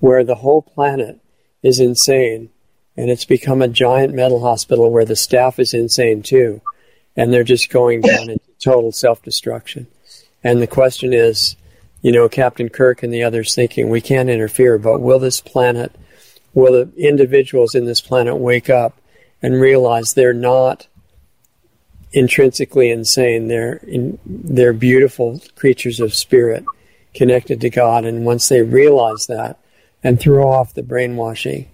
where 0.00 0.24
the 0.24 0.36
whole 0.36 0.62
planet 0.62 1.20
is 1.62 1.78
insane 1.78 2.50
and 2.96 3.10
it's 3.10 3.24
become 3.24 3.62
a 3.62 3.68
giant 3.68 4.14
mental 4.14 4.40
hospital 4.40 4.90
where 4.90 5.04
the 5.04 5.16
staff 5.16 5.58
is 5.58 5.72
insane 5.72 6.22
too. 6.22 6.60
And 7.16 7.32
they're 7.32 7.44
just 7.44 7.70
going 7.70 8.00
down 8.02 8.30
into 8.30 8.44
total 8.58 8.92
self 8.92 9.22
destruction. 9.22 9.86
And 10.42 10.60
the 10.60 10.66
question 10.66 11.12
is, 11.12 11.56
you 12.00 12.10
know, 12.10 12.28
Captain 12.28 12.68
Kirk 12.68 13.02
and 13.02 13.12
the 13.12 13.22
others 13.22 13.54
thinking 13.54 13.88
we 13.88 14.00
can't 14.00 14.28
interfere, 14.28 14.76
but 14.76 15.00
will 15.00 15.20
this 15.20 15.40
planet, 15.40 15.94
will 16.52 16.72
the 16.72 16.92
individuals 16.96 17.74
in 17.76 17.84
this 17.84 18.00
planet 18.00 18.36
wake 18.36 18.68
up 18.68 18.98
and 19.40 19.60
realize 19.60 20.14
they're 20.14 20.32
not 20.32 20.88
intrinsically 22.12 22.90
insane. 22.90 23.48
They're 23.48 23.76
in, 23.76 24.18
they're 24.26 24.72
beautiful 24.72 25.40
creatures 25.56 26.00
of 26.00 26.14
spirit 26.14 26.64
connected 27.14 27.60
to 27.60 27.70
God, 27.70 28.04
and 28.04 28.24
once 28.24 28.48
they 28.48 28.62
realize 28.62 29.26
that 29.26 29.58
and 30.02 30.18
throw 30.18 30.48
off 30.48 30.74
the 30.74 30.82
brainwashing, 30.82 31.68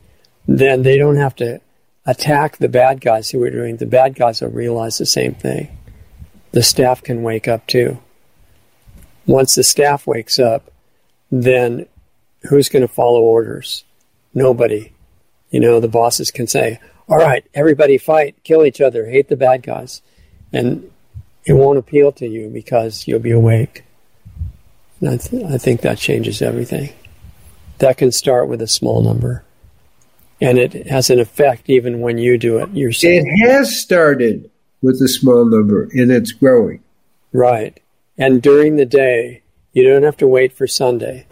then 0.47 0.83
they 0.83 0.99
don't 0.99 1.17
have 1.17 1.37
to 1.37 1.61
attack 2.07 2.57
the 2.57 2.69
bad 2.69 3.01
guys 3.01 3.31
who 3.31 3.43
are 3.43 3.51
doing. 3.51 3.77
The 3.77 3.87
bad 3.87 4.15
guys 4.15 4.41
will 4.41 4.51
realize 4.51 4.99
the 4.99 5.07
same 5.07 5.35
thing. 5.35 5.77
The 6.53 6.63
staff 6.63 7.03
can 7.03 7.23
wake 7.23 7.47
up 7.47 7.67
too. 7.67 7.99
Once 9.27 9.55
the 9.55 9.63
staff 9.63 10.07
wakes 10.07 10.39
up, 10.39 10.73
then 11.31 11.87
who's 12.49 12.71
going 12.71 12.87
to 12.87 12.93
follow 12.93 13.21
orders? 13.21 13.85
Nobody. 14.33 14.93
You 15.51 15.61
know, 15.61 15.81
the 15.81 15.89
bosses 15.89 16.31
can 16.31 16.47
say, 16.47 16.81
all 17.09 17.19
right, 17.19 17.45
everybody 17.55 17.99
fight, 17.99 18.43
kill 18.45 18.65
each 18.65 18.81
other, 18.81 19.07
hate 19.07 19.29
the 19.29 19.37
bad 19.37 19.63
guys 19.63 20.03
and 20.53 20.91
it 21.45 21.55
won't 21.55 21.79
appeal 21.79 22.13
to 22.13 22.27
you 22.27 22.49
because 22.49 23.07
you'll 23.07 23.19
be 23.21 23.31
awake. 23.31 23.85
And 25.01 25.11
I, 25.11 25.17
th- 25.17 25.45
I 25.45 25.59
think 25.59 25.81
that 25.83 25.99
changes 25.99 26.43
everything. 26.43 26.93
That 27.79 27.97
can 27.97 28.11
start 28.11 28.49
with 28.49 28.61
a 28.61 28.67
small 28.67 29.03
number, 29.03 29.45
and 30.41 30.59
it 30.59 30.89
has 30.89 31.11
an 31.11 31.21
effect 31.21 31.71
even 31.71 32.01
when 32.01 32.19
you 32.19 32.37
do 32.37 32.59
it 32.59 32.71
yourself. 32.71 33.13
It 33.15 33.49
has 33.49 33.79
started 33.79 34.51
with 34.83 35.01
a 35.01 35.09
small 35.09 35.45
number, 35.45 35.85
and 35.93 36.11
it's 36.11 36.33
growing. 36.33 36.83
Right. 37.33 37.81
And 38.17 38.43
during 38.43 38.77
the 38.77 38.85
day, 38.85 39.43
you 39.73 39.85
don't 39.85 40.03
have 40.03 40.17
to 40.19 40.27
wait 40.27 40.53
for 40.53 40.67
Sunday. 40.67 41.27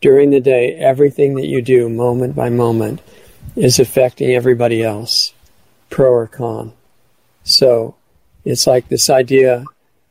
During 0.00 0.30
the 0.30 0.40
day, 0.40 0.74
everything 0.74 1.34
that 1.34 1.46
you 1.46 1.60
do, 1.60 1.88
moment 1.88 2.36
by 2.36 2.48
moment, 2.50 3.02
is 3.56 3.80
affecting 3.80 4.30
everybody 4.30 4.82
else, 4.82 5.34
pro 5.90 6.10
or 6.10 6.26
con. 6.26 6.72
So 7.42 7.96
it's 8.44 8.66
like 8.66 8.88
this 8.88 9.10
idea 9.10 9.64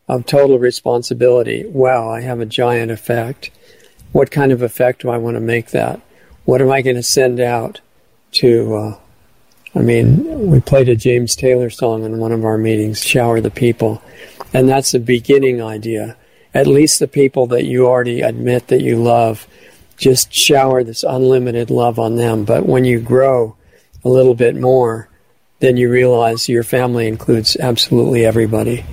of 0.08 0.26
total 0.26 0.60
responsibility. 0.60 1.66
Wow, 1.68 2.10
I 2.10 2.22
have 2.22 2.40
a 2.40 2.46
giant 2.46 2.92
effect. 2.92 3.52
What 4.12 4.32
kind 4.32 4.52
of 4.52 4.62
effect 4.62 5.02
do 5.02 5.10
I 5.10 5.18
want 5.18 5.36
to 5.36 5.42
make 5.42 5.72
that? 5.72 6.02
What 6.46 6.62
am 6.62 6.72
I 6.72 6.82
going 6.82 6.96
to 6.96 7.04
send 7.04 7.40
out 7.40 7.82
to? 8.34 8.76
Uh, 8.76 9.00
I 9.76 9.80
mean, 9.80 10.50
we 10.50 10.60
played 10.62 10.90
a 10.90 10.96
James 10.96 11.36
Taylor 11.36 11.70
song 11.70 12.04
in 12.04 12.18
one 12.18 12.32
of 12.32 12.44
our 12.44 12.58
meetings, 12.58 13.04
Shower 13.04 13.40
the 13.40 13.52
People. 13.52 14.02
And 14.52 14.68
that's 14.68 14.92
the 14.92 15.00
beginning 15.00 15.62
idea. 15.62 16.18
At 16.56 16.66
least 16.66 16.98
the 16.98 17.08
people 17.08 17.46
that 17.48 17.66
you 17.66 17.86
already 17.86 18.22
admit 18.22 18.68
that 18.70 18.82
you 18.82 18.96
love, 19.02 19.48
just 19.98 20.34
shower 20.34 20.84
this 20.84 21.04
unlimited 21.04 21.70
love 21.70 22.00
on 22.00 22.16
them. 22.16 22.46
But 22.46 22.66
when 22.66 22.84
you 22.84 23.00
grow 23.00 23.56
a 24.04 24.10
little 24.10 24.34
bit 24.34 24.56
more, 24.56 25.09
then 25.60 25.78
you 25.78 25.90
realize 25.90 26.50
your 26.50 26.64
family 26.64 27.08
includes 27.08 27.58
absolutely 27.58 28.26
everybody. 28.26 28.86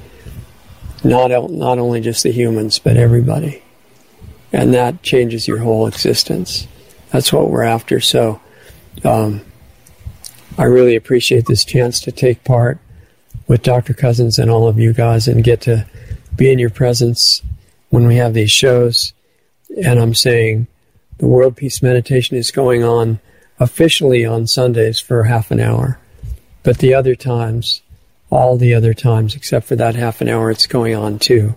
Not, 1.05 1.31
not 1.51 1.79
only 1.79 2.01
just 2.01 2.23
the 2.23 2.33
humans, 2.33 2.79
but 2.79 2.97
everybody. 2.97 3.63
And 4.53 4.75
that 4.75 5.03
changes 5.03 5.47
your 5.47 5.59
whole 5.59 5.87
existence. 5.87 6.67
That's 7.11 7.33
what 7.33 7.51
we're 7.51 7.63
after. 7.63 8.01
So, 8.01 8.41
um, 9.05 9.43
I 10.59 10.65
really 10.65 10.97
appreciate 10.97 11.47
this 11.47 11.65
chance 11.65 12.01
to 12.01 12.13
take 12.13 12.43
part 12.43 12.79
with 13.47 13.63
Dr. 13.63 13.93
Cousens 13.93 14.39
and 14.39 14.51
all 14.51 14.67
of 14.67 14.79
you 14.79 14.93
guys 14.93 15.29
and 15.29 15.45
get 15.45 15.61
to 15.63 15.87
be 16.35 16.51
in 16.51 16.59
your 16.59 16.71
presence 16.71 17.43
when 17.91 18.07
we 18.07 18.17
have 18.17 18.33
these 18.35 18.51
shows. 18.51 19.13
And 19.83 20.01
I'm 20.01 20.15
saying 20.15 20.67
the 21.19 21.27
World 21.27 21.57
Peace 21.57 21.83
Meditation 21.83 22.37
is 22.37 22.51
going 22.51 22.83
on 22.83 23.21
officially 23.61 24.25
on 24.25 24.47
Sundays 24.47 24.99
for 24.99 25.25
half 25.25 25.51
an 25.51 25.61
hour. 25.61 25.99
But 26.67 26.79
the 26.79 26.95
other 26.95 27.15
times, 27.15 27.81
all 28.29 28.57
the 28.57 28.75
other 28.75 28.93
times 28.93 29.37
except 29.37 29.67
for 29.67 29.77
that 29.77 29.95
half 29.95 30.21
an 30.21 30.29
hour, 30.29 30.51
it's 30.51 30.67
going 30.67 30.97
on 30.97 31.21
too. 31.21 31.55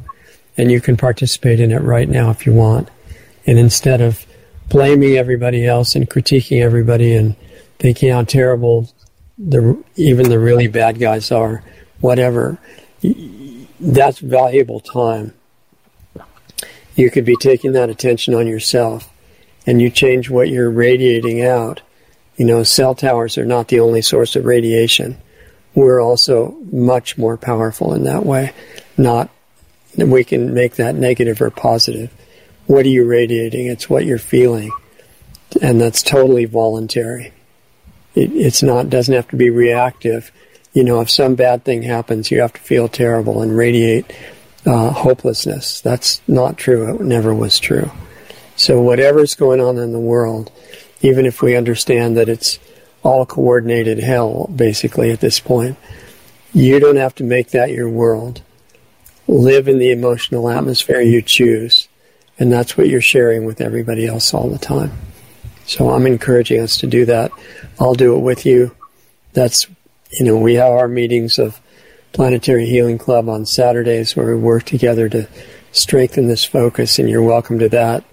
And 0.55 0.71
you 0.71 0.79
can 0.79 0.97
participate 0.97 1.59
in 1.59 1.71
it 1.71 1.81
right 1.81 2.07
now 2.07 2.29
if 2.29 2.45
you 2.45 2.53
want. 2.53 2.89
And 3.47 3.57
instead 3.57 4.01
of 4.01 4.23
blaming 4.67 5.17
everybody 5.17 5.65
else 5.65 5.95
and 5.95 6.07
critiquing 6.07 6.61
everybody 6.61 7.15
and 7.15 7.35
thinking 7.79 8.11
how 8.11 8.23
terrible 8.23 8.87
the 9.39 9.83
even 9.95 10.29
the 10.29 10.37
really 10.37 10.67
bad 10.67 10.99
guys 10.99 11.31
are, 11.31 11.63
whatever, 12.01 12.59
that's 13.79 14.19
valuable 14.19 14.79
time. 14.79 15.33
You 16.95 17.09
could 17.09 17.25
be 17.25 17.35
taking 17.35 17.71
that 17.71 17.89
attention 17.89 18.35
on 18.35 18.45
yourself 18.45 19.11
and 19.65 19.81
you 19.81 19.89
change 19.89 20.29
what 20.29 20.49
you're 20.49 20.69
radiating 20.69 21.43
out. 21.43 21.81
You 22.39 22.45
know, 22.45 22.63
cell 22.63 22.95
towers 22.95 23.37
are 23.37 23.45
not 23.45 23.67
the 23.67 23.81
only 23.81 24.01
source 24.01 24.37
of 24.37 24.45
radiation. 24.45 25.17
We're 25.75 26.01
also 26.01 26.57
much 26.71 27.17
more 27.17 27.35
powerful 27.35 27.93
in 27.93 28.05
that 28.05 28.25
way. 28.25 28.53
Not 28.97 29.29
we 29.97 30.23
can 30.23 30.53
make 30.53 30.75
that 30.75 30.95
negative 30.95 31.41
or 31.41 31.49
positive. 31.49 32.11
What 32.65 32.85
are 32.85 32.89
you 32.89 33.03
radiating? 33.03 33.67
It's 33.67 33.89
what 33.89 34.05
you're 34.05 34.17
feeling. 34.17 34.71
And 35.61 35.81
that's 35.81 36.01
totally 36.01 36.45
voluntary. 36.45 37.33
It, 38.15 38.31
it's 38.31 38.63
not, 38.63 38.89
doesn't 38.89 39.13
have 39.13 39.27
to 39.29 39.35
be 39.35 39.49
reactive. 39.49 40.31
You 40.71 40.85
know, 40.85 41.01
if 41.01 41.09
some 41.09 41.35
bad 41.35 41.65
thing 41.65 41.81
happens, 41.83 42.31
you 42.31 42.39
have 42.39 42.53
to 42.53 42.61
feel 42.61 42.87
terrible 42.87 43.41
and 43.41 43.57
radiate 43.57 44.05
uh, 44.65 44.91
hopelessness. 44.91 45.81
That's 45.81 46.21
not 46.25 46.57
true. 46.57 46.95
It 46.95 47.01
never 47.01 47.33
was 47.35 47.59
true. 47.59 47.91
So 48.55 48.79
whatever's 48.79 49.35
going 49.35 49.59
on 49.59 49.77
in 49.77 49.91
the 49.91 49.99
world, 49.99 50.51
even 51.01 51.25
if 51.25 51.41
we 51.41 51.55
understand 51.55 52.17
that 52.17 52.29
it's 52.29 52.59
all 53.03 53.25
coordinated 53.25 53.99
hell, 53.99 54.49
basically, 54.53 55.11
at 55.11 55.21
this 55.21 55.39
point, 55.39 55.77
you 56.53 56.79
don't 56.79 56.97
have 56.97 57.15
to 57.15 57.23
make 57.23 57.51
that 57.51 57.71
your 57.71 57.89
world. 57.89 58.41
Live 59.27 59.67
in 59.67 59.79
the 59.79 59.91
emotional 59.91 60.49
atmosphere 60.49 61.01
you 61.01 61.21
choose. 61.21 61.87
And 62.37 62.51
that's 62.51 62.77
what 62.77 62.87
you're 62.87 63.01
sharing 63.01 63.45
with 63.45 63.61
everybody 63.61 64.07
else 64.07 64.33
all 64.33 64.49
the 64.49 64.57
time. 64.57 64.91
So 65.65 65.91
I'm 65.91 66.07
encouraging 66.07 66.61
us 66.61 66.77
to 66.77 66.87
do 66.87 67.05
that. 67.05 67.31
I'll 67.79 67.93
do 67.93 68.15
it 68.15 68.19
with 68.19 68.45
you. 68.45 68.75
That's, 69.33 69.67
you 70.11 70.25
know, 70.25 70.37
we 70.37 70.55
have 70.55 70.71
our 70.71 70.87
meetings 70.87 71.37
of 71.37 71.61
Planetary 72.11 72.65
Healing 72.65 72.97
Club 72.97 73.29
on 73.29 73.45
Saturdays 73.45 74.15
where 74.15 74.35
we 74.35 74.41
work 74.41 74.63
together 74.63 75.07
to 75.09 75.27
strengthen 75.71 76.27
this 76.27 76.43
focus, 76.43 76.97
and 76.97 77.07
you're 77.07 77.21
welcome 77.21 77.59
to 77.59 77.69
that 77.69 78.03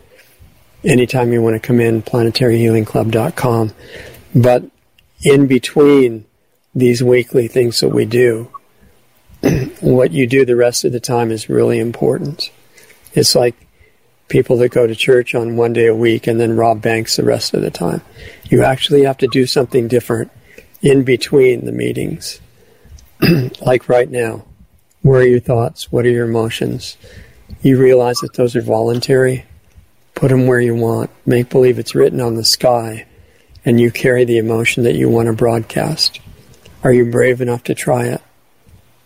anytime 0.85 1.33
you 1.33 1.43
want 1.43 1.55
to 1.55 1.66
come 1.66 1.81
in, 1.81 2.03
planetaryhealingclub.com. 2.03 3.72
But 4.35 4.64
in 5.22 5.47
between 5.47 6.27
these 6.74 7.03
weekly 7.03 7.49
things 7.49 7.81
that 7.81 7.89
we 7.89 8.05
do, 8.05 8.51
what 9.81 10.12
you 10.12 10.27
do 10.27 10.45
the 10.45 10.57
rest 10.57 10.85
of 10.85 10.93
the 10.93 11.01
time 11.01 11.31
is 11.31 11.49
really 11.49 11.79
important. 11.79 12.51
It's 13.14 13.35
like 13.35 13.55
people 14.29 14.57
that 14.59 14.70
go 14.70 14.87
to 14.87 14.95
church 14.95 15.35
on 15.35 15.57
one 15.57 15.72
day 15.72 15.87
a 15.87 15.95
week 15.95 16.27
and 16.27 16.41
then 16.41 16.57
rob 16.57 16.83
banks 16.83 17.16
the 17.16 17.22
rest 17.22 17.55
of 17.55 17.62
the 17.62 17.70
time. 17.70 18.03
You 18.45 18.62
actually 18.62 19.05
have 19.05 19.18
to 19.18 19.27
do 19.29 19.47
something 19.47 19.89
different 19.89 20.31
in 20.83 21.05
between 21.05 21.64
the 21.64 21.72
meetings. 21.72 22.41
like 23.61 23.89
right 23.89 24.11
now, 24.11 24.45
where 25.03 25.20
are 25.20 25.27
your 25.27 25.41
thoughts? 25.41 25.91
What 25.93 26.05
are 26.05 26.11
your 26.11 26.29
emotions? 26.29 26.97
You 27.62 27.79
realize 27.79 28.18
that 28.18 28.35
those 28.35 28.57
are 28.57 28.61
voluntary. 28.61 29.45
Put 30.17 30.31
them 30.31 30.49
where 30.49 30.61
you 30.61 30.75
want. 30.75 31.11
Make 31.25 31.51
believe 31.51 31.79
it's 31.79 31.95
written 31.95 32.21
on 32.21 32.35
the 32.35 32.45
sky 32.45 33.07
and 33.67 33.79
you 33.79 33.91
carry 33.91 34.25
the 34.25 34.39
emotion 34.39 34.85
that 34.85 34.95
you 34.95 35.11
want 35.11 35.27
to 35.27 35.35
broadcast. 35.35 36.21
Are 36.83 36.93
you 36.93 37.11
brave 37.11 37.41
enough 37.41 37.64
to 37.64 37.75
try 37.75 38.07
it? 38.07 38.23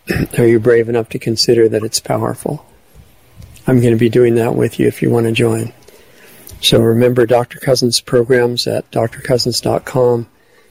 Are 0.38 0.46
you 0.46 0.60
brave 0.60 0.88
enough 0.88 1.08
to 1.10 1.18
consider 1.18 1.68
that 1.68 1.82
it's 1.82 1.98
powerful? 1.98 2.64
I'm 3.66 3.80
going 3.80 3.92
to 3.92 3.98
be 3.98 4.08
doing 4.08 4.36
that 4.36 4.54
with 4.54 4.78
you 4.78 4.86
if 4.86 5.02
you 5.02 5.10
want 5.10 5.26
to 5.26 5.32
join. 5.32 5.72
So 6.60 6.80
remember 6.80 7.26
Dr. 7.26 7.58
Cousens 7.58 8.04
programs 8.04 8.66
at 8.66 8.90
drcousens.com, 8.90 10.28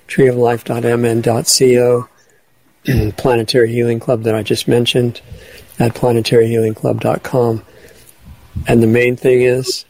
treeoflife.mn.co, 0.07 2.09
Planetary 3.17 3.73
Healing 3.73 3.99
Club 3.99 4.23
that 4.23 4.35
I 4.35 4.43
just 4.43 4.67
mentioned 4.67 5.21
at 5.79 5.95
planetaryhealingclub.com. 5.95 7.63
And 8.67 8.83
the 8.83 8.87
main 8.87 9.15
thing 9.15 9.41
is, 9.41 9.85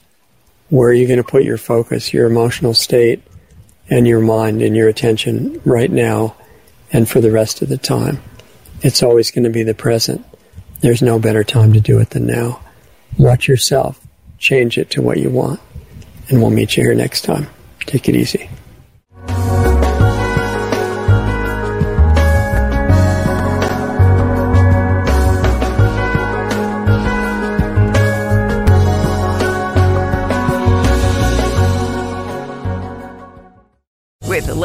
where 0.69 0.89
are 0.89 0.93
you 0.93 1.07
going 1.07 1.17
to 1.17 1.23
put 1.23 1.43
your 1.43 1.57
focus, 1.57 2.13
your 2.13 2.27
emotional 2.27 2.73
state, 2.73 3.23
and 3.89 4.07
your 4.07 4.21
mind 4.21 4.61
and 4.61 4.75
your 4.75 4.87
attention 4.87 5.59
right 5.65 5.91
now 5.91 6.35
and 6.91 7.09
for 7.09 7.21
the 7.21 7.31
rest 7.31 7.61
of 7.61 7.69
the 7.69 7.77
time? 7.77 8.21
It's 8.81 9.03
always 9.03 9.31
going 9.31 9.43
to 9.43 9.49
be 9.49 9.63
the 9.63 9.73
present. 9.73 10.25
There's 10.81 11.01
no 11.01 11.19
better 11.19 11.43
time 11.43 11.73
to 11.73 11.81
do 11.81 11.99
it 11.99 12.11
than 12.11 12.25
now. 12.25 12.61
Watch 13.17 13.47
yourself. 13.47 13.99
Change 14.37 14.77
it 14.77 14.89
to 14.91 15.01
what 15.01 15.17
you 15.17 15.29
want. 15.29 15.59
And 16.29 16.41
we'll 16.41 16.51
meet 16.51 16.77
you 16.77 16.83
here 16.83 16.93
next 16.93 17.23
time. 17.23 17.47
Take 17.85 18.07
it 18.07 18.15
easy. 18.15 18.49